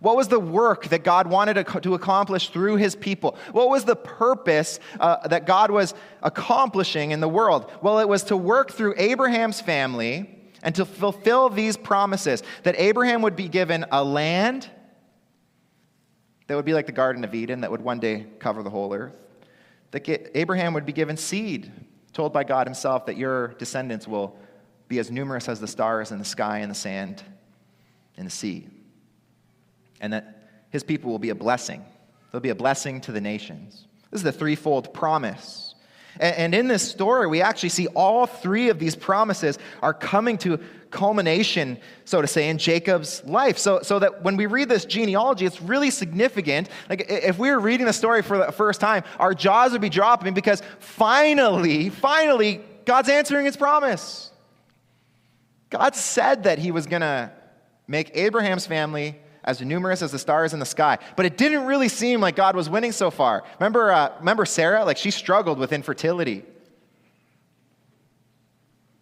What 0.00 0.16
was 0.16 0.28
the 0.28 0.40
work 0.40 0.88
that 0.88 1.04
God 1.04 1.26
wanted 1.26 1.66
to 1.82 1.94
accomplish 1.94 2.48
through 2.48 2.76
his 2.76 2.96
people? 2.96 3.36
What 3.52 3.68
was 3.68 3.84
the 3.84 3.96
purpose 3.96 4.80
uh, 4.98 5.28
that 5.28 5.46
God 5.46 5.70
was 5.70 5.94
accomplishing 6.22 7.10
in 7.10 7.20
the 7.20 7.28
world? 7.28 7.70
Well, 7.82 7.98
it 7.98 8.08
was 8.08 8.24
to 8.24 8.36
work 8.36 8.72
through 8.72 8.94
Abraham's 8.96 9.60
family 9.60 10.38
and 10.62 10.74
to 10.74 10.86
fulfill 10.86 11.50
these 11.50 11.76
promises 11.76 12.42
that 12.62 12.76
Abraham 12.78 13.22
would 13.22 13.36
be 13.36 13.48
given 13.48 13.84
a 13.92 14.02
land 14.02 14.68
that 16.46 16.56
would 16.56 16.64
be 16.64 16.74
like 16.74 16.86
the 16.86 16.92
Garden 16.92 17.22
of 17.22 17.32
Eden 17.32 17.60
that 17.60 17.70
would 17.70 17.80
one 17.80 18.00
day 18.00 18.26
cover 18.40 18.64
the 18.64 18.70
whole 18.70 18.92
earth. 18.92 19.14
That 19.92 20.36
Abraham 20.36 20.74
would 20.74 20.84
be 20.84 20.92
given 20.92 21.16
seed, 21.16 21.70
told 22.12 22.32
by 22.32 22.42
God 22.42 22.66
himself 22.66 23.06
that 23.06 23.16
your 23.16 23.48
descendants 23.54 24.08
will 24.08 24.36
be 24.88 24.98
as 24.98 25.12
numerous 25.12 25.48
as 25.48 25.60
the 25.60 25.68
stars 25.68 26.10
in 26.10 26.18
the 26.18 26.24
sky 26.24 26.58
and 26.58 26.70
the 26.70 26.74
sand 26.74 27.22
in 28.16 28.24
the 28.24 28.30
sea. 28.30 28.66
And 30.00 30.12
that 30.12 30.48
his 30.70 30.82
people 30.82 31.10
will 31.10 31.18
be 31.18 31.30
a 31.30 31.34
blessing. 31.34 31.84
They'll 32.32 32.40
be 32.40 32.50
a 32.50 32.54
blessing 32.54 33.00
to 33.02 33.12
the 33.12 33.20
nations. 33.20 33.86
This 34.10 34.20
is 34.20 34.24
the 34.24 34.32
threefold 34.32 34.94
promise 34.94 35.70
and 36.18 36.54
in 36.54 36.66
this 36.66 36.88
story, 36.88 37.26
we 37.26 37.40
actually 37.40 37.68
see 37.68 37.86
all 37.88 38.26
three 38.26 38.68
of 38.68 38.78
these 38.78 38.96
promises 38.96 39.58
are 39.82 39.94
coming 39.94 40.38
to 40.38 40.58
culmination, 40.90 41.78
so 42.04 42.20
to 42.20 42.26
say, 42.26 42.48
in 42.48 42.58
Jacob's 42.58 43.22
life. 43.24 43.58
So, 43.58 43.80
so 43.82 44.00
that 44.00 44.24
when 44.24 44.36
we 44.36 44.46
read 44.46 44.68
this 44.68 44.84
genealogy, 44.84 45.46
it's 45.46 45.62
really 45.62 45.90
significant. 45.90 46.68
Like 46.88 47.06
if 47.08 47.38
we 47.38 47.50
were 47.50 47.60
reading 47.60 47.86
the 47.86 47.92
story 47.92 48.22
for 48.22 48.38
the 48.38 48.50
first 48.50 48.80
time, 48.80 49.04
our 49.18 49.34
jaws 49.34 49.72
would 49.72 49.80
be 49.80 49.88
dropping 49.88 50.34
because 50.34 50.62
finally, 50.80 51.90
finally, 51.90 52.60
God's 52.84 53.08
answering 53.08 53.46
his 53.46 53.56
promise. 53.56 54.32
God 55.68 55.94
said 55.94 56.42
that 56.42 56.58
he 56.58 56.72
was 56.72 56.86
going 56.86 57.02
to 57.02 57.30
make 57.86 58.10
Abraham's 58.14 58.66
family 58.66 59.16
as 59.44 59.60
numerous 59.60 60.02
as 60.02 60.12
the 60.12 60.18
stars 60.18 60.52
in 60.52 60.58
the 60.58 60.66
sky. 60.66 60.98
But 61.16 61.26
it 61.26 61.36
didn't 61.36 61.66
really 61.66 61.88
seem 61.88 62.20
like 62.20 62.36
God 62.36 62.54
was 62.54 62.68
winning 62.68 62.92
so 62.92 63.10
far. 63.10 63.44
Remember, 63.58 63.90
uh, 63.90 64.12
remember 64.18 64.44
Sarah? 64.44 64.84
Like 64.84 64.96
she 64.96 65.10
struggled 65.10 65.58
with 65.58 65.72
infertility. 65.72 66.44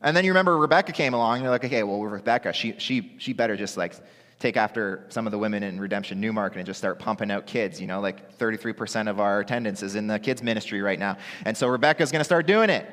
And 0.01 0.17
then 0.17 0.25
you 0.25 0.31
remember 0.31 0.57
Rebecca 0.57 0.93
came 0.93 1.13
along, 1.13 1.37
and 1.37 1.43
you're 1.43 1.51
like, 1.51 1.65
okay, 1.65 1.83
well, 1.83 2.01
Rebecca, 2.01 2.53
she, 2.53 2.75
she, 2.79 3.17
she 3.19 3.33
better 3.33 3.57
just 3.57 3.77
like 3.77 3.95
take 4.39 4.57
after 4.57 5.05
some 5.09 5.27
of 5.27 5.33
the 5.33 5.39
women 5.39 5.65
in 5.65 5.81
Redemption 5.81 6.21
Newmarket 6.21 6.59
and 6.59 6.67
just 6.67 6.79
start 6.79 7.01
pumping 7.01 7.31
out 7.31 7.47
kids. 7.47 7.81
You 7.81 7.89
know, 7.89 8.01
like 8.01 8.39
33% 8.39 9.09
of 9.09 9.19
our 9.19 9.41
attendance 9.41 9.83
is 9.83 9.97
in 9.97 10.07
the 10.07 10.19
kids' 10.19 10.43
ministry 10.43 10.81
right 10.81 10.99
now. 10.99 11.19
And 11.45 11.57
so 11.57 11.67
Rebecca's 11.67 12.13
going 12.13 12.21
to 12.21 12.25
start 12.25 12.47
doing 12.47 12.71
it. 12.71 12.87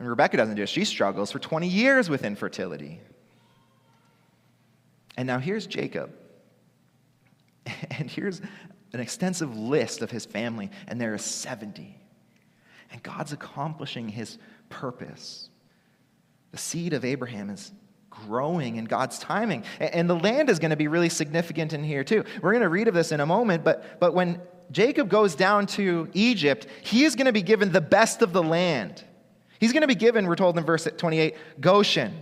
And 0.00 0.08
Rebecca 0.08 0.36
doesn't 0.36 0.56
do 0.56 0.62
it. 0.62 0.68
She 0.68 0.84
struggles 0.84 1.30
for 1.30 1.38
20 1.38 1.68
years 1.68 2.10
with 2.10 2.24
infertility. 2.24 3.00
And 5.16 5.26
now 5.26 5.38
here's 5.38 5.66
Jacob. 5.66 6.12
And 7.98 8.10
here's 8.10 8.40
an 8.92 9.00
extensive 9.00 9.56
list 9.56 10.02
of 10.02 10.10
his 10.10 10.26
family, 10.26 10.70
and 10.88 11.00
there 11.00 11.14
are 11.14 11.18
70. 11.18 11.96
And 12.90 13.02
God's 13.02 13.32
accomplishing 13.32 14.08
his 14.08 14.38
purpose. 14.68 15.48
The 16.50 16.58
seed 16.58 16.92
of 16.92 17.04
Abraham 17.04 17.48
is 17.50 17.72
growing 18.10 18.76
in 18.76 18.84
God's 18.84 19.18
timing. 19.18 19.64
And 19.80 20.08
the 20.08 20.16
land 20.16 20.50
is 20.50 20.58
going 20.58 20.70
to 20.70 20.76
be 20.76 20.88
really 20.88 21.08
significant 21.08 21.72
in 21.72 21.82
here, 21.82 22.04
too. 22.04 22.24
We're 22.42 22.52
going 22.52 22.62
to 22.62 22.68
read 22.68 22.88
of 22.88 22.94
this 22.94 23.12
in 23.12 23.20
a 23.20 23.26
moment, 23.26 23.64
but, 23.64 23.98
but 24.00 24.12
when 24.12 24.40
Jacob 24.70 25.08
goes 25.08 25.34
down 25.34 25.66
to 25.68 26.08
Egypt, 26.12 26.66
he 26.82 27.04
is 27.04 27.16
going 27.16 27.26
to 27.26 27.32
be 27.32 27.42
given 27.42 27.72
the 27.72 27.80
best 27.80 28.22
of 28.22 28.32
the 28.32 28.42
land. 28.42 29.02
He's 29.58 29.72
going 29.72 29.82
to 29.82 29.88
be 29.88 29.94
given, 29.94 30.26
we're 30.26 30.36
told 30.36 30.58
in 30.58 30.64
verse 30.64 30.86
28, 30.96 31.36
Goshen. 31.60 32.14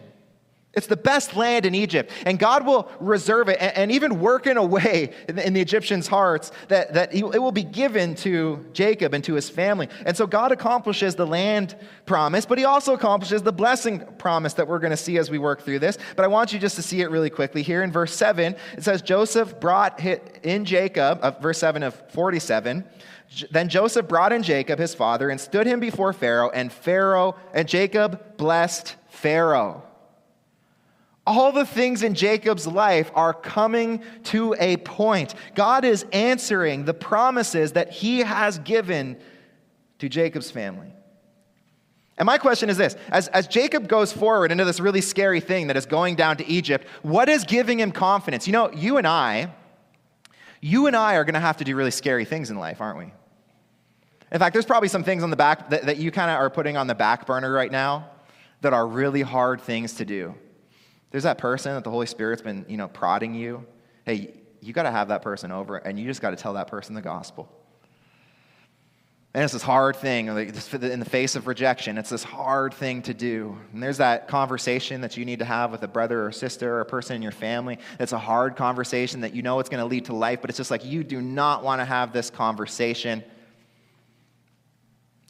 It's 0.72 0.86
the 0.86 0.96
best 0.96 1.34
land 1.34 1.66
in 1.66 1.74
Egypt. 1.74 2.12
And 2.24 2.38
God 2.38 2.64
will 2.64 2.88
reserve 3.00 3.48
it 3.48 3.58
and, 3.60 3.90
even 3.90 4.20
work 4.20 4.46
in 4.46 4.56
a 4.56 4.64
way 4.64 5.12
in 5.28 5.54
the, 5.54 5.60
Egyptians' 5.60 6.06
hearts 6.06 6.52
that, 6.68 6.94
that 6.94 7.12
it 7.12 7.42
will 7.42 7.50
be 7.50 7.64
given 7.64 8.14
to 8.16 8.64
Jacob 8.72 9.12
and 9.12 9.24
to 9.24 9.34
his 9.34 9.50
family. 9.50 9.88
And 10.06 10.16
so 10.16 10.28
God 10.28 10.52
accomplishes 10.52 11.16
the 11.16 11.26
land 11.26 11.74
promise, 12.06 12.46
but 12.46 12.56
he 12.56 12.64
also 12.64 12.94
accomplishes 12.94 13.42
the 13.42 13.52
blessing 13.52 14.00
promise 14.16 14.54
that 14.54 14.68
we're 14.68 14.78
going 14.78 14.92
to 14.92 14.96
see 14.96 15.18
as 15.18 15.28
we 15.28 15.38
work 15.38 15.62
through 15.62 15.80
this. 15.80 15.98
But 16.14 16.24
I 16.24 16.28
want 16.28 16.52
you 16.52 16.60
just 16.60 16.76
to 16.76 16.82
see 16.82 17.00
it 17.00 17.10
really 17.10 17.30
quickly. 17.30 17.62
Here 17.62 17.82
in 17.82 17.90
verse 17.90 18.14
7, 18.14 18.54
it 18.76 18.84
says, 18.84 19.02
Joseph 19.02 19.58
brought 19.58 19.98
in 20.00 20.64
Jacob, 20.64 21.18
uh, 21.20 21.32
verse 21.32 21.58
7 21.58 21.82
of 21.82 22.00
47. 22.12 22.84
Then 23.50 23.68
Joseph 23.68 24.06
brought 24.06 24.32
in 24.32 24.44
Jacob, 24.44 24.78
his 24.78 24.94
father, 24.94 25.30
and 25.30 25.40
stood 25.40 25.66
him 25.66 25.80
before 25.80 26.12
Pharaoh, 26.12 26.50
and 26.50 26.72
Pharaoh 26.72 27.34
and 27.52 27.68
Jacob 27.68 28.36
blessed 28.36 28.94
Pharaoh 29.08 29.84
all 31.30 31.52
the 31.52 31.64
things 31.64 32.02
in 32.02 32.14
Jacob's 32.14 32.66
life 32.66 33.12
are 33.14 33.32
coming 33.32 34.02
to 34.24 34.56
a 34.58 34.78
point. 34.78 35.36
God 35.54 35.84
is 35.84 36.04
answering 36.12 36.84
the 36.84 36.92
promises 36.92 37.72
that 37.72 37.92
he 37.92 38.18
has 38.18 38.58
given 38.58 39.16
to 40.00 40.08
Jacob's 40.08 40.50
family. 40.50 40.92
And 42.18 42.26
my 42.26 42.36
question 42.36 42.68
is 42.68 42.76
this 42.76 42.96
as, 43.10 43.28
as 43.28 43.46
Jacob 43.46 43.86
goes 43.86 44.12
forward 44.12 44.50
into 44.50 44.64
this 44.64 44.80
really 44.80 45.00
scary 45.00 45.38
thing 45.38 45.68
that 45.68 45.76
is 45.76 45.86
going 45.86 46.16
down 46.16 46.36
to 46.38 46.46
Egypt, 46.48 46.84
what 47.02 47.28
is 47.28 47.44
giving 47.44 47.78
him 47.78 47.92
confidence? 47.92 48.48
You 48.48 48.52
know, 48.52 48.72
you 48.72 48.96
and 48.96 49.06
I, 49.06 49.52
you 50.60 50.88
and 50.88 50.96
I 50.96 51.14
are 51.14 51.22
going 51.22 51.34
to 51.34 51.40
have 51.40 51.58
to 51.58 51.64
do 51.64 51.76
really 51.76 51.92
scary 51.92 52.24
things 52.24 52.50
in 52.50 52.58
life, 52.58 52.80
aren't 52.80 52.98
we? 52.98 53.12
In 54.32 54.38
fact, 54.40 54.52
there's 54.52 54.66
probably 54.66 54.88
some 54.88 55.04
things 55.04 55.22
on 55.22 55.30
the 55.30 55.36
back 55.36 55.70
that, 55.70 55.86
that 55.86 55.98
you 55.98 56.10
kind 56.10 56.30
of 56.30 56.38
are 56.38 56.50
putting 56.50 56.76
on 56.76 56.88
the 56.88 56.94
back 56.94 57.24
burner 57.24 57.52
right 57.52 57.70
now 57.70 58.10
that 58.62 58.72
are 58.72 58.86
really 58.86 59.22
hard 59.22 59.60
things 59.60 59.94
to 59.94 60.04
do. 60.04 60.34
There's 61.10 61.24
that 61.24 61.38
person 61.38 61.74
that 61.74 61.84
the 61.84 61.90
Holy 61.90 62.06
Spirit's 62.06 62.42
been, 62.42 62.64
you 62.68 62.76
know, 62.76 62.88
prodding 62.88 63.34
you. 63.34 63.66
Hey, 64.04 64.34
you 64.60 64.72
got 64.72 64.84
to 64.84 64.90
have 64.90 65.08
that 65.08 65.22
person 65.22 65.50
over, 65.50 65.76
and 65.76 65.98
you 65.98 66.06
just 66.06 66.20
got 66.20 66.30
to 66.30 66.36
tell 66.36 66.54
that 66.54 66.68
person 66.68 66.94
the 66.94 67.02
gospel. 67.02 67.48
And 69.32 69.44
it's 69.44 69.52
this 69.52 69.62
hard 69.62 69.94
thing, 69.94 70.26
in 70.26 71.00
the 71.00 71.06
face 71.08 71.36
of 71.36 71.46
rejection. 71.46 71.98
It's 71.98 72.10
this 72.10 72.24
hard 72.24 72.74
thing 72.74 73.02
to 73.02 73.14
do. 73.14 73.56
And 73.72 73.80
there's 73.80 73.98
that 73.98 74.26
conversation 74.26 75.02
that 75.02 75.16
you 75.16 75.24
need 75.24 75.38
to 75.38 75.44
have 75.44 75.70
with 75.70 75.84
a 75.84 75.88
brother 75.88 76.26
or 76.26 76.32
sister 76.32 76.74
or 76.74 76.80
a 76.80 76.84
person 76.84 77.14
in 77.14 77.22
your 77.22 77.30
family. 77.30 77.78
That's 77.98 78.12
a 78.12 78.18
hard 78.18 78.56
conversation 78.56 79.20
that 79.20 79.32
you 79.32 79.42
know 79.42 79.60
it's 79.60 79.68
going 79.68 79.82
to 79.82 79.86
lead 79.86 80.06
to 80.06 80.14
life, 80.14 80.40
but 80.40 80.50
it's 80.50 80.56
just 80.56 80.72
like 80.72 80.84
you 80.84 81.04
do 81.04 81.20
not 81.20 81.62
want 81.62 81.80
to 81.80 81.84
have 81.84 82.12
this 82.12 82.28
conversation. 82.28 83.22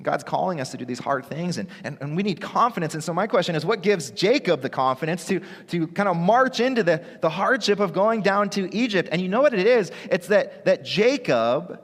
God's 0.02 0.24
calling 0.24 0.60
us 0.60 0.70
to 0.70 0.78
do 0.78 0.84
these 0.84 0.98
hard 0.98 1.26
things, 1.26 1.58
and, 1.58 1.68
and, 1.84 1.98
and 2.00 2.16
we 2.16 2.22
need 2.22 2.40
confidence. 2.40 2.94
And 2.94 3.04
so, 3.04 3.12
my 3.12 3.26
question 3.26 3.54
is 3.54 3.66
what 3.66 3.82
gives 3.82 4.10
Jacob 4.10 4.62
the 4.62 4.70
confidence 4.70 5.26
to, 5.26 5.40
to 5.68 5.86
kind 5.88 6.08
of 6.08 6.16
march 6.16 6.60
into 6.60 6.82
the, 6.82 7.04
the 7.20 7.28
hardship 7.28 7.80
of 7.80 7.92
going 7.92 8.22
down 8.22 8.48
to 8.50 8.74
Egypt? 8.74 9.10
And 9.12 9.20
you 9.20 9.28
know 9.28 9.42
what 9.42 9.52
it 9.52 9.66
is? 9.66 9.92
It's 10.10 10.28
that, 10.28 10.64
that 10.64 10.84
Jacob 10.84 11.80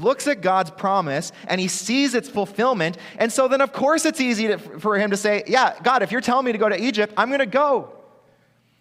looks 0.00 0.26
at 0.26 0.40
God's 0.40 0.70
promise 0.70 1.30
and 1.46 1.60
he 1.60 1.68
sees 1.68 2.14
its 2.14 2.28
fulfillment. 2.28 2.98
And 3.18 3.32
so 3.32 3.46
then, 3.46 3.60
of 3.60 3.72
course, 3.72 4.04
it's 4.04 4.20
easy 4.20 4.48
to, 4.48 4.58
for 4.58 4.98
him 4.98 5.10
to 5.10 5.16
say, 5.16 5.44
Yeah, 5.46 5.78
God, 5.82 6.02
if 6.02 6.10
you're 6.10 6.20
telling 6.20 6.46
me 6.46 6.52
to 6.52 6.58
go 6.58 6.68
to 6.68 6.80
Egypt, 6.80 7.14
I'm 7.16 7.28
going 7.28 7.40
to 7.40 7.46
go. 7.46 7.92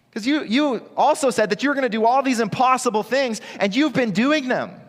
Because 0.10 0.28
you, 0.28 0.44
you 0.44 0.78
also 0.96 1.32
said 1.32 1.50
that 1.50 1.64
you're 1.64 1.74
going 1.74 1.84
to 1.84 1.90
do 1.90 2.06
all 2.06 2.22
these 2.22 2.40
impossible 2.40 3.02
things, 3.02 3.42
and 3.60 3.76
you've 3.76 3.94
been 3.94 4.12
doing 4.12 4.48
them. 4.48 4.80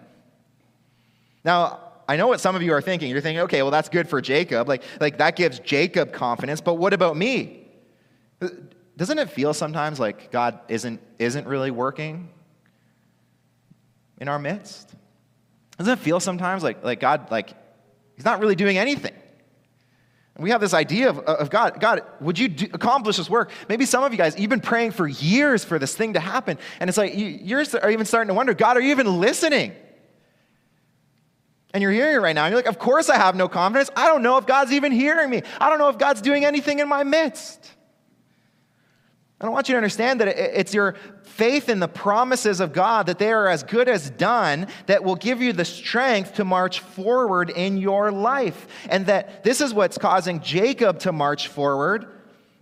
Now, 1.44 1.80
I 2.08 2.16
know 2.16 2.26
what 2.26 2.40
some 2.40 2.54
of 2.54 2.62
you 2.62 2.72
are 2.72 2.82
thinking. 2.82 3.10
You're 3.10 3.20
thinking, 3.20 3.42
okay, 3.44 3.62
well, 3.62 3.70
that's 3.70 3.88
good 3.88 4.08
for 4.08 4.20
Jacob. 4.20 4.68
Like, 4.68 4.82
like 5.00 5.18
that 5.18 5.36
gives 5.36 5.58
Jacob 5.58 6.12
confidence, 6.12 6.60
but 6.60 6.74
what 6.74 6.92
about 6.92 7.16
me? 7.16 7.66
Uh, 8.40 8.48
doesn't 8.96 9.18
it 9.18 9.30
feel 9.30 9.54
sometimes 9.54 9.98
like 9.98 10.30
God 10.30 10.58
isn't, 10.68 11.00
isn't 11.18 11.46
really 11.46 11.70
working 11.70 12.28
in 14.18 14.28
our 14.28 14.38
midst? 14.38 14.94
Doesn't 15.78 15.94
it 15.94 15.98
feel 15.98 16.20
sometimes 16.20 16.62
like, 16.62 16.84
like 16.84 17.00
God, 17.00 17.30
like, 17.30 17.54
He's 18.16 18.24
not 18.24 18.38
really 18.38 18.54
doing 18.54 18.78
anything? 18.78 19.14
And 20.36 20.44
we 20.44 20.50
have 20.50 20.60
this 20.60 20.74
idea 20.74 21.10
of, 21.10 21.18
of 21.18 21.50
God, 21.50 21.80
God, 21.80 22.02
would 22.20 22.38
you 22.38 22.48
do, 22.48 22.66
accomplish 22.72 23.16
this 23.16 23.30
work? 23.30 23.50
Maybe 23.68 23.86
some 23.86 24.04
of 24.04 24.12
you 24.12 24.18
guys, 24.18 24.38
you've 24.38 24.50
been 24.50 24.60
praying 24.60 24.92
for 24.92 25.06
years 25.06 25.64
for 25.64 25.78
this 25.78 25.96
thing 25.96 26.14
to 26.14 26.20
happen. 26.20 26.58
And 26.80 26.88
it's 26.88 26.98
like, 26.98 27.14
you, 27.14 27.26
you're 27.26 27.64
are 27.82 27.90
even 27.90 28.06
starting 28.06 28.28
to 28.28 28.34
wonder, 28.34 28.54
God, 28.54 28.76
are 28.76 28.80
you 28.80 28.90
even 28.90 29.20
listening? 29.20 29.72
And 31.74 31.82
you're 31.82 31.92
hearing 31.92 32.14
it 32.14 32.20
right 32.20 32.34
now. 32.34 32.44
And 32.44 32.52
you're 32.52 32.58
like, 32.58 32.68
of 32.68 32.78
course 32.78 33.10
I 33.10 33.16
have 33.16 33.34
no 33.34 33.48
confidence. 33.48 33.90
I 33.96 34.06
don't 34.06 34.22
know 34.22 34.38
if 34.38 34.46
God's 34.46 34.72
even 34.72 34.92
hearing 34.92 35.28
me. 35.28 35.42
I 35.60 35.68
don't 35.68 35.80
know 35.80 35.88
if 35.88 35.98
God's 35.98 36.22
doing 36.22 36.44
anything 36.44 36.78
in 36.78 36.88
my 36.88 37.02
midst. 37.02 37.68
I 39.40 39.44
don't 39.44 39.52
want 39.52 39.68
you 39.68 39.72
to 39.72 39.78
understand 39.78 40.20
that 40.20 40.28
it's 40.28 40.72
your 40.72 40.94
faith 41.24 41.68
in 41.68 41.80
the 41.80 41.88
promises 41.88 42.60
of 42.60 42.72
God 42.72 43.06
that 43.06 43.18
they 43.18 43.32
are 43.32 43.48
as 43.48 43.64
good 43.64 43.88
as 43.88 44.08
done 44.08 44.68
that 44.86 45.02
will 45.02 45.16
give 45.16 45.42
you 45.42 45.52
the 45.52 45.64
strength 45.64 46.34
to 46.34 46.44
march 46.44 46.78
forward 46.78 47.50
in 47.50 47.76
your 47.76 48.12
life. 48.12 48.68
And 48.88 49.06
that 49.06 49.42
this 49.42 49.60
is 49.60 49.74
what's 49.74 49.98
causing 49.98 50.40
Jacob 50.40 51.00
to 51.00 51.12
march 51.12 51.48
forward. 51.48 52.06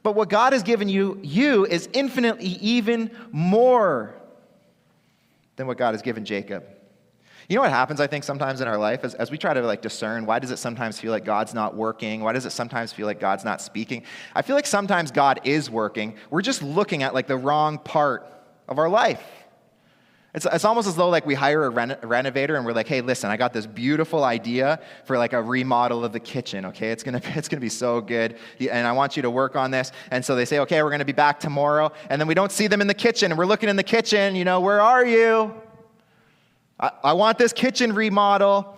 But 0.02 0.14
what 0.14 0.30
God 0.30 0.54
has 0.54 0.62
given 0.62 0.88
you, 0.88 1.20
you 1.22 1.66
is 1.66 1.86
infinitely 1.92 2.46
even 2.46 3.10
more 3.30 4.14
than 5.56 5.66
what 5.66 5.76
God 5.76 5.92
has 5.92 6.00
given 6.00 6.24
Jacob. 6.24 6.64
You 7.52 7.56
know 7.56 7.64
what 7.64 7.70
happens, 7.70 8.00
I 8.00 8.06
think, 8.06 8.24
sometimes 8.24 8.62
in 8.62 8.66
our 8.66 8.78
life 8.78 9.04
as, 9.04 9.12
as 9.12 9.30
we 9.30 9.36
try 9.36 9.52
to 9.52 9.60
like 9.60 9.82
discern 9.82 10.24
why 10.24 10.38
does 10.38 10.50
it 10.50 10.56
sometimes 10.56 10.98
feel 10.98 11.10
like 11.10 11.26
God's 11.26 11.52
not 11.52 11.76
working? 11.76 12.22
Why 12.22 12.32
does 12.32 12.46
it 12.46 12.50
sometimes 12.50 12.94
feel 12.94 13.04
like 13.04 13.20
God's 13.20 13.44
not 13.44 13.60
speaking? 13.60 14.04
I 14.34 14.40
feel 14.40 14.56
like 14.56 14.66
sometimes 14.66 15.10
God 15.10 15.38
is 15.44 15.68
working. 15.68 16.14
We're 16.30 16.40
just 16.40 16.62
looking 16.62 17.02
at 17.02 17.12
like 17.12 17.26
the 17.26 17.36
wrong 17.36 17.76
part 17.76 18.26
of 18.68 18.78
our 18.78 18.88
life. 18.88 19.22
It's, 20.34 20.46
it's 20.50 20.64
almost 20.64 20.88
as 20.88 20.96
though 20.96 21.10
like 21.10 21.26
we 21.26 21.34
hire 21.34 21.64
a, 21.64 21.68
reno- 21.68 21.98
a 22.00 22.06
renovator 22.06 22.56
and 22.56 22.64
we're 22.64 22.72
like, 22.72 22.88
hey, 22.88 23.02
listen, 23.02 23.30
I 23.30 23.36
got 23.36 23.52
this 23.52 23.66
beautiful 23.66 24.24
idea 24.24 24.80
for 25.04 25.18
like 25.18 25.34
a 25.34 25.42
remodel 25.42 26.06
of 26.06 26.14
the 26.14 26.20
kitchen, 26.20 26.64
okay? 26.64 26.88
It's 26.88 27.02
gonna, 27.02 27.20
it's 27.22 27.48
gonna 27.48 27.60
be 27.60 27.68
so 27.68 28.00
good, 28.00 28.38
and 28.60 28.86
I 28.86 28.92
want 28.92 29.14
you 29.14 29.20
to 29.24 29.30
work 29.30 29.56
on 29.56 29.70
this. 29.70 29.92
And 30.10 30.24
so 30.24 30.36
they 30.36 30.46
say, 30.46 30.60
okay, 30.60 30.82
we're 30.82 30.90
gonna 30.90 31.04
be 31.04 31.12
back 31.12 31.38
tomorrow, 31.38 31.92
and 32.08 32.18
then 32.18 32.28
we 32.28 32.32
don't 32.32 32.50
see 32.50 32.66
them 32.66 32.80
in 32.80 32.86
the 32.86 32.94
kitchen, 32.94 33.30
and 33.30 33.36
we're 33.36 33.44
looking 33.44 33.68
in 33.68 33.76
the 33.76 33.82
kitchen, 33.82 34.36
you 34.36 34.46
know, 34.46 34.58
where 34.60 34.80
are 34.80 35.04
you? 35.04 35.52
I, 36.82 37.12
want 37.12 37.38
this 37.38 37.52
kitchen 37.52 37.94
remodel. 37.94 38.76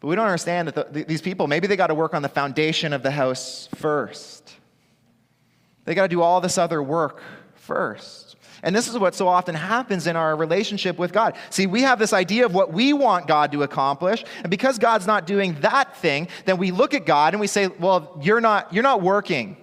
But 0.00 0.08
we 0.08 0.16
don't 0.16 0.26
understand 0.26 0.68
that 0.68 0.92
the, 0.92 1.04
these 1.04 1.22
people, 1.22 1.46
maybe 1.46 1.66
they 1.66 1.76
got 1.76 1.88
to 1.88 1.94
work 1.94 2.14
on 2.14 2.22
the 2.22 2.28
foundation 2.28 2.92
of 2.92 3.02
the 3.02 3.10
house 3.10 3.68
first. 3.74 4.54
They 5.84 5.94
got 5.94 6.02
to 6.02 6.08
do 6.08 6.22
all 6.22 6.40
this 6.40 6.58
other 6.58 6.82
work 6.82 7.22
first. 7.54 8.36
And 8.62 8.74
this 8.74 8.88
is 8.88 8.98
what 8.98 9.14
so 9.14 9.28
often 9.28 9.54
happens 9.54 10.06
in 10.06 10.16
our 10.16 10.36
relationship 10.36 10.98
with 10.98 11.12
God. 11.12 11.36
See, 11.50 11.66
we 11.66 11.82
have 11.82 11.98
this 11.98 12.12
idea 12.12 12.44
of 12.44 12.54
what 12.54 12.72
we 12.72 12.92
want 12.92 13.26
God 13.26 13.52
to 13.52 13.62
accomplish, 13.62 14.24
and 14.42 14.50
because 14.50 14.78
God's 14.78 15.06
not 15.06 15.26
doing 15.26 15.54
that 15.60 15.96
thing, 15.96 16.28
then 16.44 16.58
we 16.58 16.72
look 16.72 16.92
at 16.92 17.06
God 17.06 17.34
and 17.34 17.40
we 17.40 17.46
say, 17.46 17.68
"Well, 17.68 18.18
you're 18.20 18.40
not 18.40 18.72
you're 18.72 18.82
not 18.82 19.00
working. 19.00 19.56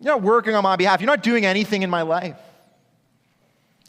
You're 0.00 0.12
not 0.12 0.22
working 0.22 0.54
on 0.54 0.62
my 0.62 0.76
behalf. 0.76 1.00
You're 1.00 1.06
not 1.06 1.22
doing 1.22 1.46
anything 1.46 1.82
in 1.82 1.88
my 1.88 2.02
life." 2.02 2.36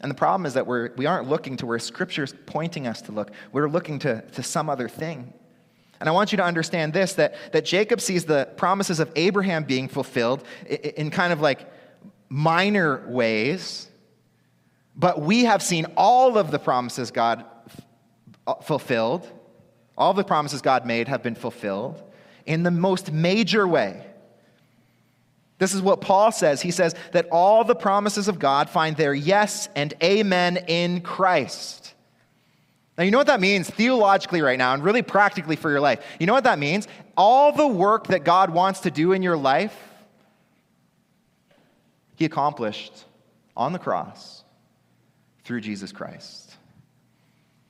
And 0.00 0.10
the 0.10 0.14
problem 0.14 0.46
is 0.46 0.54
that 0.54 0.66
we're, 0.66 0.92
we 0.96 1.06
aren't 1.06 1.28
looking 1.28 1.56
to 1.58 1.66
where 1.66 1.78
Scripture's 1.78 2.34
pointing 2.46 2.86
us 2.86 3.02
to 3.02 3.12
look. 3.12 3.30
We're 3.52 3.68
looking 3.68 3.98
to, 4.00 4.22
to 4.22 4.42
some 4.42 4.70
other 4.70 4.88
thing. 4.88 5.32
And 6.00 6.08
I 6.08 6.12
want 6.12 6.32
you 6.32 6.36
to 6.36 6.44
understand 6.44 6.94
this 6.94 7.12
that, 7.14 7.34
that 7.52 7.66
Jacob 7.66 8.00
sees 8.00 8.24
the 8.24 8.48
promises 8.56 9.00
of 9.00 9.12
Abraham 9.16 9.64
being 9.64 9.88
fulfilled 9.88 10.42
in, 10.66 10.76
in 10.76 11.10
kind 11.10 11.32
of 11.32 11.40
like 11.40 11.70
minor 12.30 13.06
ways, 13.08 13.88
but 14.96 15.20
we 15.20 15.44
have 15.44 15.62
seen 15.62 15.86
all 15.96 16.38
of 16.38 16.50
the 16.50 16.58
promises 16.58 17.10
God 17.10 17.44
f- 17.66 17.80
uh, 18.46 18.54
fulfilled, 18.56 19.30
all 19.98 20.14
the 20.14 20.24
promises 20.24 20.62
God 20.62 20.86
made 20.86 21.08
have 21.08 21.22
been 21.22 21.34
fulfilled 21.34 22.02
in 22.46 22.62
the 22.62 22.70
most 22.70 23.12
major 23.12 23.68
way. 23.68 24.06
This 25.60 25.74
is 25.74 25.82
what 25.82 26.00
Paul 26.00 26.32
says. 26.32 26.62
He 26.62 26.70
says 26.70 26.94
that 27.12 27.28
all 27.30 27.64
the 27.64 27.74
promises 27.74 28.28
of 28.28 28.38
God 28.38 28.70
find 28.70 28.96
their 28.96 29.12
yes 29.12 29.68
and 29.76 29.92
amen 30.02 30.64
in 30.68 31.02
Christ. 31.02 31.92
Now, 32.96 33.04
you 33.04 33.10
know 33.10 33.18
what 33.18 33.26
that 33.26 33.42
means 33.42 33.68
theologically 33.68 34.40
right 34.40 34.56
now 34.56 34.72
and 34.72 34.82
really 34.82 35.02
practically 35.02 35.56
for 35.56 35.70
your 35.70 35.80
life? 35.80 36.02
You 36.18 36.26
know 36.26 36.32
what 36.32 36.44
that 36.44 36.58
means? 36.58 36.88
All 37.14 37.52
the 37.52 37.66
work 37.66 38.06
that 38.06 38.24
God 38.24 38.48
wants 38.48 38.80
to 38.80 38.90
do 38.90 39.12
in 39.12 39.22
your 39.22 39.36
life, 39.36 39.76
He 42.16 42.24
accomplished 42.24 43.04
on 43.54 43.74
the 43.74 43.78
cross 43.78 44.42
through 45.44 45.60
Jesus 45.60 45.92
Christ. 45.92 46.56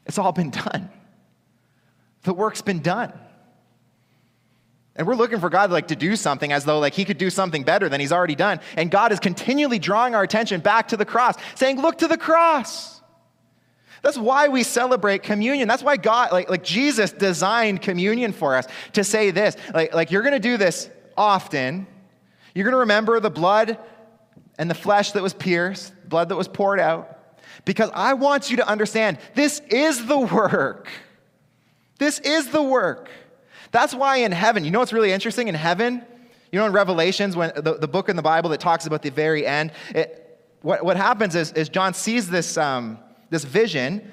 It's 0.06 0.16
all 0.16 0.30
been 0.30 0.50
done. 0.50 0.90
The 2.22 2.34
work's 2.34 2.62
been 2.62 2.82
done. 2.82 3.12
And 5.00 5.06
we're 5.06 5.14
looking 5.14 5.40
for 5.40 5.48
God 5.48 5.70
like 5.70 5.88
to 5.88 5.96
do 5.96 6.14
something 6.14 6.52
as 6.52 6.66
though 6.66 6.78
like 6.78 6.92
he 6.92 7.06
could 7.06 7.16
do 7.16 7.30
something 7.30 7.62
better 7.62 7.88
than 7.88 8.00
he's 8.00 8.12
already 8.12 8.34
done. 8.34 8.60
And 8.76 8.90
God 8.90 9.12
is 9.12 9.18
continually 9.18 9.78
drawing 9.78 10.14
our 10.14 10.22
attention 10.22 10.60
back 10.60 10.88
to 10.88 10.96
the 10.98 11.06
cross, 11.06 11.36
saying, 11.54 11.80
"Look 11.80 11.96
to 12.00 12.06
the 12.06 12.18
cross." 12.18 13.00
That's 14.02 14.18
why 14.18 14.48
we 14.48 14.62
celebrate 14.62 15.22
communion. 15.22 15.68
That's 15.68 15.82
why 15.82 15.96
God, 15.96 16.32
like, 16.32 16.50
like 16.50 16.62
Jesus 16.62 17.12
designed 17.12 17.80
communion 17.80 18.34
for 18.34 18.54
us 18.54 18.66
to 18.92 19.02
say 19.02 19.30
this. 19.30 19.56
Like, 19.72 19.94
like 19.94 20.10
you're 20.10 20.20
gonna 20.20 20.38
do 20.38 20.58
this 20.58 20.90
often. 21.16 21.86
You're 22.54 22.66
gonna 22.66 22.76
remember 22.76 23.20
the 23.20 23.30
blood 23.30 23.78
and 24.58 24.68
the 24.68 24.74
flesh 24.74 25.12
that 25.12 25.22
was 25.22 25.32
pierced, 25.32 25.94
blood 26.10 26.28
that 26.28 26.36
was 26.36 26.46
poured 26.46 26.78
out. 26.78 27.38
Because 27.64 27.90
I 27.94 28.12
want 28.12 28.50
you 28.50 28.58
to 28.58 28.68
understand 28.68 29.16
this 29.34 29.62
is 29.70 30.04
the 30.04 30.18
work. 30.18 30.88
This 31.96 32.18
is 32.18 32.50
the 32.50 32.62
work. 32.62 33.08
That's 33.70 33.94
why 33.94 34.18
in 34.18 34.32
heaven, 34.32 34.64
you 34.64 34.70
know 34.70 34.80
what's 34.80 34.92
really 34.92 35.12
interesting? 35.12 35.48
In 35.48 35.54
heaven, 35.54 36.04
you 36.52 36.58
know, 36.58 36.66
in 36.66 36.72
Revelations, 36.72 37.36
when 37.36 37.52
the, 37.54 37.74
the 37.74 37.88
book 37.88 38.08
in 38.08 38.16
the 38.16 38.22
Bible 38.22 38.50
that 38.50 38.60
talks 38.60 38.86
about 38.86 39.02
the 39.02 39.10
very 39.10 39.46
end, 39.46 39.72
it, 39.94 40.26
what, 40.62 40.84
what 40.84 40.96
happens 40.96 41.34
is, 41.34 41.52
is 41.52 41.68
John 41.68 41.94
sees 41.94 42.28
this, 42.28 42.56
um, 42.56 42.98
this 43.30 43.44
vision 43.44 44.10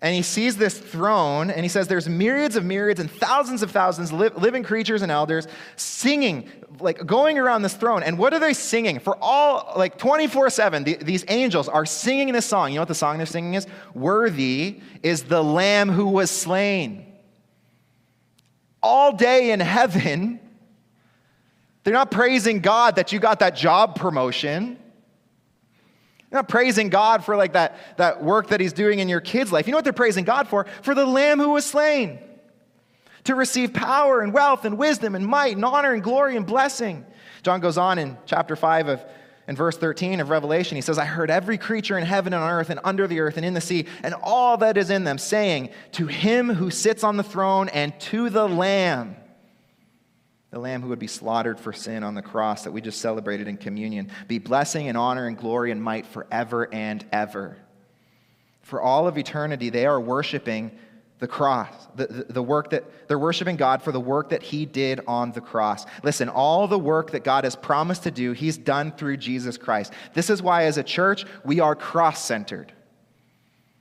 and 0.00 0.14
he 0.14 0.22
sees 0.22 0.56
this 0.56 0.78
throne 0.78 1.50
and 1.50 1.62
he 1.62 1.68
says 1.68 1.88
there's 1.88 2.08
myriads 2.08 2.54
of 2.54 2.64
myriads 2.64 3.00
and 3.00 3.10
thousands 3.10 3.62
of 3.64 3.72
thousands 3.72 4.12
li- 4.12 4.28
living 4.36 4.62
creatures 4.62 5.02
and 5.02 5.10
elders 5.10 5.48
singing 5.74 6.48
like 6.78 7.04
going 7.04 7.36
around 7.36 7.62
this 7.62 7.74
throne. 7.74 8.04
And 8.04 8.16
what 8.16 8.32
are 8.32 8.38
they 8.38 8.52
singing? 8.52 9.00
For 9.00 9.16
all 9.20 9.72
like 9.76 9.98
24 9.98 10.50
7 10.50 10.84
the, 10.84 10.94
these 10.96 11.24
angels 11.26 11.68
are 11.68 11.84
singing 11.84 12.32
this 12.32 12.46
song. 12.46 12.70
You 12.70 12.76
know 12.76 12.82
what 12.82 12.88
the 12.88 12.94
song 12.94 13.16
they're 13.16 13.26
singing 13.26 13.54
is? 13.54 13.66
Worthy 13.94 14.80
is 15.02 15.24
the 15.24 15.42
lamb 15.42 15.88
who 15.88 16.06
was 16.06 16.30
slain 16.30 17.04
all 18.88 19.12
day 19.12 19.50
in 19.50 19.60
heaven. 19.60 20.40
They're 21.84 21.92
not 21.92 22.10
praising 22.10 22.60
God 22.60 22.96
that 22.96 23.12
you 23.12 23.18
got 23.18 23.40
that 23.40 23.54
job 23.54 23.96
promotion. 23.96 24.78
They're 26.30 26.38
not 26.38 26.48
praising 26.48 26.88
God 26.88 27.22
for 27.22 27.36
like 27.36 27.52
that, 27.52 27.78
that 27.98 28.24
work 28.24 28.48
that 28.48 28.60
He's 28.60 28.72
doing 28.72 28.98
in 28.98 29.08
your 29.08 29.20
kid's 29.20 29.52
life. 29.52 29.66
You 29.66 29.72
know 29.72 29.76
what 29.76 29.84
they're 29.84 29.92
praising 29.92 30.24
God 30.24 30.48
for? 30.48 30.66
For 30.80 30.94
the 30.94 31.04
Lamb 31.04 31.38
who 31.38 31.50
was 31.50 31.66
slain. 31.66 32.18
To 33.24 33.34
receive 33.34 33.74
power 33.74 34.22
and 34.22 34.32
wealth 34.32 34.64
and 34.64 34.78
wisdom 34.78 35.14
and 35.14 35.26
might 35.26 35.54
and 35.54 35.64
honor 35.64 35.92
and 35.92 36.02
glory 36.02 36.34
and 36.34 36.46
blessing. 36.46 37.04
John 37.42 37.60
goes 37.60 37.76
on 37.76 37.98
in 37.98 38.16
chapter 38.24 38.56
5 38.56 38.88
of 38.88 39.04
in 39.48 39.56
verse 39.56 39.78
13 39.78 40.20
of 40.20 40.28
Revelation, 40.28 40.76
he 40.76 40.82
says, 40.82 40.98
I 40.98 41.06
heard 41.06 41.30
every 41.30 41.56
creature 41.56 41.96
in 41.96 42.04
heaven 42.04 42.34
and 42.34 42.42
on 42.42 42.50
earth 42.50 42.68
and 42.68 42.78
under 42.84 43.06
the 43.06 43.20
earth 43.20 43.38
and 43.38 43.46
in 43.46 43.54
the 43.54 43.62
sea 43.62 43.86
and 44.02 44.14
all 44.22 44.58
that 44.58 44.76
is 44.76 44.90
in 44.90 45.04
them 45.04 45.16
saying, 45.16 45.70
To 45.92 46.06
him 46.06 46.50
who 46.50 46.70
sits 46.70 47.02
on 47.02 47.16
the 47.16 47.22
throne 47.22 47.70
and 47.70 47.98
to 48.00 48.28
the 48.28 48.46
Lamb, 48.46 49.16
the 50.50 50.58
Lamb 50.58 50.82
who 50.82 50.88
would 50.88 50.98
be 50.98 51.06
slaughtered 51.06 51.58
for 51.58 51.72
sin 51.72 52.04
on 52.04 52.14
the 52.14 52.20
cross 52.20 52.64
that 52.64 52.72
we 52.72 52.82
just 52.82 53.00
celebrated 53.00 53.48
in 53.48 53.56
communion, 53.56 54.10
be 54.28 54.38
blessing 54.38 54.86
and 54.88 54.98
honor 54.98 55.26
and 55.26 55.38
glory 55.38 55.70
and 55.70 55.82
might 55.82 56.06
forever 56.06 56.68
and 56.72 57.06
ever. 57.10 57.56
For 58.60 58.82
all 58.82 59.08
of 59.08 59.16
eternity, 59.16 59.70
they 59.70 59.86
are 59.86 59.98
worshiping 59.98 60.78
the 61.18 61.26
cross, 61.26 61.88
the, 61.96 62.06
the, 62.06 62.32
the, 62.34 62.42
work 62.42 62.70
that 62.70 62.84
they're 63.08 63.18
worshiping 63.18 63.56
God 63.56 63.82
for 63.82 63.90
the 63.90 64.00
work 64.00 64.30
that 64.30 64.42
He 64.42 64.66
did 64.66 65.00
on 65.06 65.32
the 65.32 65.40
cross. 65.40 65.84
Listen, 66.02 66.28
all 66.28 66.68
the 66.68 66.78
work 66.78 67.10
that 67.10 67.24
God 67.24 67.44
has 67.44 67.56
promised 67.56 68.04
to 68.04 68.10
do, 68.10 68.32
He's 68.32 68.56
done 68.56 68.92
through 68.92 69.16
Jesus 69.16 69.58
Christ. 69.58 69.92
This 70.14 70.30
is 70.30 70.42
why, 70.42 70.64
as 70.64 70.78
a 70.78 70.82
church, 70.82 71.24
we 71.44 71.58
are 71.60 71.74
cross 71.74 72.24
centered. 72.24 72.72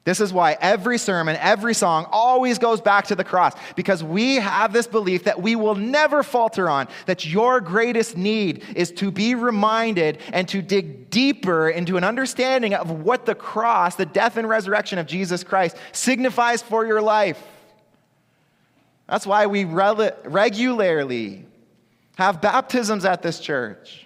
This 0.07 0.21
is 0.21 0.31
why 0.31 0.55
every 0.61 0.97
sermon, 0.97 1.35
every 1.35 1.73
song 1.73 2.07
always 2.13 2.59
goes 2.59 2.79
back 2.79 3.07
to 3.07 3.15
the 3.15 3.25
cross 3.25 3.51
because 3.75 4.01
we 4.01 4.35
have 4.35 4.71
this 4.71 4.87
belief 4.87 5.25
that 5.25 5.41
we 5.41 5.57
will 5.57 5.75
never 5.75 6.23
falter 6.23 6.69
on, 6.69 6.87
that 7.07 7.25
your 7.25 7.59
greatest 7.59 8.15
need 8.15 8.63
is 8.73 8.89
to 8.91 9.11
be 9.11 9.35
reminded 9.35 10.19
and 10.31 10.47
to 10.47 10.61
dig 10.61 11.09
deeper 11.09 11.67
into 11.67 11.97
an 11.97 12.05
understanding 12.05 12.73
of 12.73 12.89
what 12.89 13.25
the 13.25 13.35
cross, 13.35 13.95
the 13.95 14.05
death 14.05 14.37
and 14.37 14.47
resurrection 14.47 14.97
of 14.97 15.07
Jesus 15.07 15.43
Christ, 15.43 15.75
signifies 15.91 16.61
for 16.61 16.85
your 16.85 17.01
life. 17.01 17.43
That's 19.09 19.27
why 19.27 19.47
we 19.47 19.65
regularly 19.65 21.45
have 22.15 22.39
baptisms 22.39 23.03
at 23.03 23.21
this 23.21 23.41
church. 23.41 24.05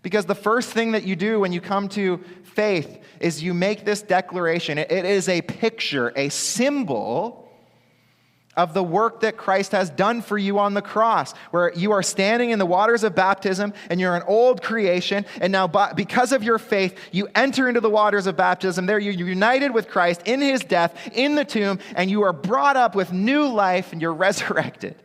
Because 0.00 0.24
the 0.24 0.34
first 0.34 0.70
thing 0.70 0.92
that 0.92 1.04
you 1.04 1.14
do 1.14 1.38
when 1.40 1.52
you 1.52 1.60
come 1.60 1.88
to 1.90 2.24
faith 2.54 3.02
is 3.20 3.42
you 3.42 3.54
make 3.54 3.84
this 3.84 4.02
declaration. 4.02 4.78
It 4.78 4.90
is 4.90 5.28
a 5.28 5.42
picture, 5.42 6.12
a 6.16 6.28
symbol 6.28 7.42
of 8.56 8.74
the 8.74 8.82
work 8.82 9.20
that 9.20 9.36
Christ 9.36 9.72
has 9.72 9.88
done 9.88 10.20
for 10.20 10.36
you 10.36 10.58
on 10.58 10.74
the 10.74 10.82
cross, 10.82 11.32
where 11.52 11.72
you 11.74 11.92
are 11.92 12.02
standing 12.02 12.50
in 12.50 12.58
the 12.58 12.66
waters 12.66 13.02
of 13.02 13.14
baptism 13.14 13.72
and 13.88 13.98
you're 13.98 14.14
an 14.14 14.24
old 14.26 14.62
creation, 14.62 15.24
and 15.40 15.52
now 15.52 15.66
because 15.94 16.32
of 16.32 16.42
your 16.42 16.58
faith, 16.58 16.98
you 17.12 17.28
enter 17.34 17.68
into 17.68 17.80
the 17.80 17.90
waters 17.90 18.26
of 18.26 18.36
baptism. 18.36 18.84
There 18.86 18.98
you're 18.98 19.14
united 19.14 19.72
with 19.72 19.88
Christ 19.88 20.22
in 20.26 20.40
his 20.40 20.60
death, 20.60 20.96
in 21.12 21.34
the 21.34 21.44
tomb, 21.44 21.78
and 21.96 22.10
you 22.10 22.22
are 22.22 22.32
brought 22.32 22.76
up 22.76 22.94
with 22.94 23.12
new 23.12 23.46
life 23.46 23.92
and 23.92 24.02
you're 24.02 24.12
resurrected. 24.12 24.96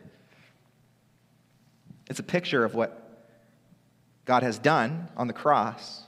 It's 2.08 2.18
a 2.18 2.24
picture 2.24 2.64
of 2.64 2.74
what 2.74 3.04
God 4.24 4.42
has 4.42 4.58
done 4.58 5.08
on 5.16 5.26
the 5.26 5.32
cross, 5.32 6.02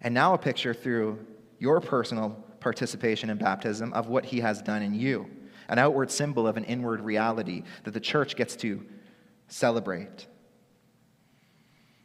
and 0.00 0.14
now 0.14 0.34
a 0.34 0.38
picture 0.38 0.74
through 0.74 1.18
your 1.58 1.80
personal 1.80 2.30
participation 2.60 3.30
in 3.30 3.38
baptism 3.38 3.92
of 3.92 4.08
what 4.08 4.24
he 4.24 4.40
has 4.40 4.62
done 4.62 4.82
in 4.82 4.94
you, 4.94 5.28
an 5.68 5.78
outward 5.78 6.10
symbol 6.10 6.46
of 6.46 6.56
an 6.56 6.64
inward 6.64 7.00
reality 7.00 7.62
that 7.84 7.92
the 7.92 8.00
church 8.00 8.36
gets 8.36 8.56
to 8.56 8.84
celebrate. 9.48 10.26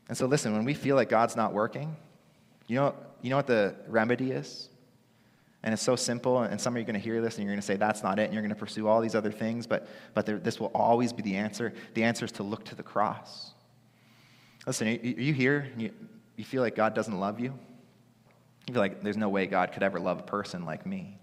And 0.08 0.18
so, 0.18 0.26
listen, 0.26 0.54
when 0.54 0.66
we 0.66 0.74
feel 0.74 0.96
like 0.96 1.10
God's 1.10 1.36
not 1.36 1.54
working, 1.54 1.96
you 2.68 2.76
know, 2.76 2.96
you 3.22 3.30
know 3.30 3.38
what 3.38 3.48
the 3.48 3.76
remedy 3.88 4.32
is? 4.32 4.70
And 5.64 5.72
it's 5.72 5.82
so 5.82 5.96
simple, 5.96 6.42
and 6.42 6.60
some 6.60 6.74
of 6.74 6.78
you 6.78 6.84
are 6.84 6.86
going 6.86 7.00
to 7.00 7.04
hear 7.04 7.22
this 7.22 7.38
and 7.38 7.46
you're 7.46 7.54
going 7.54 7.62
to 7.62 7.66
say, 7.66 7.78
that's 7.78 8.04
not 8.04 8.20
it, 8.20 8.24
and 8.24 8.34
you're 8.34 8.42
going 8.42 8.54
to 8.54 8.56
pursue 8.56 8.86
all 8.86 9.00
these 9.00 9.16
other 9.16 9.32
things, 9.32 9.66
but, 9.66 9.88
but 10.14 10.26
there, 10.26 10.38
this 10.38 10.60
will 10.60 10.72
always 10.76 11.14
be 11.14 11.22
the 11.22 11.38
answer. 11.38 11.74
The 11.94 12.04
answer 12.04 12.26
is 12.26 12.34
to 12.34 12.44
look 12.44 12.66
to 12.66 12.76
the 12.76 12.84
cross. 12.84 13.54
Listen, 14.68 14.90
are 14.90 14.92
you 14.92 15.34
here? 15.34 15.72
You, 15.78 15.92
you 16.36 16.44
feel 16.44 16.62
like 16.62 16.76
God 16.76 16.94
doesn't 16.94 17.18
love 17.18 17.40
you? 17.40 17.58
You 18.68 18.74
feel 18.74 18.82
like 18.82 19.02
there's 19.02 19.18
no 19.18 19.30
way 19.30 19.46
God 19.46 19.72
could 19.72 19.84
ever 19.84 20.00
love 20.00 20.20
a 20.20 20.24
person 20.24 20.66
like 20.66 20.86
me. 20.86 21.18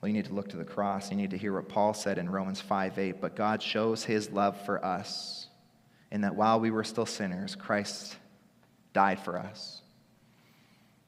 Well, 0.00 0.08
you 0.08 0.14
need 0.14 0.26
to 0.26 0.34
look 0.34 0.50
to 0.50 0.56
the 0.56 0.64
cross. 0.64 1.10
You 1.10 1.16
need 1.16 1.30
to 1.30 1.38
hear 1.38 1.54
what 1.54 1.68
Paul 1.68 1.92
said 1.92 2.18
in 2.18 2.30
Romans 2.30 2.60
5 2.60 2.98
8. 2.98 3.20
But 3.20 3.34
God 3.34 3.62
shows 3.62 4.04
his 4.04 4.30
love 4.30 4.60
for 4.64 4.84
us 4.84 5.48
in 6.10 6.20
that 6.20 6.36
while 6.36 6.60
we 6.60 6.70
were 6.70 6.84
still 6.84 7.06
sinners, 7.06 7.56
Christ 7.56 8.16
died 8.92 9.18
for 9.20 9.38
us. 9.38 9.82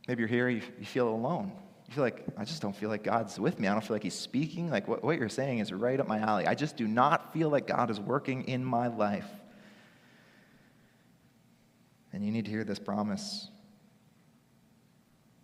Maybe 0.09 0.21
you're 0.21 0.29
here, 0.29 0.49
you, 0.49 0.63
you 0.79 0.87
feel 0.87 1.09
alone. 1.09 1.53
You 1.89 1.95
feel 1.95 2.05
like, 2.05 2.25
I 2.37 2.45
just 2.45 2.63
don't 2.63 2.75
feel 2.75 2.89
like 2.89 3.05
God's 3.05 3.39
with 3.39 3.59
me. 3.61 3.69
I 3.69 3.73
don't 3.73 3.81
feel 3.83 3.95
like 3.95 4.03
He's 4.03 4.15
speaking. 4.15 4.71
Like 4.71 4.89
what, 4.89 5.05
what 5.05 5.19
you're 5.19 5.29
saying 5.29 5.59
is 5.59 5.73
right 5.73 6.01
up 6.01 6.09
my 6.09 6.19
alley. 6.19 6.47
I 6.47 6.55
just 6.55 6.77
do 6.77 6.89
not 6.89 7.33
feel 7.33 7.49
like 7.49 7.67
God 7.67 7.91
is 7.91 8.01
working 8.01 8.49
in 8.49 8.65
my 8.65 8.89
life. 8.89 9.29
And 12.13 12.25
you 12.25 12.33
need 12.33 12.47
to 12.47 12.51
hear 12.51 12.65
this 12.65 12.81
promise 12.81 13.49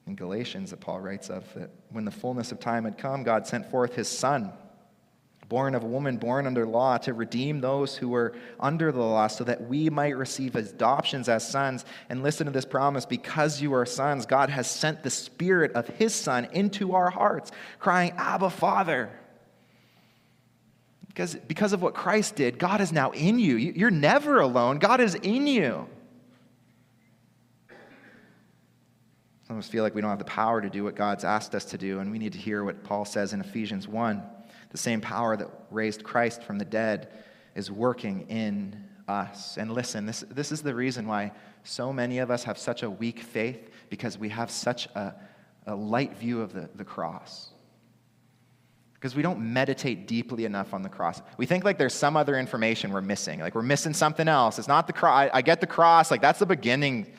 in 0.07 0.15
Galatians 0.15 0.71
that 0.71 0.81
Paul 0.81 1.01
writes 1.01 1.31
of 1.31 1.53
that 1.55 1.71
when 1.91 2.05
the 2.05 2.11
fullness 2.11 2.53
of 2.53 2.61
time 2.61 2.85
had 2.85 2.97
come, 2.97 3.25
God 3.25 3.47
sent 3.47 3.69
forth 3.71 3.95
his 3.95 4.09
Son, 4.09 4.53
born 5.49 5.75
of 5.75 5.83
a 5.83 5.87
woman 5.87 6.17
born 6.17 6.47
under 6.47 6.65
law, 6.65 6.97
to 6.99 7.13
redeem 7.13 7.61
those 7.61 7.97
who 7.97 8.09
were 8.09 8.35
under 8.61 8.93
the 8.93 9.01
law, 9.01 9.27
so 9.27 9.43
that 9.45 9.67
we 9.69 9.91
might 9.91 10.17
receive 10.17 10.55
adoptions 10.55 11.29
as 11.29 11.49
sons. 11.49 11.85
And 12.09 12.23
listen 12.23 12.47
to 12.47 12.53
this 12.53 12.65
promise 12.65 13.05
because 13.05 13.61
you 13.61 13.75
are 13.75 13.85
sons, 13.85 14.27
God 14.27 14.49
has 14.51 14.71
sent 14.71 15.03
the 15.03 15.11
Spirit 15.11 15.73
of 15.73 15.89
his 15.89 16.15
Son 16.15 16.47
into 16.53 16.95
our 16.95 17.11
hearts, 17.11 17.51
crying, 17.81 18.13
Abba, 18.17 18.51
Father. 18.51 19.11
Because, 21.09 21.35
because 21.35 21.73
of 21.73 21.83
what 21.83 21.95
Christ 21.95 22.37
did, 22.37 22.59
God 22.59 22.81
is 22.81 22.93
now 22.93 23.11
in 23.11 23.39
you. 23.39 23.57
You're 23.57 23.91
never 23.91 24.39
alone, 24.39 24.79
God 24.79 25.01
is 25.01 25.17
in 25.17 25.49
you. 25.49 25.89
Some 29.47 29.57
of 29.57 29.63
us 29.63 29.69
feel 29.69 29.85
like 29.85 29.95
we 29.95 30.01
don't 30.01 30.11
have 30.11 30.19
the 30.19 30.25
power 30.25 30.61
to 30.61 30.69
do 30.69 30.83
what 30.83 30.97
God's 30.97 31.23
asked 31.23 31.55
us 31.55 31.65
to 31.67 31.79
do, 31.79 32.01
and 32.01 32.11
we 32.11 32.19
need 32.19 32.33
to 32.33 32.39
hear 32.39 32.65
what 32.65 32.83
Paul 32.83 33.05
says 33.05 33.33
in 33.33 33.41
Ephesians 33.41 33.87
1. 33.87 34.21
The 34.71 34.79
same 34.79 35.01
power 35.01 35.37
that 35.37 35.49
raised 35.71 36.03
Christ 36.03 36.43
from 36.43 36.59
the 36.59 36.65
dead 36.65 37.13
is 37.55 37.71
working 37.71 38.27
in 38.29 38.85
us. 39.07 39.57
And 39.57 39.73
listen, 39.73 40.05
this, 40.05 40.25
this 40.33 40.51
is 40.51 40.63
the 40.63 40.75
reason 40.75 41.07
why 41.07 41.31
so 41.63 41.93
many 41.93 42.19
of 42.19 42.29
us 42.29 42.43
have 42.43 42.59
such 42.59 42.83
a 42.83 42.91
weak 42.91 43.21
faith, 43.21 43.71
because 43.89 44.19
we 44.19 44.31
have 44.31 44.51
such 44.51 44.87
a, 44.97 45.15
a 45.69 45.77
light 45.77 46.17
view 46.17 46.41
of 46.41 46.53
the, 46.53 46.69
the 46.75 46.85
cross. 46.85 47.51
Because 48.95 49.15
we 49.15 49.23
don't 49.23 49.39
meditate 49.39 50.09
deeply 50.09 50.45
enough 50.45 50.75
on 50.75 50.83
the 50.83 50.89
cross. 50.89 51.23
We 51.39 51.47
think 51.47 51.63
like 51.63 51.79
there's 51.79 51.95
some 51.95 52.17
other 52.17 52.37
information 52.37 52.91
we're 52.91 53.01
missing. 53.01 53.39
Like 53.39 53.55
we're 53.55 53.63
missing 53.63 53.95
something 53.95 54.27
else. 54.27 54.59
It's 54.59 54.67
not 54.67 54.89
the 54.89 54.93
cross. 54.93 55.31
I, 55.33 55.39
I 55.39 55.43
get 55.43 55.61
the 55.61 55.69
cross. 55.69 56.11
Like 56.11 56.21
that's 56.21 56.41
the 56.41 56.47
beginning 56.47 57.13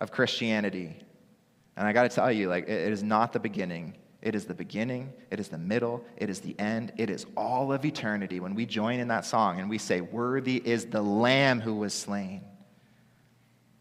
of 0.00 0.12
Christianity. 0.12 1.02
And 1.76 1.86
I 1.86 1.92
got 1.92 2.02
to 2.02 2.08
tell 2.08 2.30
you, 2.30 2.48
like, 2.48 2.68
it 2.68 2.92
is 2.92 3.02
not 3.02 3.32
the 3.32 3.40
beginning. 3.40 3.96
It 4.22 4.34
is 4.34 4.44
the 4.44 4.54
beginning, 4.54 5.14
it 5.30 5.40
is 5.40 5.48
the 5.48 5.56
middle, 5.56 6.04
it 6.18 6.28
is 6.28 6.40
the 6.40 6.54
end, 6.58 6.92
it 6.98 7.08
is 7.08 7.24
all 7.38 7.72
of 7.72 7.86
eternity. 7.86 8.38
When 8.38 8.54
we 8.54 8.66
join 8.66 9.00
in 9.00 9.08
that 9.08 9.24
song 9.24 9.60
and 9.60 9.70
we 9.70 9.78
say, 9.78 10.02
Worthy 10.02 10.60
is 10.62 10.84
the 10.84 11.00
Lamb 11.00 11.58
who 11.58 11.74
was 11.74 11.94
slain, 11.94 12.42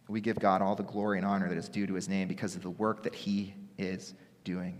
we 0.07 0.21
give 0.21 0.39
God 0.39 0.61
all 0.61 0.75
the 0.75 0.83
glory 0.83 1.17
and 1.17 1.27
honor 1.27 1.49
that 1.49 1.57
is 1.57 1.67
due 1.67 1.85
to 1.87 1.93
his 1.93 2.07
name 2.07 2.29
because 2.29 2.55
of 2.55 2.63
the 2.63 2.69
work 2.69 3.03
that 3.03 3.13
he 3.13 3.53
is 3.77 4.13
doing. 4.45 4.79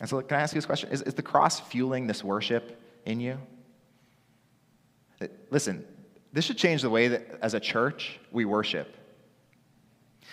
And 0.00 0.08
so, 0.08 0.20
can 0.22 0.38
I 0.38 0.40
ask 0.40 0.54
you 0.54 0.58
this 0.58 0.66
question? 0.66 0.88
Is, 0.90 1.02
is 1.02 1.14
the 1.14 1.22
cross 1.22 1.60
fueling 1.60 2.06
this 2.06 2.24
worship 2.24 2.80
in 3.04 3.20
you? 3.20 3.38
Listen, 5.50 5.84
this 6.32 6.46
should 6.46 6.56
change 6.56 6.82
the 6.82 6.90
way 6.90 7.08
that 7.08 7.38
as 7.42 7.54
a 7.54 7.60
church 7.60 8.18
we 8.32 8.44
worship. 8.44 8.96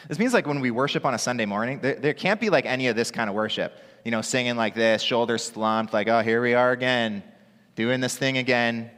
This 0.08 0.18
means 0.20 0.34
like 0.34 0.48
when 0.48 0.62
we 0.62 0.72
worship 0.72 1.06
on 1.06 1.14
a 1.14 1.18
Sunday 1.18 1.46
morning, 1.46 1.80
there, 1.82 1.96
there 1.96 2.14
can't 2.14 2.40
be 2.40 2.50
like 2.50 2.66
any 2.66 2.88
of 2.88 2.96
this 2.96 3.12
kind 3.12 3.30
of 3.30 3.36
worship. 3.36 3.78
You 4.06 4.12
know, 4.12 4.22
singing 4.22 4.56
like 4.56 4.76
this, 4.76 5.02
shoulders 5.02 5.44
slumped, 5.44 5.94
like, 5.94 6.08
oh, 6.08 6.22
here 6.22 6.42
we 6.42 6.54
are 6.54 6.72
again, 6.72 7.22
doing 7.76 8.00
this 8.00 8.18
thing 8.18 8.38
again. 8.38 8.90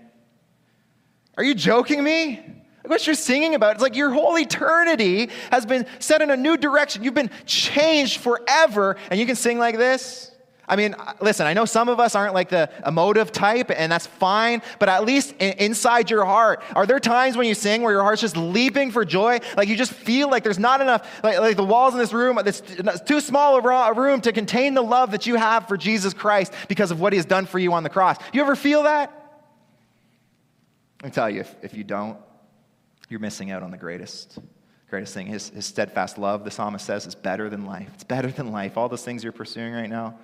Are 1.38 1.44
you 1.44 1.56
joking 1.56 2.04
me? 2.04 2.62
what 2.92 3.06
you're 3.06 3.16
singing 3.16 3.56
about. 3.56 3.74
It's 3.74 3.82
like 3.82 3.96
your 3.96 4.12
whole 4.12 4.38
eternity 4.38 5.30
has 5.52 5.66
been 5.66 5.86
set 6.00 6.22
in 6.22 6.30
a 6.30 6.38
new 6.38 6.58
direction. 6.58 7.04
You've 7.04 7.14
been 7.14 7.32
changed 7.46 8.20
forever, 8.20 8.98
and 9.10 9.20
you 9.20 9.26
can 9.26 9.36
sing 9.36 9.58
like 9.60 9.78
this. 9.78 10.31
I 10.72 10.78
mean, 10.78 10.94
uh, 10.94 11.14
listen, 11.20 11.46
I 11.46 11.54
know 11.54 11.66
some 11.66 11.90
of 11.90 12.00
us 12.00 12.16
aren't 12.16 12.34
like 12.34 12.48
the 12.48 12.70
emotive 12.88 13.34
type, 13.34 13.70
and 13.76 13.92
that's 13.92 14.08
fine, 14.08 14.62
but 14.80 14.88
at 14.88 15.04
least 15.04 15.34
inside 15.34 16.10
your 16.10 16.24
heart, 16.24 16.64
are 16.78 16.86
there 16.86 17.00
times 17.00 17.36
when 17.36 17.46
you 17.46 17.54
sing 17.54 17.82
where 17.82 17.92
your 17.92 18.04
heart's 18.04 18.22
just 18.22 18.38
leaping 18.38 18.90
for 18.90 19.04
joy? 19.04 19.40
Like 19.58 19.68
you 19.68 19.76
just 19.76 19.92
feel 19.92 20.30
like 20.30 20.46
there's 20.46 20.58
not 20.58 20.80
enough, 20.80 21.06
like, 21.24 21.40
like 21.40 21.58
the 21.58 21.66
walls 21.66 21.94
in 21.94 22.00
this 22.00 22.14
room, 22.14 22.40
it's 22.40 22.62
too 23.02 23.20
small 23.20 23.58
a 23.58 23.94
room 23.94 24.22
to 24.22 24.32
contain 24.32 24.74
the 24.74 24.82
love 24.82 25.12
that 25.12 25.28
you 25.28 25.36
have 25.36 25.68
for 25.68 25.76
Jesus 25.76 26.14
Christ 26.14 26.54
because 26.70 26.90
of 26.90 27.02
what 27.02 27.12
he 27.12 27.18
has 27.18 27.26
done 27.26 27.46
for 27.46 27.60
you 27.60 27.74
on 27.74 27.84
the 27.84 27.90
cross. 27.90 28.16
You 28.32 28.42
ever 28.42 28.56
feel 28.56 28.84
that? 28.84 29.12
Me 31.04 31.10
tell 31.10 31.30
you, 31.30 31.42
if, 31.42 31.54
if 31.62 31.74
you 31.74 31.84
don't, 31.84 32.18
you're 33.10 33.20
missing 33.20 33.52
out 33.52 33.62
on 33.62 33.72
the 33.72 33.78
greatest 33.78 34.40
greatest 34.90 35.14
thing. 35.14 35.26
His, 35.26 35.50
his 35.50 35.66
steadfast 35.66 36.18
love, 36.18 36.44
the 36.44 36.52
psalmist 36.52 36.86
says, 36.86 37.08
is 37.08 37.16
better 37.16 37.50
than 37.50 37.66
life. 37.66 37.90
It's 37.94 38.04
better 38.04 38.30
than 38.30 38.52
life. 38.52 38.78
All 38.78 38.90
those 38.90 39.06
things 39.06 39.24
you're 39.24 39.32
pursuing 39.32 39.74
right 39.74 39.90
now, 39.90 40.20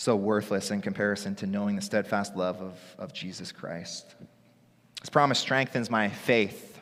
so 0.00 0.16
worthless 0.16 0.70
in 0.70 0.80
comparison 0.80 1.34
to 1.34 1.46
knowing 1.46 1.76
the 1.76 1.82
steadfast 1.82 2.34
love 2.34 2.62
of, 2.62 2.72
of 2.98 3.12
Jesus 3.12 3.52
Christ. 3.52 4.14
His 5.02 5.10
promise 5.10 5.38
strengthens 5.38 5.90
my 5.90 6.08
faith. 6.08 6.80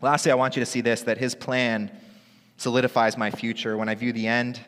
Lastly, 0.00 0.30
I 0.30 0.36
want 0.36 0.54
you 0.54 0.60
to 0.60 0.66
see 0.66 0.80
this 0.80 1.02
that 1.02 1.18
his 1.18 1.34
plan 1.34 1.90
solidifies 2.56 3.18
my 3.18 3.32
future. 3.32 3.76
When 3.76 3.88
I 3.88 3.96
view 3.96 4.12
the 4.12 4.28
end, 4.28 4.60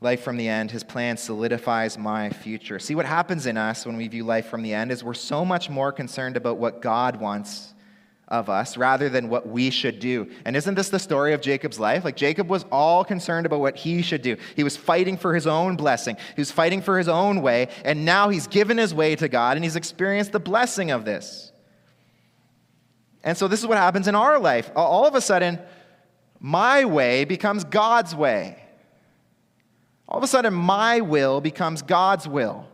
life 0.00 0.22
from 0.22 0.36
the 0.36 0.46
end, 0.46 0.70
his 0.70 0.84
plan 0.84 1.16
solidifies 1.16 1.98
my 1.98 2.30
future. 2.30 2.78
See 2.78 2.94
what 2.94 3.06
happens 3.06 3.46
in 3.46 3.56
us 3.56 3.84
when 3.84 3.96
we 3.96 4.06
view 4.06 4.22
life 4.22 4.46
from 4.46 4.62
the 4.62 4.72
end 4.72 4.92
is 4.92 5.02
we're 5.02 5.14
so 5.14 5.44
much 5.44 5.68
more 5.68 5.90
concerned 5.90 6.36
about 6.36 6.58
what 6.58 6.80
God 6.80 7.16
wants 7.16 7.71
of 8.32 8.48
us 8.48 8.78
rather 8.78 9.10
than 9.10 9.28
what 9.28 9.46
we 9.46 9.70
should 9.70 10.00
do. 10.00 10.28
And 10.46 10.56
isn't 10.56 10.74
this 10.74 10.88
the 10.88 10.98
story 10.98 11.34
of 11.34 11.42
Jacob's 11.42 11.78
life? 11.78 12.02
Like 12.04 12.16
Jacob 12.16 12.48
was 12.48 12.64
all 12.72 13.04
concerned 13.04 13.44
about 13.44 13.60
what 13.60 13.76
he 13.76 14.00
should 14.00 14.22
do. 14.22 14.36
He 14.56 14.64
was 14.64 14.76
fighting 14.76 15.18
for 15.18 15.34
his 15.34 15.46
own 15.46 15.76
blessing. 15.76 16.16
He 16.34 16.40
was 16.40 16.50
fighting 16.50 16.80
for 16.80 16.96
his 16.96 17.08
own 17.08 17.42
way, 17.42 17.68
and 17.84 18.06
now 18.06 18.30
he's 18.30 18.46
given 18.46 18.78
his 18.78 18.94
way 18.94 19.14
to 19.14 19.28
God 19.28 19.56
and 19.56 19.64
he's 19.64 19.76
experienced 19.76 20.32
the 20.32 20.40
blessing 20.40 20.90
of 20.90 21.04
this. 21.04 21.52
And 23.22 23.36
so 23.36 23.46
this 23.46 23.60
is 23.60 23.66
what 23.66 23.78
happens 23.78 24.08
in 24.08 24.14
our 24.14 24.38
life. 24.38 24.70
All 24.74 25.06
of 25.06 25.14
a 25.14 25.20
sudden, 25.20 25.60
my 26.40 26.86
way 26.86 27.24
becomes 27.24 27.64
God's 27.64 28.16
way. 28.16 28.58
All 30.08 30.18
of 30.18 30.24
a 30.24 30.26
sudden, 30.26 30.54
my 30.54 31.02
will 31.02 31.40
becomes 31.40 31.82
God's 31.82 32.26
will. 32.26 32.66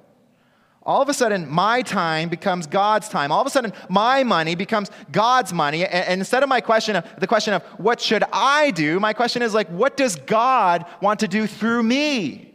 All 0.89 1.03
of 1.03 1.11
a 1.11 1.15
sudden, 1.15 1.47
my 1.51 1.83
time 1.83 2.31
becomes 2.31 2.67
God's 2.67 3.11
time. 3.11 3.31
All 3.31 3.43
of 3.43 3.47
a 3.47 3.51
sudden, 3.51 3.75
my 3.91 4.25
money 4.25 4.55
becomes 4.55 4.91
God's 5.13 5.53
money. 5.53 5.85
And 5.85 6.19
instead 6.19 6.43
of 6.43 6.49
my 6.49 6.63
question 6.63 6.97
of 6.97 7.05
the 7.19 7.27
question 7.27 7.53
of 7.53 7.63
what 7.77 8.01
should 8.01 8.25
I 8.33 8.71
do, 8.71 8.99
my 8.99 9.13
question 9.13 9.43
is 9.43 9.53
like, 9.53 9.69
what 9.69 9.99
does 9.99 10.17
God 10.17 10.87
want 11.03 11.21
to 11.21 11.29
do 11.29 11.47
through 11.47 11.83
me? 11.83 12.55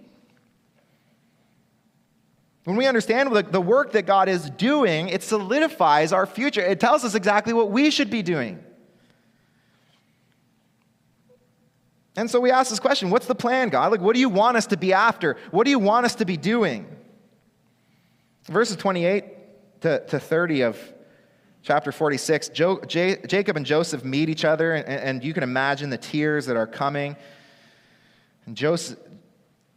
When 2.63 2.75
we 2.75 2.87
understand 2.87 3.31
the 3.51 3.61
work 3.61 3.91
that 3.91 4.07
God 4.07 4.27
is 4.27 4.49
doing, 4.49 5.09
it 5.09 5.21
solidifies 5.21 6.11
our 6.11 6.25
future. 6.25 6.61
It 6.61 6.79
tells 6.79 7.03
us 7.03 7.13
exactly 7.13 7.53
what 7.53 7.69
we 7.69 7.91
should 7.91 8.09
be 8.09 8.23
doing. 8.23 8.63
And 12.15 12.31
so 12.31 12.39
we 12.39 12.49
ask 12.49 12.71
this 12.71 12.79
question 12.79 13.11
What's 13.11 13.27
the 13.27 13.35
plan, 13.35 13.69
God? 13.69 13.91
Like, 13.91 14.01
what 14.01 14.15
do 14.15 14.19
you 14.19 14.29
want 14.29 14.57
us 14.57 14.65
to 14.67 14.77
be 14.77 14.91
after? 14.91 15.37
What 15.51 15.65
do 15.65 15.69
you 15.69 15.77
want 15.77 16.07
us 16.07 16.15
to 16.15 16.25
be 16.25 16.35
doing? 16.35 16.87
Verses 18.45 18.75
28 18.75 19.81
to, 19.81 20.05
to 20.07 20.19
30 20.19 20.61
of 20.61 20.93
chapter 21.61 21.91
46, 21.91 22.49
jo, 22.49 22.79
J, 22.87 23.17
Jacob 23.25 23.55
and 23.55 23.65
Joseph 23.65 24.03
meet 24.03 24.29
each 24.29 24.43
other, 24.43 24.73
and, 24.73 24.87
and, 24.87 25.23
you 25.23 25.33
can 25.33 25.43
imagine 25.43 25.89
the 25.89 25.97
tears 25.97 26.45
that 26.47 26.57
are 26.57 26.67
coming. 26.67 27.15
And 28.45 28.55
Joseph, 28.55 28.99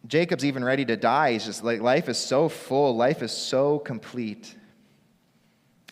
Jacob's 0.07 0.45
even 0.45 0.65
ready 0.65 0.85
to 0.85 0.97
die. 0.97 1.33
He's 1.33 1.47
just 1.47 1.63
like, 1.63 1.81
life 1.81 2.09
is 2.09 2.19
so 2.19 2.49
full, 2.49 2.97
life 2.97 3.23
is 3.23 3.31
so 3.31 3.79
complete. 3.79 4.57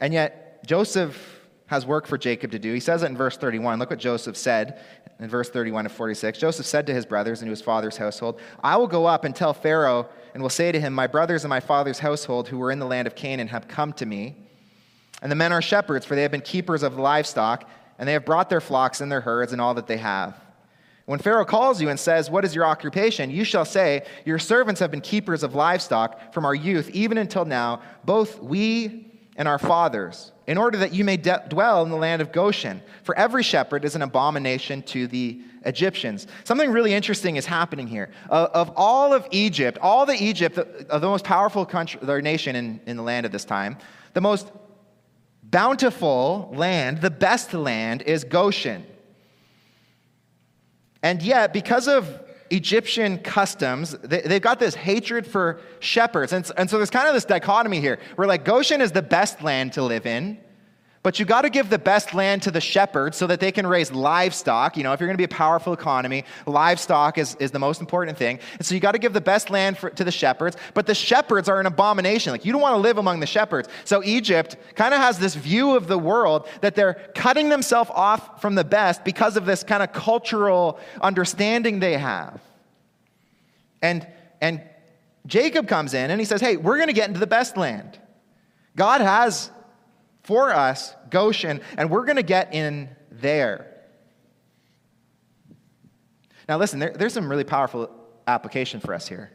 And 0.01 0.13
yet, 0.13 0.67
Joseph 0.67 1.41
has 1.67 1.87
work 1.87 2.07
for 2.07 2.19
Jacob 2.19 2.51
to 2.51 2.59
do. 2.59 2.73
He 2.73 2.81
says 2.81 3.03
it 3.03 3.07
in 3.07 3.17
verse 3.17 3.37
31. 3.37 3.79
Look 3.79 3.91
what 3.91 3.99
Joseph 3.99 4.37
said 4.37 4.83
in 5.19 5.29
verse 5.29 5.49
31 5.49 5.87
of 5.87 5.93
46. 5.93 6.39
Joseph 6.39 6.67
said 6.67 6.87
to 6.89 6.95
his 6.95 7.07
brothers 7.07 7.41
and 7.41 7.49
to 7.49 7.51
his 7.51 7.63
father's 7.63 7.97
household, 7.97 8.41
I 8.63 8.77
will 8.77 8.89
go 8.89 9.07
up 9.07 9.25
and 9.25 9.35
tell 9.35 9.55
Pharaoh 9.55 10.09
and 10.35 10.43
will 10.43 10.51
say 10.51 10.73
to 10.73 10.81
him, 10.81 10.93
My 10.93 11.07
brothers 11.07 11.45
and 11.45 11.49
my 11.49 11.61
father's 11.61 12.01
household 12.01 12.49
who 12.49 12.59
were 12.59 12.71
in 12.71 12.81
the 12.81 12.87
land 12.87 13.07
of 13.07 13.15
Canaan 13.15 13.49
have 13.49 13.69
come 13.69 13.93
to 13.95 14.05
me. 14.05 14.37
And 15.23 15.33
the 15.33 15.37
men 15.37 15.53
are 15.53 15.63
shepherds, 15.63 16.05
for 16.05 16.17
they 16.17 16.23
have 16.23 16.33
been 16.33 16.43
keepers 16.43 16.83
of 16.83 16.97
the 16.97 17.01
livestock, 17.01 17.69
and 17.99 18.07
they 18.07 18.13
have 18.13 18.27
brought 18.27 18.51
their 18.51 18.61
flocks 18.61 19.01
and 19.01 19.11
their 19.11 19.21
herds 19.23 19.53
and 19.53 19.61
all 19.61 19.75
that 19.75 19.87
they 19.87 19.97
have. 19.97 20.39
When 21.07 21.19
Pharaoh 21.19 21.45
calls 21.45 21.81
you 21.81 21.89
and 21.89 22.01
says, 22.01 22.31
What 22.31 22.45
is 22.45 22.55
your 22.55 22.65
occupation? 22.65 23.31
you 23.31 23.45
shall 23.45 23.65
say, 23.65 24.05
Your 24.25 24.39
servants 24.39 24.81
have 24.81 24.91
been 24.91 25.01
keepers 25.01 25.43
of 25.43 25.55
livestock 25.55 26.35
from 26.35 26.45
our 26.45 26.55
youth, 26.55 26.91
even 26.91 27.17
until 27.17 27.45
now, 27.45 27.81
both 28.05 28.43
we 28.43 29.13
and 29.37 29.47
our 29.47 29.59
fathers, 29.59 30.33
in 30.47 30.59
order 30.59 30.79
that 30.79 30.93
you 30.93 31.05
may 31.05 31.17
de- 31.17 31.45
dwell 31.49 31.83
in 31.83 31.91
the 31.91 31.97
land 31.97 32.21
of 32.21 32.33
Goshen. 32.33 32.83
For 33.03 33.17
every 33.17 33.43
shepherd 33.43 33.85
is 33.85 33.95
an 33.95 34.03
abomination 34.03 34.83
to 34.83 35.07
the 35.07 35.41
Egyptians. 35.65 36.27
Something 36.45 36.71
really 36.71 36.93
interesting 36.93 37.37
is 37.37 37.47
happening 37.47 37.87
here. 37.87 38.11
Uh, 38.29 38.49
of 38.53 38.73
all 38.77 39.15
of 39.15 39.27
Egypt, 39.31 39.79
all 39.81 40.05
the 40.07 40.23
Egypt, 40.23 40.59
of 40.59 41.01
the 41.01 41.09
most 41.09 41.25
powerful 41.25 41.65
country, 41.65 42.01
their 42.03 42.21
nation 42.21 42.57
in, 42.57 42.81
in 42.87 42.97
the 42.97 43.03
land 43.03 43.25
at 43.25 43.33
this 43.33 43.45
time, 43.45 43.79
the 44.13 44.21
most 44.21 44.51
bountiful 45.43 46.51
land, 46.55 47.01
the 47.01 47.11
best 47.11 47.55
land, 47.55 48.03
is 48.03 48.25
Goshen. 48.25 48.85
And 51.03 51.23
yet, 51.23 51.53
because 51.53 51.87
of 51.87 52.24
Egyptian 52.51 53.19
customs, 53.19 53.93
they, 54.03 54.23
have 54.23 54.43
got 54.43 54.59
this 54.61 54.75
hatred 54.75 55.27
for 55.27 55.61
shepherds. 55.81 56.33
And, 56.33 56.51
and 56.57 56.69
so 56.69 56.77
there's 56.77 56.91
kind 56.91 57.09
of 57.09 57.15
this 57.15 57.25
dichotomy 57.25 57.81
here 57.81 57.99
where, 58.17 58.29
like, 58.29 58.45
Goshen 58.45 58.81
is 58.81 58.93
the 58.93 59.03
best 59.03 59.43
land 59.43 59.73
to 59.75 59.83
live 59.83 60.07
in, 60.07 60.39
but 61.05 61.19
you 61.19 61.27
got 61.27 61.43
to 61.43 61.51
give 61.51 61.69
the 61.69 61.79
best 61.79 62.15
land 62.15 62.41
to 62.43 62.51
the 62.51 62.63
shepherds 62.63 63.19
so 63.19 63.27
that 63.27 63.39
they 63.39 63.53
can 63.53 63.67
raise 63.67 63.93
livestock. 63.93 64.75
You 64.75 64.85
know, 64.85 64.95
if 64.95 65.01
you're 65.01 65.07
going 65.07 65.19
to 65.19 65.19
be 65.19 65.25
a 65.25 65.29
powerful 65.29 65.75
economy, 65.75 66.25
livestock 66.47 67.19
is, 67.19 67.35
is 67.35 67.51
the 67.51 67.59
most 67.59 67.83
important 67.83 68.17
thing. 68.17 68.41
And 68.55 68.67
so 68.67 68.75
you 68.75 68.81
got 68.81 68.93
to 68.93 68.99
give 68.99 69.13
the 69.13 69.21
best 69.21 69.51
land 69.51 69.77
for, 69.77 69.91
to 69.91 70.03
the 70.03 70.11
shepherds, 70.11 70.57
but 70.73 70.87
the 70.87 70.95
shepherds 70.95 71.47
are 71.47 71.61
an 71.61 71.67
abomination. 71.67 72.33
Like, 72.33 72.47
you 72.47 72.53
don't 72.53 72.63
want 72.63 72.73
to 72.73 72.79
live 72.81 72.97
among 72.97 73.21
the 73.21 73.27
shepherds. 73.27 73.69
So 73.85 74.03
Egypt 74.03 74.57
kind 74.77 74.95
of 74.95 75.01
has 75.01 75.19
this 75.19 75.35
view 75.35 75.77
of 75.77 75.89
the 75.89 75.99
world 75.99 76.49
that 76.63 76.75
they're 76.75 76.95
cutting 77.15 77.51
themselves 77.51 77.91
off 77.93 78.41
from 78.41 78.55
the 78.55 78.65
best 78.65 79.05
because 79.05 79.37
of 79.37 79.45
this 79.45 79.63
kind 79.63 79.83
of 79.83 79.93
cultural 79.93 80.81
understanding 81.03 81.81
they 81.81 81.99
have. 81.99 82.41
And, 83.83 84.09
and 84.41 84.63
Jacob 85.27 85.69
comes 85.69 85.93
in 85.93 86.11
and 86.11 86.19
he 86.19 86.25
says, 86.25 86.41
Hey, 86.41 86.57
we're 86.57 86.77
going 86.77 86.89
to 86.89 86.95
get 86.95 87.09
into 87.09 87.21
the 87.21 87.27
best 87.27 87.59
land. 87.59 87.99
God 88.75 89.03
has 89.03 89.51
for 90.25 90.53
us, 90.53 90.95
Goshen, 91.11 91.61
and 91.79 91.91
we're 91.91 92.05
going 92.05 92.17
to 92.17 92.23
get 92.23 92.53
in 92.53 92.89
there. 93.11 93.71
Now, 96.49 96.59
listen, 96.59 96.79
there, 96.81 96.91
there's 96.91 97.13
some 97.13 97.29
really 97.29 97.45
powerful 97.45 97.89
application 98.27 98.81
for 98.81 98.93
us 98.93 99.07
here. 99.07 99.31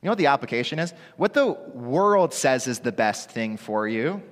You 0.00 0.06
know 0.06 0.12
what 0.12 0.18
the 0.18 0.26
application 0.26 0.78
is? 0.78 0.94
What 1.16 1.34
the 1.34 1.52
world 1.52 2.34
says 2.34 2.66
is 2.66 2.80
the 2.80 2.92
best 2.92 3.30
thing 3.30 3.56
for 3.56 3.88
you 3.88 4.22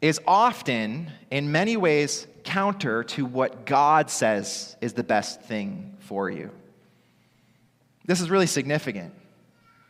is 0.00 0.20
often, 0.26 1.10
in 1.30 1.50
many 1.50 1.76
ways, 1.76 2.26
counter 2.44 3.02
to 3.02 3.24
what 3.24 3.64
God 3.64 4.10
says 4.10 4.76
is 4.80 4.92
the 4.92 5.02
best 5.02 5.40
thing 5.42 5.96
for 6.00 6.28
you. 6.28 6.50
This 8.04 8.20
is 8.20 8.28
really 8.30 8.46
significant. 8.46 9.14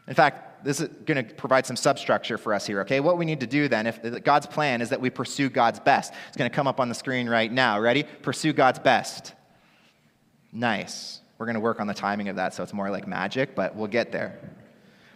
In 0.07 0.15
fact, 0.15 0.46
this 0.67 0.81
is 0.81 0.89
going 1.05 1.27
to 1.27 1.35
provide 1.35 1.65
some 1.65 1.77
substructure 1.77 2.37
for 2.37 2.53
us 2.53 2.67
here, 2.67 2.81
okay? 2.81 3.01
What 3.01 3.17
we 3.17 3.25
need 3.25 3.41
to 3.41 3.47
do 3.47 3.69
then, 3.69 3.87
if 3.87 4.05
uh, 4.05 4.19
God's 4.19 4.47
plan 4.47 4.83
is 4.83 4.91
that 4.91 5.01
we 5.01 5.09
pursue 5.09 5.49
God's 5.49 5.81
best, 5.81 6.13
it's 6.29 6.37
going 6.37 6.51
to 6.51 6.55
come 6.55 6.67
up 6.67 6.81
on 6.81 6.89
the 6.89 6.95
screen 6.95 7.29
right 7.29 7.51
now. 7.51 7.81
Ready? 7.81 8.03
Pursue 8.03 8.53
God's 8.53 8.79
best. 8.79 9.33
Nice. 10.53 11.21
We're 11.39 11.47
going 11.47 11.55
to 11.55 11.61
work 11.61 11.81
on 11.81 11.87
the 11.87 11.95
timing 11.95 12.29
of 12.29 12.37
that 12.37 12.55
so 12.55 12.63
it's 12.63 12.73
more 12.73 12.91
like 12.91 13.07
magic, 13.07 13.55
but 13.55 13.77
we'll 13.77 13.89
get 13.89 14.11
there. 14.11 14.39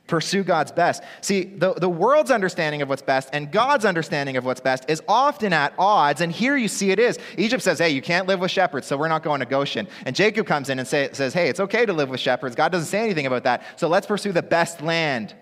Pursue 0.06 0.42
God's 0.42 0.72
best. 0.72 1.04
See, 1.20 1.44
the, 1.44 1.72
the 1.72 1.88
world's 1.88 2.32
understanding 2.32 2.82
of 2.82 2.88
what's 2.88 3.00
best 3.00 3.30
and 3.32 3.52
God's 3.52 3.84
understanding 3.84 4.36
of 4.36 4.44
what's 4.44 4.60
best 4.60 4.90
is 4.90 5.00
often 5.06 5.52
at 5.52 5.72
odds, 5.78 6.20
and 6.20 6.32
here 6.32 6.56
you 6.56 6.66
see 6.66 6.90
it 6.90 6.98
is. 6.98 7.16
Egypt 7.38 7.62
says, 7.62 7.78
hey, 7.78 7.90
you 7.90 8.02
can't 8.02 8.26
live 8.26 8.40
with 8.40 8.50
shepherds, 8.50 8.88
so 8.88 8.96
we're 8.96 9.06
not 9.06 9.22
going 9.22 9.38
to 9.38 9.46
Goshen. 9.46 9.86
And 10.04 10.16
Jacob 10.16 10.46
comes 10.46 10.68
in 10.68 10.80
and 10.80 10.88
say, 10.88 11.10
says, 11.12 11.32
hey, 11.32 11.48
it's 11.48 11.60
okay 11.60 11.86
to 11.86 11.92
live 11.92 12.08
with 12.08 12.18
shepherds. 12.18 12.56
God 12.56 12.72
doesn't 12.72 12.88
say 12.88 13.00
anything 13.04 13.26
about 13.26 13.44
that, 13.44 13.62
so 13.76 13.86
let's 13.86 14.06
pursue 14.06 14.32
the 14.32 14.42
best 14.42 14.82
land. 14.82 15.32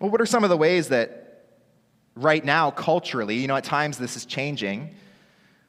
Well, 0.00 0.10
what 0.10 0.20
are 0.20 0.26
some 0.26 0.44
of 0.44 0.50
the 0.50 0.56
ways 0.56 0.88
that 0.88 1.46
right 2.14 2.44
now, 2.44 2.70
culturally, 2.70 3.36
you 3.36 3.46
know, 3.46 3.56
at 3.56 3.64
times 3.64 3.98
this 3.98 4.16
is 4.16 4.26
changing, 4.26 4.94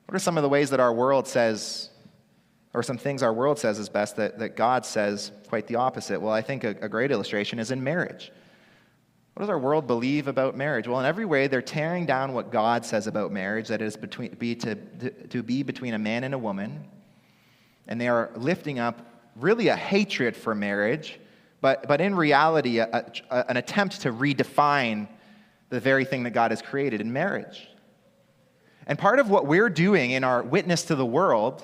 what 0.05 0.15
are 0.15 0.19
some 0.19 0.37
of 0.37 0.43
the 0.43 0.49
ways 0.49 0.69
that 0.69 0.79
our 0.79 0.93
world 0.93 1.27
says 1.27 1.89
or 2.75 2.83
some 2.83 2.97
things 2.97 3.23
our 3.23 3.33
world 3.33 3.57
says 3.57 3.79
is 3.79 3.87
best 3.87 4.17
that, 4.17 4.37
that 4.37 4.57
God 4.57 4.85
says 4.85 5.31
quite 5.47 5.65
the 5.67 5.75
opposite. 5.75 6.21
Well, 6.21 6.33
I 6.33 6.41
think 6.41 6.65
a, 6.65 6.75
a 6.81 6.89
great 6.89 7.09
illustration 7.09 7.57
is 7.57 7.71
in 7.71 7.81
marriage. 7.81 8.31
What 9.33 9.41
does 9.41 9.49
our 9.49 9.57
world 9.57 9.87
believe 9.87 10.27
about 10.27 10.57
marriage? 10.57 10.87
Well, 10.87 10.99
in 10.99 11.05
every 11.05 11.25
way, 11.25 11.47
they're 11.47 11.61
tearing 11.61 12.05
down 12.05 12.33
what 12.33 12.51
God 12.51 12.85
says 12.85 13.07
about 13.07 13.31
marriage, 13.31 13.69
that 13.69 13.81
is 13.81 13.95
between, 13.95 14.33
be 14.35 14.55
to, 14.55 14.75
to, 14.75 15.09
to 15.27 15.43
be 15.43 15.63
between 15.63 15.93
a 15.93 15.97
man 15.97 16.25
and 16.25 16.33
a 16.33 16.37
woman. 16.37 16.85
And 17.87 17.99
they 17.99 18.09
are 18.09 18.31
lifting 18.35 18.79
up 18.79 19.01
really 19.35 19.69
a 19.69 19.75
hatred 19.75 20.35
for 20.35 20.53
marriage, 20.53 21.19
but, 21.65 21.87
but 21.87 21.99
in 21.99 22.13
reality, 22.13 22.77
a, 22.77 23.11
a, 23.31 23.49
an 23.49 23.57
attempt 23.57 24.01
to 24.01 24.11
redefine 24.11 25.07
the 25.69 25.79
very 25.79 26.05
thing 26.05 26.21
that 26.21 26.29
God 26.29 26.51
has 26.51 26.61
created 26.61 27.01
in 27.01 27.11
marriage. 27.11 27.67
And 28.85 28.99
part 28.99 29.17
of 29.17 29.31
what 29.31 29.47
we're 29.47 29.71
doing 29.71 30.11
in 30.11 30.23
our 30.23 30.43
witness 30.43 30.83
to 30.83 30.95
the 30.95 31.05
world 31.07 31.63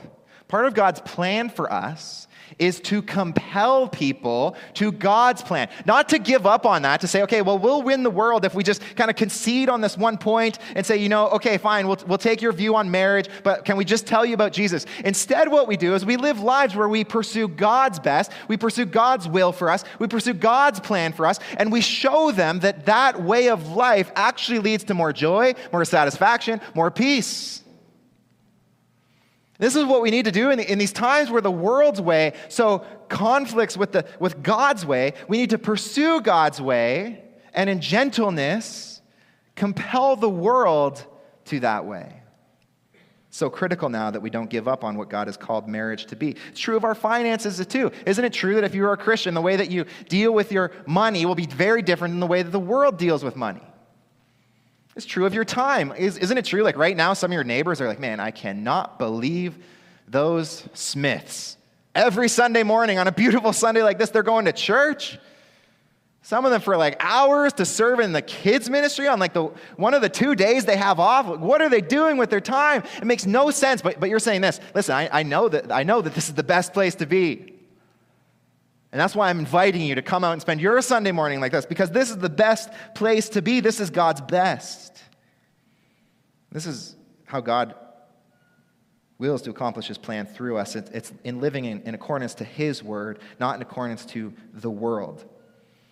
Part 0.51 0.65
of 0.65 0.73
God's 0.73 0.99
plan 0.99 1.47
for 1.47 1.71
us 1.71 2.27
is 2.59 2.79
to 2.81 3.01
compel 3.01 3.87
people 3.87 4.55
to 4.75 4.91
God's 4.91 5.41
plan. 5.41 5.69
Not 5.85 6.09
to 6.09 6.19
give 6.19 6.45
up 6.45 6.65
on 6.65 6.81
that, 6.83 7.01
to 7.01 7.07
say, 7.07 7.23
okay, 7.23 7.41
well, 7.41 7.57
we'll 7.57 7.81
win 7.81 8.03
the 8.03 8.09
world 8.09 8.45
if 8.45 8.53
we 8.53 8.63
just 8.63 8.81
kind 8.95 9.09
of 9.09 9.15
concede 9.15 9.69
on 9.69 9.81
this 9.81 9.97
one 9.97 10.17
point 10.17 10.59
and 10.75 10.85
say, 10.85 10.97
you 10.97 11.09
know, 11.09 11.29
okay, 11.29 11.57
fine, 11.57 11.87
we'll, 11.87 11.99
we'll 12.07 12.17
take 12.17 12.41
your 12.41 12.53
view 12.53 12.75
on 12.75 12.91
marriage, 12.91 13.29
but 13.43 13.65
can 13.65 13.77
we 13.77 13.85
just 13.85 14.07
tell 14.07 14.25
you 14.25 14.33
about 14.33 14.53
Jesus? 14.53 14.85
Instead, 15.03 15.49
what 15.49 15.67
we 15.67 15.77
do 15.77 15.95
is 15.95 16.05
we 16.05 16.17
live 16.17 16.39
lives 16.39 16.75
where 16.75 16.89
we 16.89 17.03
pursue 17.03 17.47
God's 17.47 17.99
best, 17.99 18.31
we 18.47 18.57
pursue 18.57 18.85
God's 18.85 19.27
will 19.27 19.51
for 19.51 19.69
us, 19.69 19.83
we 19.99 20.07
pursue 20.07 20.33
God's 20.33 20.79
plan 20.79 21.13
for 21.13 21.25
us, 21.25 21.39
and 21.57 21.71
we 21.71 21.81
show 21.81 22.31
them 22.31 22.59
that 22.59 22.85
that 22.85 23.21
way 23.21 23.49
of 23.49 23.69
life 23.69 24.11
actually 24.15 24.59
leads 24.59 24.83
to 24.85 24.93
more 24.93 25.13
joy, 25.13 25.53
more 25.71 25.85
satisfaction, 25.85 26.61
more 26.75 26.91
peace. 26.91 27.61
This 29.61 29.75
is 29.75 29.85
what 29.85 30.01
we 30.01 30.09
need 30.09 30.25
to 30.25 30.31
do 30.31 30.49
in, 30.49 30.57
the, 30.57 30.71
in, 30.71 30.79
these 30.79 30.91
times 30.91 31.29
where 31.29 31.39
the 31.39 31.51
world's 31.51 32.01
way 32.01 32.33
so 32.49 32.83
conflicts 33.09 33.77
with, 33.77 33.91
the, 33.91 34.07
with 34.19 34.41
God's 34.41 34.87
way. 34.87 35.13
We 35.27 35.37
need 35.37 35.51
to 35.51 35.59
pursue 35.59 36.19
God's 36.19 36.59
way 36.59 37.23
and 37.53 37.69
in 37.69 37.79
gentleness 37.79 39.03
compel 39.55 40.15
the 40.15 40.27
world 40.27 41.05
to 41.45 41.59
that 41.59 41.85
way. 41.85 42.23
So 43.29 43.51
critical 43.51 43.87
now 43.87 44.09
that 44.09 44.19
we 44.19 44.31
don't 44.31 44.49
give 44.49 44.67
up 44.67 44.83
on 44.83 44.97
what 44.97 45.11
God 45.11 45.27
has 45.27 45.37
called 45.37 45.67
marriage 45.67 46.07
to 46.07 46.15
be. 46.15 46.35
It's 46.49 46.59
true 46.59 46.75
of 46.75 46.83
our 46.83 46.95
finances 46.95 47.63
too. 47.67 47.91
Isn't 48.07 48.25
it 48.25 48.33
true 48.33 48.55
that 48.55 48.63
if 48.63 48.73
you're 48.73 48.91
a 48.93 48.97
Christian, 48.97 49.35
the 49.35 49.41
way 49.41 49.57
that 49.57 49.69
you 49.69 49.85
deal 50.09 50.33
with 50.33 50.51
your 50.51 50.71
money 50.87 51.27
will 51.27 51.35
be 51.35 51.45
very 51.45 51.83
different 51.83 52.13
than 52.13 52.19
the 52.19 52.25
way 52.25 52.41
that 52.41 52.49
the 52.49 52.59
world 52.59 52.97
deals 52.97 53.23
with 53.23 53.35
money? 53.35 53.61
It's 54.95 55.05
true 55.05 55.25
of 55.25 55.33
your 55.33 55.45
time. 55.45 55.93
Isn't 55.97 56.37
it 56.37 56.45
true? 56.45 56.63
Like 56.63 56.77
right 56.77 56.97
now, 56.97 57.13
some 57.13 57.31
of 57.31 57.33
your 57.33 57.43
neighbors 57.43 57.79
are 57.79 57.87
like, 57.87 57.99
man, 57.99 58.19
I 58.19 58.31
cannot 58.31 58.99
believe 58.99 59.57
those 60.07 60.67
Smiths. 60.73 61.57
Every 61.95 62.27
Sunday 62.29 62.63
morning 62.63 62.99
on 62.99 63.07
a 63.07 63.11
beautiful 63.11 63.53
Sunday 63.53 63.83
like 63.83 63.97
this, 63.97 64.09
they're 64.09 64.23
going 64.23 64.45
to 64.45 64.53
church. 64.53 65.17
Some 66.23 66.45
of 66.45 66.51
them 66.51 66.61
for 66.61 66.77
like 66.77 66.97
hours 66.99 67.53
to 67.53 67.65
serve 67.65 67.99
in 67.99 68.11
the 68.11 68.21
kids 68.21 68.69
ministry 68.69 69.07
on 69.07 69.17
like 69.17 69.33
the 69.33 69.45
one 69.75 69.93
of 69.93 70.01
the 70.01 70.09
two 70.09 70.35
days 70.35 70.65
they 70.65 70.77
have 70.77 70.99
off. 70.99 71.25
What 71.39 71.61
are 71.61 71.69
they 71.69 71.81
doing 71.81 72.17
with 72.17 72.29
their 72.29 72.41
time? 72.41 72.83
It 72.97 73.05
makes 73.05 73.25
no 73.25 73.49
sense. 73.49 73.81
But, 73.81 73.99
but 73.99 74.09
you're 74.09 74.19
saying 74.19 74.41
this. 74.41 74.59
Listen, 74.75 74.95
I, 74.95 75.09
I 75.19 75.23
know 75.23 75.49
that 75.49 75.71
I 75.71 75.83
know 75.83 76.01
that 76.01 76.13
this 76.13 76.29
is 76.29 76.35
the 76.35 76.43
best 76.43 76.73
place 76.73 76.95
to 76.95 77.05
be. 77.05 77.55
And 78.91 78.99
that's 78.99 79.15
why 79.15 79.29
I'm 79.29 79.39
inviting 79.39 79.81
you 79.81 79.95
to 79.95 80.01
come 80.01 80.23
out 80.23 80.33
and 80.33 80.41
spend 80.41 80.59
your 80.59 80.81
Sunday 80.81 81.11
morning 81.11 81.39
like 81.39 81.53
this, 81.53 81.65
because 81.65 81.91
this 81.91 82.09
is 82.09 82.17
the 82.17 82.29
best 82.29 82.69
place 82.93 83.29
to 83.29 83.41
be. 83.41 83.61
This 83.61 83.79
is 83.79 83.89
God's 83.89 84.21
best. 84.21 85.01
This 86.51 86.65
is 86.65 86.95
how 87.25 87.39
God 87.39 87.75
wills 89.17 89.43
to 89.43 89.49
accomplish 89.49 89.87
his 89.87 89.97
plan 89.97 90.25
through 90.25 90.57
us. 90.57 90.75
It's 90.75 91.13
in 91.23 91.39
living 91.39 91.65
in, 91.65 91.93
accordance 91.93 92.33
to 92.35 92.43
his 92.43 92.83
word, 92.83 93.19
not 93.39 93.55
in 93.55 93.61
accordance 93.61 94.05
to 94.07 94.33
the 94.51 94.69
world. 94.69 95.23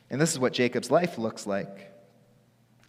And 0.10 0.20
this 0.20 0.34
is 0.34 0.39
what 0.39 0.52
Jacob's 0.52 0.91
life 0.91 1.18
looks 1.18 1.47
like. 1.47 1.93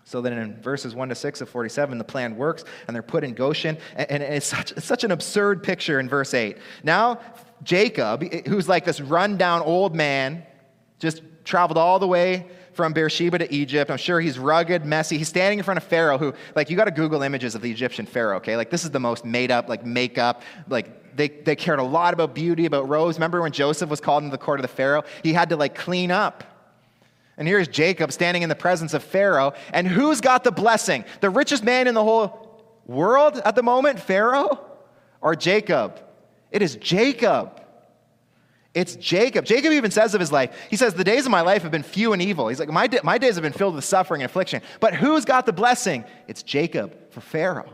So 0.04 0.20
then 0.22 0.32
in 0.32 0.60
verses 0.60 0.92
1 0.92 1.10
to 1.10 1.14
6 1.14 1.40
of 1.42 1.48
47, 1.48 1.98
the 1.98 2.04
plan 2.04 2.36
works 2.36 2.64
and 2.88 2.94
they're 2.96 3.02
put 3.02 3.22
in 3.22 3.34
Goshen. 3.34 3.78
And 3.94 4.22
it's 4.22 4.46
such, 4.46 4.72
it's 4.72 4.86
such 4.86 5.04
an 5.04 5.12
absurd 5.12 5.62
picture 5.62 6.00
in 6.00 6.08
verse 6.08 6.34
8. 6.34 6.56
Now, 6.82 7.20
Jacob, 7.62 8.22
who's 8.46 8.68
like 8.68 8.84
this 8.84 9.00
rundown 9.00 9.62
old 9.62 9.94
man, 9.94 10.44
just 10.98 11.22
traveled 11.44 11.78
all 11.78 11.98
the 11.98 12.06
way 12.06 12.46
from 12.72 12.92
Beersheba 12.92 13.38
to 13.38 13.52
Egypt. 13.52 13.90
I'm 13.90 13.96
sure 13.96 14.20
he's 14.20 14.38
rugged, 14.38 14.84
messy. 14.84 15.18
He's 15.18 15.28
standing 15.28 15.58
in 15.58 15.64
front 15.64 15.78
of 15.78 15.84
Pharaoh, 15.84 16.18
who, 16.18 16.34
like, 16.54 16.70
you 16.70 16.76
got 16.76 16.84
to 16.84 16.90
Google 16.90 17.22
images 17.22 17.54
of 17.54 17.62
the 17.62 17.70
Egyptian 17.70 18.06
Pharaoh, 18.06 18.36
okay? 18.36 18.56
Like, 18.56 18.70
this 18.70 18.84
is 18.84 18.90
the 18.90 19.00
most 19.00 19.24
made 19.24 19.50
up, 19.50 19.68
like, 19.68 19.84
makeup. 19.84 20.42
Like, 20.68 21.16
they, 21.16 21.28
they 21.28 21.56
cared 21.56 21.80
a 21.80 21.84
lot 21.84 22.14
about 22.14 22.34
beauty, 22.34 22.66
about 22.66 22.88
robes. 22.88 23.16
Remember 23.16 23.42
when 23.42 23.52
Joseph 23.52 23.90
was 23.90 24.00
called 24.00 24.22
into 24.22 24.32
the 24.32 24.42
court 24.42 24.60
of 24.60 24.62
the 24.62 24.68
Pharaoh? 24.68 25.02
He 25.22 25.32
had 25.32 25.48
to, 25.48 25.56
like, 25.56 25.74
clean 25.74 26.10
up. 26.10 26.44
And 27.36 27.48
here's 27.48 27.68
Jacob 27.68 28.12
standing 28.12 28.42
in 28.42 28.48
the 28.48 28.54
presence 28.54 28.94
of 28.94 29.02
Pharaoh. 29.02 29.52
And 29.72 29.88
who's 29.88 30.20
got 30.20 30.44
the 30.44 30.52
blessing? 30.52 31.04
The 31.20 31.30
richest 31.30 31.64
man 31.64 31.88
in 31.88 31.94
the 31.94 32.04
whole 32.04 32.62
world 32.86 33.40
at 33.44 33.56
the 33.56 33.62
moment, 33.62 33.98
Pharaoh, 33.98 34.60
or 35.20 35.34
Jacob? 35.34 36.00
It 36.50 36.62
is 36.62 36.76
Jacob. 36.76 37.60
It's 38.72 38.94
Jacob. 38.96 39.44
Jacob 39.44 39.72
even 39.72 39.90
says 39.90 40.14
of 40.14 40.20
his 40.20 40.30
life, 40.30 40.56
he 40.70 40.76
says, 40.76 40.94
The 40.94 41.04
days 41.04 41.26
of 41.26 41.32
my 41.32 41.40
life 41.40 41.62
have 41.62 41.72
been 41.72 41.82
few 41.82 42.12
and 42.12 42.22
evil. 42.22 42.48
He's 42.48 42.60
like, 42.60 42.68
My, 42.68 42.88
my 43.02 43.18
days 43.18 43.34
have 43.34 43.42
been 43.42 43.52
filled 43.52 43.74
with 43.74 43.84
suffering 43.84 44.22
and 44.22 44.30
affliction. 44.30 44.62
But 44.78 44.94
who's 44.94 45.24
got 45.24 45.46
the 45.46 45.52
blessing? 45.52 46.04
It's 46.28 46.42
Jacob 46.42 47.10
for 47.10 47.20
Pharaoh. 47.20 47.72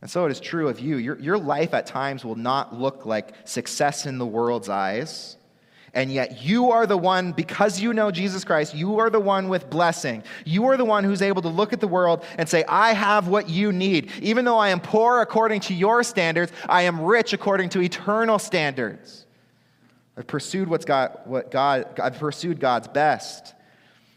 And 0.00 0.10
so 0.10 0.26
it 0.26 0.30
is 0.30 0.38
true 0.38 0.68
of 0.68 0.80
you. 0.80 0.98
Your, 0.98 1.18
your 1.18 1.38
life 1.38 1.74
at 1.74 1.86
times 1.86 2.24
will 2.24 2.36
not 2.36 2.78
look 2.78 3.06
like 3.06 3.34
success 3.44 4.06
in 4.06 4.18
the 4.18 4.26
world's 4.26 4.68
eyes. 4.68 5.36
And 5.94 6.12
yet, 6.12 6.42
you 6.42 6.72
are 6.72 6.86
the 6.86 6.96
one, 6.98 7.32
because 7.32 7.80
you 7.80 7.94
know 7.94 8.10
Jesus 8.10 8.44
Christ, 8.44 8.74
you 8.74 8.98
are 8.98 9.10
the 9.10 9.20
one 9.20 9.48
with 9.48 9.70
blessing. 9.70 10.24
You 10.44 10.66
are 10.66 10.76
the 10.76 10.84
one 10.84 11.04
who's 11.04 11.22
able 11.22 11.40
to 11.42 11.48
look 11.48 11.72
at 11.72 11.80
the 11.80 11.88
world 11.88 12.24
and 12.36 12.48
say, 12.48 12.64
I 12.64 12.92
have 12.92 13.28
what 13.28 13.48
you 13.48 13.72
need. 13.72 14.10
Even 14.20 14.44
though 14.44 14.58
I 14.58 14.70
am 14.70 14.80
poor 14.80 15.20
according 15.20 15.60
to 15.60 15.74
your 15.74 16.02
standards, 16.02 16.50
I 16.68 16.82
am 16.82 17.00
rich 17.00 17.32
according 17.32 17.68
to 17.70 17.80
eternal 17.80 18.40
standards. 18.40 19.24
I've 20.16 20.26
pursued 20.26 20.68
what's 20.68 20.84
God, 20.84 21.18
what 21.24 21.50
God, 21.50 22.00
I've 22.00 22.18
pursued 22.18 22.60
God's 22.60 22.88
best. 22.88 23.54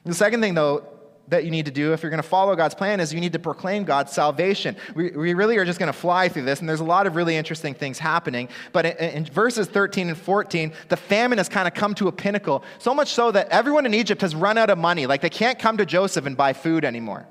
The 0.04 0.14
second 0.14 0.42
thing, 0.42 0.56
though, 0.56 0.84
that 1.28 1.44
you 1.44 1.52
need 1.52 1.66
to 1.66 1.72
do 1.72 1.94
if 1.94 2.02
you're 2.02 2.10
going 2.10 2.22
to 2.22 2.28
follow 2.28 2.56
God's 2.56 2.76
plan 2.76 3.00
is 3.00 3.14
you 3.14 3.20
need 3.20 3.34
to 3.34 3.40
proclaim 3.40 3.84
God's 3.84 4.12
salvation. 4.14 4.76
We, 4.96 5.12
we 5.12 5.34
really 5.34 5.58
are 5.58 5.66
just 5.66 5.80
going 5.80 5.92
to 5.92 5.98
fly 5.98 6.30
through 6.30 6.44
this, 6.44 6.60
and 6.60 6.70
there's 6.70 6.80
a 6.80 6.86
lot 6.86 7.08
of 7.08 7.16
really 7.16 7.36
interesting 7.36 7.74
things 7.74 8.00
happening. 8.00 8.50
But 8.72 8.86
in, 8.86 8.98
in 8.98 9.26
verses 9.26 9.68
13 9.68 10.10
and 10.10 10.18
14, 10.18 10.74
the 10.90 10.98
famine 10.98 11.38
has 11.38 11.50
kind 11.50 11.68
of 11.68 11.74
come 11.74 11.94
to 11.96 12.08
a 12.08 12.12
pinnacle, 12.12 12.64
so 12.80 12.94
much 12.94 13.14
so 13.14 13.32
that 13.32 13.50
everyone 13.50 13.86
in 13.86 13.94
Egypt 13.94 14.22
has 14.22 14.36
run 14.36 14.58
out 14.58 14.70
of 14.70 14.78
money. 14.78 15.06
Like 15.06 15.22
they 15.22 15.30
can't 15.30 15.60
come 15.60 15.78
to 15.78 15.86
Joseph 15.86 16.26
and 16.26 16.36
buy 16.36 16.54
food 16.54 16.86
anymore. 16.86 17.28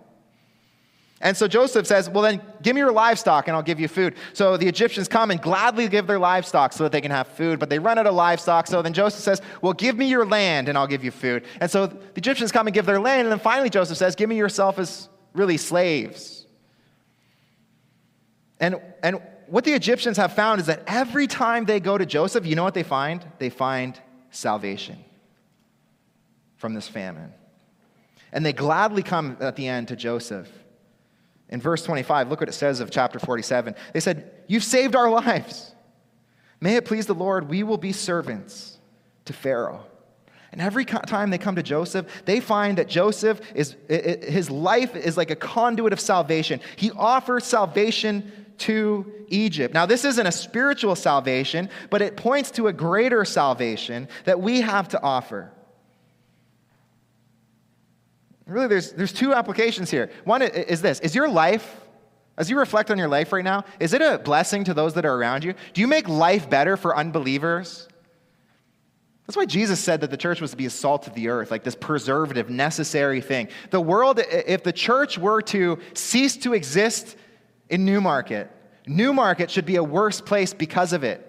And 1.21 1.35
so 1.35 1.49
Joseph 1.49 1.87
says, 1.87 2.11
Well, 2.11 2.23
then 2.23 2.43
give 2.63 2.75
me 2.75 2.81
your 2.81 2.93
livestock 2.93 3.49
and 3.49 3.57
I'll 3.57 3.63
give 3.63 3.81
you 3.81 3.89
food. 3.89 4.17
So 4.35 4.57
the 4.57 4.69
Egyptians 4.69 5.09
come 5.09 5.31
and 5.31 5.41
gladly 5.41 5.89
give 5.89 6.07
their 6.07 6.19
livestock 6.19 6.75
so 6.75 6.85
that 6.85 6.93
they 6.93 7.01
can 7.01 7.11
have 7.11 7.27
food, 7.29 7.59
but 7.59 7.71
they 7.71 7.79
run 7.79 7.99
out 7.99 8.07
of 8.07 8.15
livestock. 8.15 8.67
So 8.67 8.83
then 8.83 8.93
Joseph 8.93 9.23
says, 9.23 9.41
Well, 9.63 9.73
give 9.73 9.97
me 9.97 10.07
your 10.07 10.27
land 10.27 10.69
and 10.69 10.77
I'll 10.77 10.87
give 10.87 11.03
you 11.03 11.11
food. 11.11 11.45
And 11.61 11.71
so 11.71 11.87
the 11.87 11.99
Egyptians 12.17 12.53
come 12.53 12.67
and 12.67 12.75
give 12.75 12.85
their 12.85 13.01
land. 13.01 13.23
And 13.23 13.33
then 13.33 13.39
finally 13.39 13.71
Joseph 13.71 13.97
says, 13.97 14.15
Give 14.15 14.29
me 14.29 14.37
yourself 14.37 14.79
as 14.79 15.09
really 15.33 15.57
slaves. 15.57 16.47
And, 18.61 18.81
and 19.03 19.21
what 19.47 19.65
the 19.65 19.73
Egyptians 19.73 20.17
have 20.19 20.35
found 20.35 20.61
is 20.61 20.67
that 20.67 20.83
every 20.87 21.27
time 21.27 21.65
they 21.65 21.81
go 21.81 21.97
to 21.97 22.05
Joseph, 22.05 22.45
you 22.47 22.57
know 22.57 22.65
what 22.65 22.75
they 22.75 22.83
find? 22.83 23.25
They 23.39 23.51
find 23.51 23.99
salvation 24.31 25.03
from 26.57 26.75
this 26.75 26.89
famine. 26.89 27.33
And 28.33 28.45
they 28.45 28.53
gladly 28.53 29.03
come 29.03 29.37
at 29.41 29.57
the 29.57 29.69
end 29.69 29.89
to 29.89 29.97
Joseph. 29.97 30.49
In 31.49 31.61
verse 31.61 31.83
25, 31.85 32.29
look 32.29 32.41
what 32.41 32.49
it 32.49 32.53
says 32.53 32.81
of 32.81 32.91
chapter 32.91 33.19
47. 33.19 33.75
They 33.93 34.01
said, 34.01 34.31
You've 34.47 34.65
saved 34.65 34.97
our 34.97 35.11
lives. 35.23 35.73
May 36.61 36.77
it 36.77 36.85
please 36.85 37.07
the 37.07 37.15
Lord, 37.15 37.49
we 37.49 37.63
will 37.63 37.79
be 37.79 37.93
servants 37.93 38.79
to 39.27 39.33
Pharaoh. 39.33 39.85
And 40.53 40.61
every 40.63 40.85
time 40.87 41.31
they 41.31 41.39
come 41.39 41.57
to 41.57 41.63
Joseph, 41.63 42.07
they 42.25 42.41
find 42.41 42.79
that 42.79 42.89
Joseph 42.89 43.41
is, 43.55 43.77
his 43.89 44.51
life 44.51 44.97
is 44.97 45.17
like 45.17 45.31
a 45.31 45.37
conduit 45.37 45.93
of 45.93 46.01
salvation. 46.01 46.61
He 46.77 46.91
offers 46.93 47.45
salvation 47.45 48.33
to 48.59 49.13
Egypt. 49.29 49.75
Now, 49.75 49.85
this 49.85 50.05
isn't 50.05 50.27
a 50.27 50.33
spiritual 50.33 50.97
salvation, 50.97 51.69
but 51.91 52.01
it 52.01 52.17
points 52.17 52.51
to 52.53 52.69
a 52.69 52.73
greater 52.73 53.25
salvation 53.25 54.09
that 54.25 54.41
we 54.41 54.63
have 54.63 54.89
to 54.89 55.03
offer. 55.03 55.53
Really, 58.47 58.69
there's, 58.69 58.93
there's 58.93 59.13
two 59.13 59.35
applications 59.35 59.91
here. 59.91 60.11
One 60.25 60.41
is 60.41 60.81
this 60.81 61.01
Is 61.01 61.15
your 61.15 61.29
life, 61.29 61.81
as 62.39 62.49
you 62.49 62.59
reflect 62.59 62.91
on 62.91 62.99
your 62.99 63.09
life 63.09 63.33
right 63.33 63.45
now, 63.45 63.65
is 63.81 63.93
it 63.93 64.01
a 64.01 64.19
blessing 64.19 64.65
to 64.65 64.75
those 64.75 64.95
that 64.95 65.05
are 65.05 65.15
around 65.15 65.45
you? 65.45 65.55
Do 65.75 65.81
you 65.81 65.87
make 65.87 66.09
life 66.09 66.49
better 66.49 66.77
for 66.77 66.97
unbelievers? 66.97 67.89
That's 69.27 69.37
why 69.37 69.47
Jesus 69.47 69.81
said 69.81 70.03
that 70.03 70.13
the 70.13 70.17
church 70.17 70.41
was 70.41 70.53
to 70.53 70.57
be 70.57 70.67
a 70.67 70.71
salt 70.71 71.09
of 71.09 71.15
the 71.15 71.29
earth, 71.29 71.51
like 71.51 71.65
this 71.65 71.75
preservative, 71.75 72.49
necessary 72.49 73.21
thing. 73.21 73.49
The 73.71 73.81
world, 73.81 74.21
if 74.21 74.63
the 74.63 74.73
church 74.73 75.19
were 75.19 75.43
to 75.43 75.81
cease 75.95 76.37
to 76.39 76.55
exist 76.55 77.17
in 77.69 77.85
Newmarket, 77.85 78.49
Newmarket 78.87 79.51
should 79.51 79.67
be 79.67 79.77
a 79.77 79.83
worse 79.83 80.21
place 80.21 80.55
because 80.55 80.93
of 80.93 81.03
it. 81.03 81.26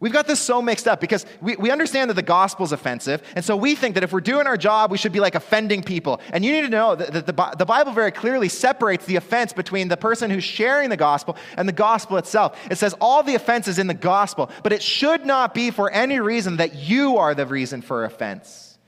We've 0.00 0.12
got 0.12 0.28
this 0.28 0.38
so 0.38 0.62
mixed 0.62 0.86
up 0.86 1.00
because 1.00 1.26
we, 1.40 1.56
we 1.56 1.72
understand 1.72 2.08
that 2.08 2.14
the 2.14 2.22
gospel 2.22 2.64
is 2.64 2.70
offensive. 2.70 3.20
And 3.34 3.44
so 3.44 3.56
we 3.56 3.74
think 3.74 3.94
that 3.94 4.04
if 4.04 4.12
we're 4.12 4.20
doing 4.20 4.46
our 4.46 4.56
job, 4.56 4.92
we 4.92 4.98
should 4.98 5.10
be 5.10 5.18
like 5.18 5.34
offending 5.34 5.82
people. 5.82 6.20
And 6.32 6.44
you 6.44 6.52
need 6.52 6.60
to 6.60 6.68
know 6.68 6.94
that, 6.94 7.12
that 7.12 7.26
the, 7.26 7.54
the 7.58 7.66
Bible 7.66 7.90
very 7.92 8.12
clearly 8.12 8.48
separates 8.48 9.06
the 9.06 9.16
offense 9.16 9.52
between 9.52 9.88
the 9.88 9.96
person 9.96 10.30
who's 10.30 10.44
sharing 10.44 10.88
the 10.88 10.96
gospel 10.96 11.36
and 11.56 11.68
the 11.68 11.72
gospel 11.72 12.16
itself. 12.16 12.56
It 12.70 12.78
says 12.78 12.94
all 13.00 13.24
the 13.24 13.34
offense 13.34 13.66
is 13.66 13.80
in 13.80 13.88
the 13.88 13.94
gospel, 13.94 14.50
but 14.62 14.72
it 14.72 14.82
should 14.82 15.26
not 15.26 15.52
be 15.52 15.72
for 15.72 15.90
any 15.90 16.20
reason 16.20 16.58
that 16.58 16.76
you 16.76 17.16
are 17.16 17.34
the 17.34 17.46
reason 17.46 17.82
for 17.82 18.04
offense. 18.04 18.78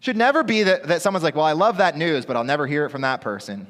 It 0.00 0.04
should 0.04 0.16
never 0.18 0.44
be 0.44 0.62
that, 0.64 0.88
that 0.88 1.00
someone's 1.00 1.24
like, 1.24 1.36
well, 1.36 1.46
I 1.46 1.52
love 1.52 1.78
that 1.78 1.96
news, 1.96 2.26
but 2.26 2.36
I'll 2.36 2.44
never 2.44 2.66
hear 2.66 2.84
it 2.84 2.90
from 2.90 3.00
that 3.00 3.22
person. 3.22 3.66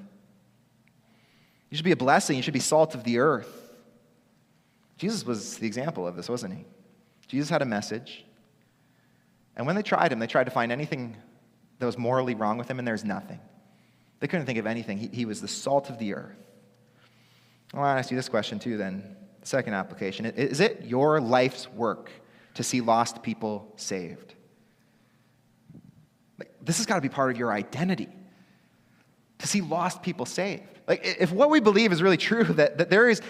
You 1.71 1.77
should 1.77 1.85
be 1.85 1.93
a 1.93 1.97
blessing. 1.97 2.37
You 2.37 2.43
should 2.43 2.53
be 2.53 2.61
salt 2.61 2.97
of 2.97 3.05
the 3.05 3.19
earth. 3.19 3.58
Jesus 4.99 5.25
was 5.25 5.59
the 5.59 5.67
example 5.67 6.07
of 6.07 6.17
this, 6.17 6.29
wasn't 6.29 6.55
he? 6.55 6.65
Jesus 7.29 7.49
had 7.49 7.63
a 7.63 7.67
message. 7.67 8.25
And 9.57 9.67
when 9.67 9.77
they 9.77 9.83
tried 9.83 10.13
him, 10.13 10.19
they 10.19 10.27
tried 10.27 10.45
to 10.45 10.51
find 10.51 10.71
anything 10.71 11.17
that 11.79 11.87
was 11.87 11.97
morally 11.97 12.35
wrong 12.35 12.59
with 12.59 12.69
him, 12.69 12.79
and 12.79 12.87
there's 12.87 13.05
nothing. 13.05 13.41
They 14.21 14.27
couldn't 14.27 14.47
think 14.47 14.59
of 14.59 14.67
anything. 14.67 14.99
He, 14.99 15.09
he 15.09 15.25
was 15.25 15.41
the 15.41 15.49
salt 15.49 15.89
of 15.89 15.99
the 15.99 16.15
earth. 16.15 16.37
I 17.73 17.79
want 17.79 17.97
to 17.97 17.99
ask 17.99 18.11
you 18.11 18.17
this 18.17 18.29
question, 18.29 18.59
too, 18.59 18.77
then. 18.77 19.17
Second 19.43 19.75
application 19.75 20.27
Is 20.27 20.61
it 20.61 20.85
your 20.85 21.21
life's 21.21 21.71
work 21.71 22.11
to 22.55 22.63
see 22.63 22.81
lost 22.81 23.23
people 23.23 23.73
saved? 23.77 24.35
Like, 26.39 26.53
this 26.61 26.79
has 26.79 26.87
got 26.87 26.97
to 26.97 27.01
be 27.01 27.09
part 27.09 27.31
of 27.31 27.39
your 27.39 27.53
identity 27.53 28.09
to 29.39 29.47
see 29.47 29.61
lost 29.61 30.03
people 30.03 30.27
saved. 30.27 30.81
Like, 30.87 31.01
if 31.05 31.33
what 31.33 31.51
we 31.51 31.61
believe 31.61 31.93
is 31.93 32.03
really 32.03 32.17
true, 32.17 32.45
that, 32.55 32.79
that 32.79 32.91
there 32.91 33.09
is 33.09 33.23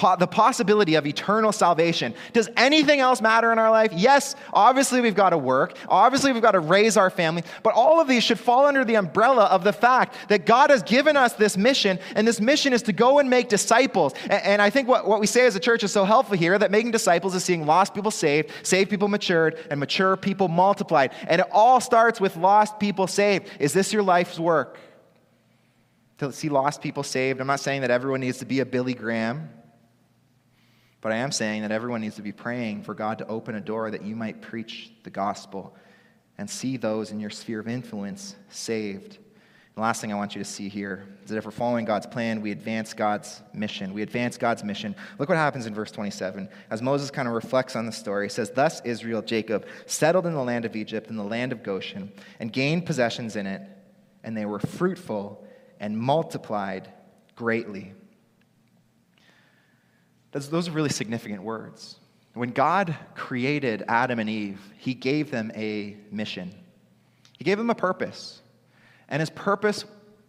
po- 0.00 0.16
the 0.16 0.26
possibility 0.26 0.94
of 0.94 1.06
eternal 1.06 1.52
salvation. 1.52 2.14
Does 2.32 2.48
anything 2.56 3.00
else 3.00 3.20
matter 3.20 3.52
in 3.52 3.58
our 3.58 3.70
life? 3.70 3.92
Yes, 3.92 4.34
obviously 4.52 5.02
we've 5.02 5.14
got 5.14 5.30
to 5.30 5.38
work. 5.38 5.76
Obviously 5.88 6.32
we've 6.32 6.42
got 6.42 6.52
to 6.52 6.60
raise 6.60 6.96
our 6.96 7.10
family. 7.10 7.44
But 7.62 7.74
all 7.74 8.00
of 8.00 8.08
these 8.08 8.24
should 8.24 8.38
fall 8.38 8.64
under 8.66 8.84
the 8.84 8.94
umbrella 8.96 9.44
of 9.44 9.62
the 9.62 9.72
fact 9.72 10.16
that 10.28 10.46
God 10.46 10.70
has 10.70 10.82
given 10.82 11.16
us 11.16 11.34
this 11.34 11.56
mission, 11.56 11.98
and 12.16 12.26
this 12.26 12.40
mission 12.40 12.72
is 12.72 12.82
to 12.84 12.92
go 12.92 13.18
and 13.18 13.28
make 13.28 13.50
disciples. 13.50 14.14
And, 14.24 14.42
and 14.42 14.62
I 14.62 14.70
think 14.70 14.88
what, 14.88 15.06
what 15.06 15.20
we 15.20 15.26
say 15.26 15.44
as 15.44 15.54
a 15.54 15.60
church 15.60 15.84
is 15.84 15.92
so 15.92 16.04
helpful 16.04 16.36
here 16.36 16.58
that 16.58 16.70
making 16.70 16.92
disciples 16.92 17.34
is 17.34 17.44
seeing 17.44 17.66
lost 17.66 17.94
people 17.94 18.10
saved, 18.10 18.50
saved 18.62 18.88
people 18.88 19.08
matured, 19.08 19.58
and 19.70 19.78
mature 19.78 20.16
people 20.16 20.48
multiplied. 20.48 21.12
And 21.28 21.42
it 21.42 21.46
all 21.52 21.80
starts 21.80 22.20
with 22.20 22.36
lost 22.36 22.80
people 22.80 23.06
saved. 23.06 23.48
Is 23.58 23.74
this 23.74 23.92
your 23.92 24.02
life's 24.02 24.38
work? 24.38 24.78
To 26.18 26.32
see 26.32 26.48
lost 26.48 26.80
people 26.80 27.02
saved. 27.02 27.40
I'm 27.40 27.46
not 27.46 27.60
saying 27.60 27.82
that 27.82 27.90
everyone 27.90 28.20
needs 28.20 28.38
to 28.38 28.46
be 28.46 28.60
a 28.60 28.66
Billy 28.66 28.94
Graham. 28.94 29.59
But 31.00 31.12
I 31.12 31.16
am 31.16 31.32
saying 31.32 31.62
that 31.62 31.72
everyone 31.72 32.02
needs 32.02 32.16
to 32.16 32.22
be 32.22 32.32
praying 32.32 32.82
for 32.82 32.94
God 32.94 33.18
to 33.18 33.26
open 33.26 33.54
a 33.54 33.60
door 33.60 33.90
that 33.90 34.02
you 34.02 34.14
might 34.14 34.42
preach 34.42 34.92
the 35.02 35.10
gospel 35.10 35.74
and 36.36 36.48
see 36.48 36.76
those 36.76 37.10
in 37.10 37.20
your 37.20 37.30
sphere 37.30 37.60
of 37.60 37.68
influence 37.68 38.36
saved. 38.48 39.18
The 39.74 39.80
last 39.80 40.00
thing 40.00 40.12
I 40.12 40.16
want 40.16 40.34
you 40.34 40.42
to 40.42 40.48
see 40.48 40.68
here 40.68 41.06
is 41.22 41.30
that 41.30 41.38
if 41.38 41.44
we're 41.44 41.52
following 41.52 41.84
God's 41.84 42.06
plan, 42.06 42.42
we 42.42 42.50
advance 42.50 42.92
God's 42.92 43.40
mission. 43.54 43.94
We 43.94 44.02
advance 44.02 44.36
God's 44.36 44.62
mission. 44.62 44.94
Look 45.18 45.28
what 45.28 45.38
happens 45.38 45.66
in 45.66 45.74
verse 45.74 45.90
27. 45.90 46.48
As 46.70 46.82
Moses 46.82 47.10
kind 47.10 47.28
of 47.28 47.34
reflects 47.34 47.76
on 47.76 47.86
the 47.86 47.92
story, 47.92 48.26
he 48.26 48.30
says, 48.30 48.50
Thus 48.50 48.82
Israel, 48.84 49.22
Jacob, 49.22 49.66
settled 49.86 50.26
in 50.26 50.34
the 50.34 50.42
land 50.42 50.64
of 50.64 50.76
Egypt, 50.76 51.08
in 51.08 51.16
the 51.16 51.24
land 51.24 51.52
of 51.52 51.62
Goshen, 51.62 52.12
and 52.40 52.52
gained 52.52 52.84
possessions 52.84 53.36
in 53.36 53.46
it, 53.46 53.62
and 54.22 54.36
they 54.36 54.44
were 54.44 54.58
fruitful 54.58 55.46
and 55.78 55.96
multiplied 55.96 56.92
greatly. 57.36 57.94
Those 60.32 60.68
are 60.68 60.72
really 60.72 60.90
significant 60.90 61.42
words. 61.42 61.96
When 62.34 62.50
God 62.50 62.96
created 63.14 63.84
Adam 63.88 64.18
and 64.18 64.30
Eve, 64.30 64.60
he 64.78 64.94
gave 64.94 65.30
them 65.30 65.50
a 65.54 65.96
mission, 66.10 66.54
he 67.38 67.44
gave 67.44 67.58
them 67.58 67.70
a 67.70 67.74
purpose. 67.74 68.42
And 69.08 69.18
his 69.18 69.30
purpose 69.30 69.84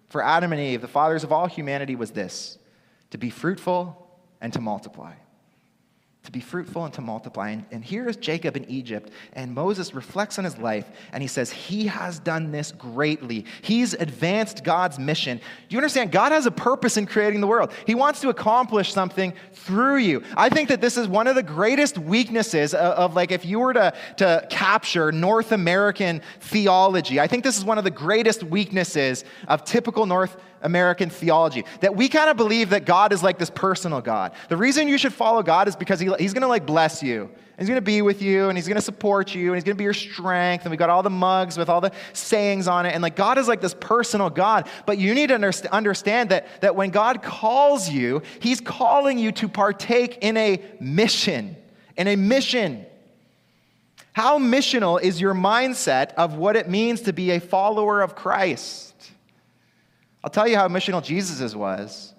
for 0.09 0.23
Adam 0.23 0.51
and 0.53 0.61
Eve, 0.61 0.81
the 0.81 0.87
fathers 0.87 1.23
of 1.23 1.31
all 1.31 1.45
humanity, 1.45 1.95
was 1.95 2.11
this 2.11 2.57
to 3.11 3.19
be 3.19 3.29
fruitful 3.29 4.19
and 4.41 4.51
to 4.53 4.59
multiply 4.59 5.13
to 6.23 6.31
be 6.31 6.39
fruitful 6.39 6.85
and 6.85 6.93
to 6.93 7.01
multiply. 7.01 7.49
And, 7.49 7.65
and 7.71 7.83
here 7.83 8.07
is 8.07 8.15
Jacob 8.15 8.55
in 8.55 8.69
Egypt, 8.69 9.11
and 9.33 9.53
Moses 9.53 9.95
reflects 9.95 10.37
on 10.37 10.45
his 10.45 10.57
life, 10.57 10.87
and 11.13 11.23
he 11.23 11.27
says, 11.27 11.49
He 11.49 11.87
has 11.87 12.19
done 12.19 12.51
this 12.51 12.71
greatly. 12.71 13.45
He's 13.63 13.93
advanced 13.95 14.63
God's 14.63 14.99
mission. 14.99 15.37
Do 15.37 15.43
you 15.69 15.79
understand? 15.79 16.11
God 16.11 16.31
has 16.31 16.45
a 16.45 16.51
purpose 16.51 16.97
in 16.97 17.07
creating 17.07 17.41
the 17.41 17.47
world, 17.47 17.71
He 17.87 17.95
wants 17.95 18.21
to 18.21 18.29
accomplish 18.29 18.93
something 18.93 19.33
through 19.53 19.97
you. 19.97 20.23
I 20.37 20.49
think 20.49 20.69
that 20.69 20.81
this 20.81 20.95
is 20.95 21.07
one 21.07 21.27
of 21.27 21.35
the 21.35 21.43
greatest 21.43 21.97
weaknesses 21.97 22.73
of, 22.73 22.79
of 22.81 23.15
like, 23.15 23.31
if 23.31 23.43
you 23.43 23.59
were 23.59 23.73
to, 23.73 23.93
to 24.17 24.45
capture 24.49 25.11
North 25.11 25.51
American 25.51 26.21
theology, 26.39 27.19
I 27.19 27.27
think 27.27 27.43
this 27.43 27.57
is 27.57 27.65
one 27.65 27.79
of 27.79 27.83
the 27.83 27.91
greatest 27.91 28.43
weaknesses 28.43 29.23
of 29.47 29.63
typical 29.63 30.05
North 30.05 30.37
American 30.63 31.09
theology 31.09 31.65
that 31.79 31.95
we 31.95 32.07
kind 32.07 32.29
of 32.29 32.37
believe 32.37 32.69
that 32.69 32.85
God 32.85 33.11
is 33.13 33.23
like 33.23 33.37
this 33.37 33.49
personal 33.49 34.01
God. 34.01 34.33
The 34.49 34.57
reason 34.57 34.87
you 34.87 34.97
should 34.97 35.13
follow 35.13 35.43
God 35.43 35.67
is 35.67 35.75
because 35.75 35.99
he, 35.99 36.10
He's 36.19 36.33
going 36.33 36.41
to 36.41 36.47
like 36.47 36.65
bless 36.65 37.01
you. 37.01 37.23
And 37.23 37.59
He's 37.59 37.67
going 37.67 37.77
to 37.77 37.81
be 37.81 38.01
with 38.01 38.23
you 38.23 38.49
and 38.49 38.57
he's 38.57 38.67
going 38.67 38.77
to 38.77 38.81
support 38.81 39.35
you 39.35 39.49
and 39.49 39.55
he's 39.55 39.63
going 39.63 39.75
to 39.75 39.77
be 39.77 39.83
your 39.83 39.93
strength. 39.93 40.65
And 40.65 40.71
we 40.71 40.77
got 40.77 40.89
all 40.89 41.03
the 41.03 41.11
mugs 41.11 41.59
with 41.59 41.69
all 41.69 41.79
the 41.79 41.91
sayings 42.11 42.67
on 42.67 42.87
it. 42.87 42.93
And 42.95 43.03
like 43.03 43.15
God 43.15 43.37
is 43.37 43.47
like 43.47 43.61
this 43.61 43.75
personal 43.79 44.31
God. 44.31 44.67
But 44.87 44.97
you 44.97 45.13
need 45.13 45.27
to 45.27 45.35
understand 45.71 46.29
that, 46.29 46.47
that 46.61 46.75
when 46.75 46.89
God 46.89 47.21
calls 47.21 47.87
you, 47.87 48.23
he's 48.39 48.61
calling 48.61 49.19
you 49.19 49.31
to 49.33 49.47
partake 49.47 50.17
in 50.21 50.37
a 50.37 50.59
mission. 50.79 51.55
In 51.97 52.07
a 52.07 52.15
mission. 52.15 52.85
How 54.13 54.39
missional 54.39 54.99
is 54.99 55.21
your 55.21 55.35
mindset 55.35 56.13
of 56.15 56.35
what 56.35 56.55
it 56.55 56.67
means 56.67 57.01
to 57.01 57.13
be 57.13 57.29
a 57.29 57.39
follower 57.39 58.01
of 58.01 58.15
Christ? 58.15 59.11
I'll 60.23 60.31
tell 60.31 60.47
you 60.47 60.57
how 60.57 60.67
missional 60.67 61.03
Jesus' 61.03 61.55
was. 61.55 62.10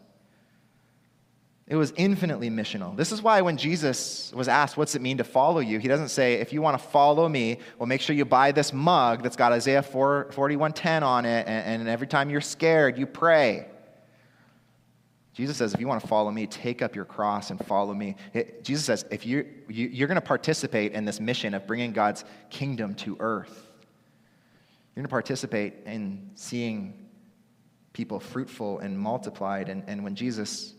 It 1.72 1.76
was 1.76 1.94
infinitely 1.96 2.50
missional. 2.50 2.94
This 2.94 3.12
is 3.12 3.22
why 3.22 3.40
when 3.40 3.56
Jesus 3.56 4.30
was 4.34 4.46
asked, 4.46 4.76
What's 4.76 4.94
it 4.94 5.00
mean 5.00 5.16
to 5.16 5.24
follow 5.24 5.60
you? 5.60 5.78
He 5.78 5.88
doesn't 5.88 6.10
say, 6.10 6.34
If 6.34 6.52
you 6.52 6.60
want 6.60 6.78
to 6.78 6.86
follow 6.86 7.26
me, 7.26 7.60
well, 7.78 7.86
make 7.86 8.02
sure 8.02 8.14
you 8.14 8.26
buy 8.26 8.52
this 8.52 8.74
mug 8.74 9.22
that's 9.22 9.36
got 9.36 9.52
Isaiah 9.52 9.82
4, 9.82 10.32
41:10 10.32 11.02
on 11.02 11.24
it, 11.24 11.46
and, 11.46 11.80
and 11.80 11.88
every 11.88 12.06
time 12.06 12.28
you're 12.28 12.42
scared, 12.42 12.98
you 12.98 13.06
pray. 13.06 13.68
Jesus 15.32 15.56
says, 15.56 15.72
If 15.72 15.80
you 15.80 15.88
want 15.88 16.02
to 16.02 16.06
follow 16.06 16.30
me, 16.30 16.46
take 16.46 16.82
up 16.82 16.94
your 16.94 17.06
cross 17.06 17.48
and 17.48 17.58
follow 17.64 17.94
me. 17.94 18.16
It, 18.34 18.64
Jesus 18.64 18.84
says, 18.84 19.06
If 19.10 19.24
you, 19.24 19.46
you, 19.66 19.88
you're 19.88 20.08
going 20.08 20.16
to 20.16 20.20
participate 20.20 20.92
in 20.92 21.06
this 21.06 21.20
mission 21.20 21.54
of 21.54 21.66
bringing 21.66 21.92
God's 21.92 22.26
kingdom 22.50 22.94
to 22.96 23.16
earth, 23.18 23.66
you're 24.94 25.00
going 25.00 25.04
to 25.04 25.08
participate 25.08 25.72
in 25.86 26.32
seeing 26.34 27.08
people 27.94 28.20
fruitful 28.20 28.80
and 28.80 28.98
multiplied. 28.98 29.70
And, 29.70 29.84
and 29.86 30.04
when 30.04 30.14
Jesus 30.14 30.74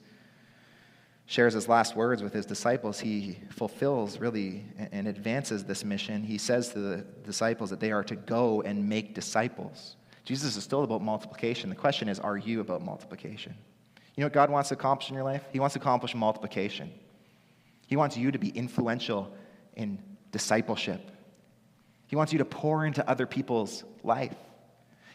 shares 1.26 1.54
his 1.54 1.68
last 1.68 1.96
words 1.96 2.22
with 2.22 2.34
his 2.34 2.46
disciples, 2.46 3.00
he 3.00 3.38
fulfills 3.50 4.20
really 4.20 4.66
and 4.92 5.08
advances 5.08 5.64
this 5.64 5.84
mission. 5.84 6.24
He 6.24 6.38
says 6.38 6.70
to 6.70 6.80
the 6.80 6.98
disciples 7.24 7.70
that 7.70 7.80
they 7.80 7.92
are 7.92 8.04
to 8.04 8.16
go 8.16 8.62
and 8.62 8.88
make 8.88 9.16
disciples. 9.16 9.96
Jesus 10.26 10.56
is 10.56 10.64
still 10.64 10.84
about 10.84 11.02
multiplication. 11.02 11.70
The 11.70 11.76
question 11.76 12.08
is, 12.10 12.20
are 12.20 12.38
you 12.38 12.62
about 12.62 12.84
multiplication? 12.84 13.56
You 14.16 14.22
know 14.22 14.28
what 14.28 14.34
God 14.34 14.50
wants 14.50 14.70
to 14.70 14.76
accomplish 14.76 15.10
in 15.10 15.16
your 15.16 15.24
life? 15.24 15.44
He 15.52 15.60
wants 15.60 15.74
to 15.74 15.80
accomplish 15.80 16.14
multiplication. 16.14 16.92
He 17.88 17.96
wants 17.96 18.16
you 18.16 18.32
to 18.32 18.38
be 18.38 18.50
influential 18.50 19.34
in 19.76 20.02
discipleship. 20.32 21.12
He 22.08 22.16
wants 22.16 22.32
you 22.32 22.40
to 22.40 22.46
pour 22.46 22.86
into 22.86 23.08
other 23.10 23.26
people's 23.26 23.84
life. 24.04 24.36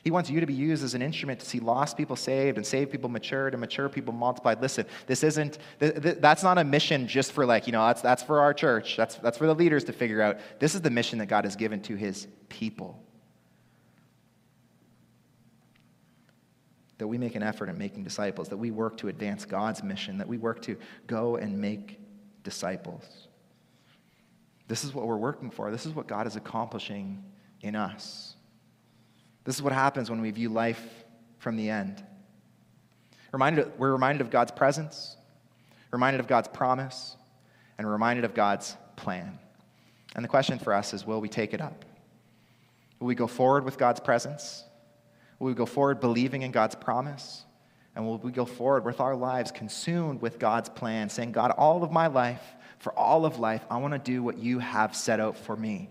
He 0.05 0.11
wants 0.11 0.31
you 0.31 0.41
to 0.41 0.47
be 0.47 0.55
used 0.55 0.85
as 0.85 0.95
an 0.95 1.03
instrument 1.03 1.41
to 1.41 1.47
see 1.47 1.61
lost 1.61 1.97
people 1.97 2.17
saved 2.17 2.57
and 2.57 2.67
saved 2.67 2.91
people 2.91 3.09
matured 3.09 3.55
and 3.55 3.61
mature 3.61 3.89
people 3.89 4.15
multiplied. 4.15 4.61
Listen, 4.61 4.87
this 5.07 5.23
isn't, 5.23 5.59
that's 5.79 6.43
not 6.43 6.59
a 6.59 6.65
mission 6.65 7.09
just 7.09 7.33
for 7.33 7.45
like, 7.45 7.67
you 7.67 7.73
know, 7.73 7.85
that's, 7.87 8.01
that's 8.01 8.23
for 8.23 8.41
our 8.41 8.55
church. 8.55 8.97
That's, 8.97 9.17
that's 9.17 9.39
for 9.39 9.47
the 9.47 9.55
leaders 9.55 9.85
to 9.85 9.93
figure 9.93 10.23
out. 10.23 10.39
This 10.61 10.75
is 10.75 10.83
the 10.83 10.91
mission 10.91 11.19
that 11.19 11.27
God 11.27 11.45
has 11.45 11.57
given 11.57 11.83
to 11.83 11.97
his 11.97 12.29
people. 12.49 13.03
That 16.99 17.07
we 17.07 17.19
make 17.19 17.35
an 17.35 17.43
effort 17.43 17.69
at 17.69 17.77
making 17.77 18.05
disciples, 18.05 18.49
that 18.49 18.57
we 18.57 18.71
work 18.71 18.97
to 18.99 19.09
advance 19.09 19.45
God's 19.45 19.83
mission, 19.83 20.19
that 20.19 20.29
we 20.29 20.39
work 20.39 20.63
to 20.63 20.77
go 21.07 21.37
and 21.37 21.59
make 21.59 22.01
disciples. 22.45 23.29
This 24.69 24.85
is 24.85 24.95
what 24.95 25.07
we're 25.07 25.17
working 25.17 25.51
for. 25.51 25.71
This 25.71 25.87
is 25.87 25.95
what 25.95 26.07
God 26.07 26.27
is 26.27 26.37
accomplishing 26.37 27.23
in 27.63 27.75
us. 27.75 28.28
This 29.49 29.57
is 29.57 29.63
what 29.63 29.73
happens 29.73 30.11
when 30.11 30.21
we 30.21 30.31
view 30.31 30.51
life 30.51 30.87
from 31.39 31.57
the 31.57 31.71
end. 31.71 32.05
Reminded, 33.33 33.79
we're 33.79 33.93
reminded 33.93 34.21
of 34.21 34.29
God's 34.29 34.53
presence, 34.53 35.17
reminded 35.91 36.21
of 36.21 36.27
God's 36.27 36.49
promise, 36.49 37.17
and 37.79 37.91
reminded 37.91 38.27
of 38.27 38.35
God's 38.35 38.77
plan. 38.97 39.39
And 40.15 40.23
the 40.23 40.29
question 40.29 40.59
for 40.59 40.75
us 40.75 40.93
is 40.93 41.07
will 41.07 41.23
we 41.23 41.31
take 41.31 41.55
it 41.55 41.63
up? 41.63 41.87
Will 43.01 43.07
we 43.07 43.15
go 43.15 43.27
forward 43.27 43.65
with 43.65 43.79
God's 43.79 44.01
presence? 44.01 44.65
Will 45.39 45.47
we 45.47 45.55
go 45.55 45.65
forward 45.65 45.99
believing 45.99 46.43
in 46.43 46.51
God's 46.51 46.75
promise? 46.75 47.47
And 47.97 48.05
will 48.05 48.19
we 48.19 48.33
go 48.33 48.45
forward 48.45 48.85
with 48.85 49.01
our 49.01 49.17
lives 49.17 49.51
consumed 49.51 50.21
with 50.21 50.39
God's 50.39 50.69
plan, 50.69 51.09
saying, 51.09 51.33
God, 51.33 51.53
all 51.53 51.83
of 51.83 51.91
my 51.91 52.09
life, 52.09 52.43
for 52.81 52.93
all 52.93 53.25
of 53.25 53.39
life, 53.39 53.65
I 53.71 53.79
want 53.79 53.95
to 53.95 53.99
do 53.99 54.23
what 54.23 54.37
you 54.37 54.59
have 54.59 54.95
set 54.95 55.21
out 55.21 55.39
for 55.39 55.57
me? 55.57 55.89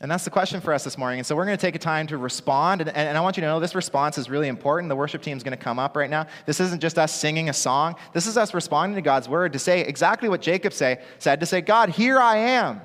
And 0.00 0.10
that's 0.10 0.24
the 0.24 0.30
question 0.30 0.60
for 0.60 0.74
us 0.74 0.84
this 0.84 0.98
morning. 0.98 1.20
And 1.20 1.26
so 1.26 1.34
we're 1.34 1.46
going 1.46 1.56
to 1.56 1.60
take 1.60 1.74
a 1.74 1.78
time 1.78 2.06
to 2.08 2.18
respond. 2.18 2.82
And, 2.82 2.90
and 2.90 3.16
I 3.16 3.20
want 3.22 3.38
you 3.38 3.40
to 3.40 3.46
know 3.46 3.60
this 3.60 3.74
response 3.74 4.18
is 4.18 4.28
really 4.28 4.48
important. 4.48 4.90
The 4.90 4.96
worship 4.96 5.22
team 5.22 5.36
is 5.38 5.42
going 5.42 5.56
to 5.56 5.62
come 5.62 5.78
up 5.78 5.96
right 5.96 6.10
now. 6.10 6.26
This 6.44 6.60
isn't 6.60 6.82
just 6.82 6.98
us 6.98 7.14
singing 7.14 7.48
a 7.48 7.54
song, 7.54 7.96
this 8.12 8.26
is 8.26 8.36
us 8.36 8.52
responding 8.52 8.96
to 8.96 9.02
God's 9.02 9.28
word 9.28 9.54
to 9.54 9.58
say 9.58 9.80
exactly 9.80 10.28
what 10.28 10.42
Jacob 10.42 10.74
say, 10.74 11.00
said 11.18 11.40
to 11.40 11.46
say, 11.46 11.62
God, 11.62 11.88
here 11.88 12.18
I 12.18 12.36
am. 12.36 12.82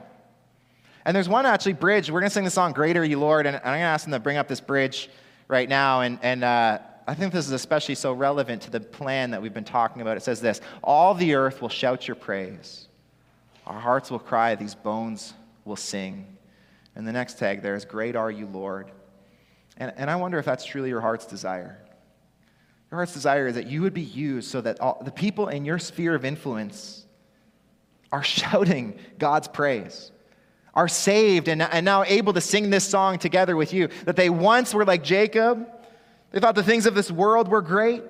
And 1.03 1.15
there's 1.15 1.27
one 1.27 1.45
actually 1.45 1.73
bridge. 1.73 2.09
We're 2.09 2.19
going 2.19 2.29
to 2.29 2.33
sing 2.33 2.45
the 2.45 2.51
song, 2.51 2.73
Great 2.73 2.95
Are 2.95 3.03
You 3.03 3.19
Lord. 3.19 3.45
And 3.45 3.57
I'm 3.57 3.63
going 3.63 3.79
to 3.79 3.81
ask 3.81 4.05
them 4.05 4.13
to 4.13 4.19
bring 4.19 4.37
up 4.37 4.47
this 4.47 4.61
bridge 4.61 5.09
right 5.47 5.67
now. 5.67 6.01
And, 6.01 6.19
and 6.21 6.43
uh, 6.43 6.79
I 7.07 7.13
think 7.15 7.33
this 7.33 7.45
is 7.45 7.51
especially 7.51 7.95
so 7.95 8.13
relevant 8.13 8.61
to 8.63 8.69
the 8.69 8.79
plan 8.79 9.31
that 9.31 9.41
we've 9.41 9.53
been 9.53 9.63
talking 9.63 10.01
about. 10.01 10.15
It 10.15 10.21
says 10.23 10.39
this 10.39 10.61
All 10.83 11.13
the 11.13 11.33
earth 11.33 11.61
will 11.61 11.69
shout 11.69 12.07
your 12.07 12.15
praise. 12.15 12.87
Our 13.65 13.79
hearts 13.79 14.11
will 14.11 14.19
cry, 14.19 14.55
these 14.55 14.75
bones 14.75 15.33
will 15.65 15.75
sing. 15.75 16.25
And 16.95 17.07
the 17.07 17.11
next 17.11 17.39
tag 17.39 17.61
there 17.61 17.75
is, 17.75 17.85
Great 17.85 18.15
are 18.15 18.31
you, 18.31 18.47
Lord. 18.47 18.91
And, 19.77 19.93
and 19.95 20.09
I 20.09 20.15
wonder 20.15 20.37
if 20.37 20.45
that's 20.45 20.65
truly 20.65 20.89
your 20.89 21.01
heart's 21.01 21.25
desire. 21.25 21.77
Your 22.91 22.97
heart's 22.97 23.13
desire 23.13 23.47
is 23.47 23.55
that 23.55 23.67
you 23.67 23.81
would 23.81 23.93
be 23.93 24.01
used 24.01 24.51
so 24.51 24.59
that 24.61 24.81
all, 24.81 25.01
the 25.03 25.11
people 25.11 25.47
in 25.47 25.63
your 25.63 25.79
sphere 25.79 26.13
of 26.13 26.25
influence 26.25 27.05
are 28.11 28.23
shouting 28.23 28.99
God's 29.17 29.47
praise, 29.47 30.11
are 30.73 30.87
saved, 30.87 31.47
and, 31.47 31.61
and 31.61 31.85
now 31.85 32.03
able 32.03 32.33
to 32.33 32.41
sing 32.41 32.69
this 32.69 32.87
song 32.87 33.17
together 33.17 33.55
with 33.55 33.73
you. 33.73 33.89
That 34.05 34.15
they 34.15 34.29
once 34.29 34.73
were 34.73 34.85
like 34.85 35.03
Jacob, 35.03 35.67
they 36.31 36.39
thought 36.39 36.55
the 36.55 36.63
things 36.63 36.85
of 36.85 36.95
this 36.95 37.09
world 37.09 37.47
were 37.47 37.61
great, 37.61 38.03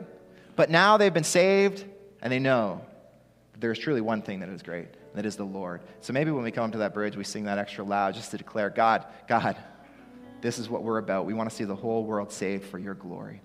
but 0.55 0.69
now 0.69 0.97
they've 0.97 1.13
been 1.13 1.23
saved 1.23 1.85
and 2.21 2.31
they 2.31 2.39
know 2.39 2.81
that 3.53 3.61
there's 3.61 3.79
truly 3.79 4.01
one 4.01 4.21
thing 4.21 4.39
that 4.39 4.49
is 4.49 4.61
great, 4.61 4.89
that 5.13 5.25
is 5.25 5.35
the 5.35 5.43
Lord. 5.43 5.81
So 6.01 6.13
maybe 6.13 6.31
when 6.31 6.43
we 6.43 6.51
come 6.51 6.71
to 6.71 6.79
that 6.79 6.93
bridge, 6.93 7.15
we 7.15 7.23
sing 7.23 7.45
that 7.45 7.57
extra 7.57 7.83
loud 7.83 8.13
just 8.13 8.31
to 8.31 8.37
declare, 8.37 8.69
God, 8.69 9.05
God, 9.27 9.57
this 10.41 10.57
is 10.57 10.69
what 10.69 10.83
we're 10.83 10.97
about. 10.97 11.25
We 11.25 11.33
want 11.33 11.49
to 11.49 11.55
see 11.55 11.65
the 11.65 11.75
whole 11.75 12.05
world 12.05 12.31
saved 12.31 12.65
for 12.65 12.79
your 12.79 12.93
glory. 12.93 13.41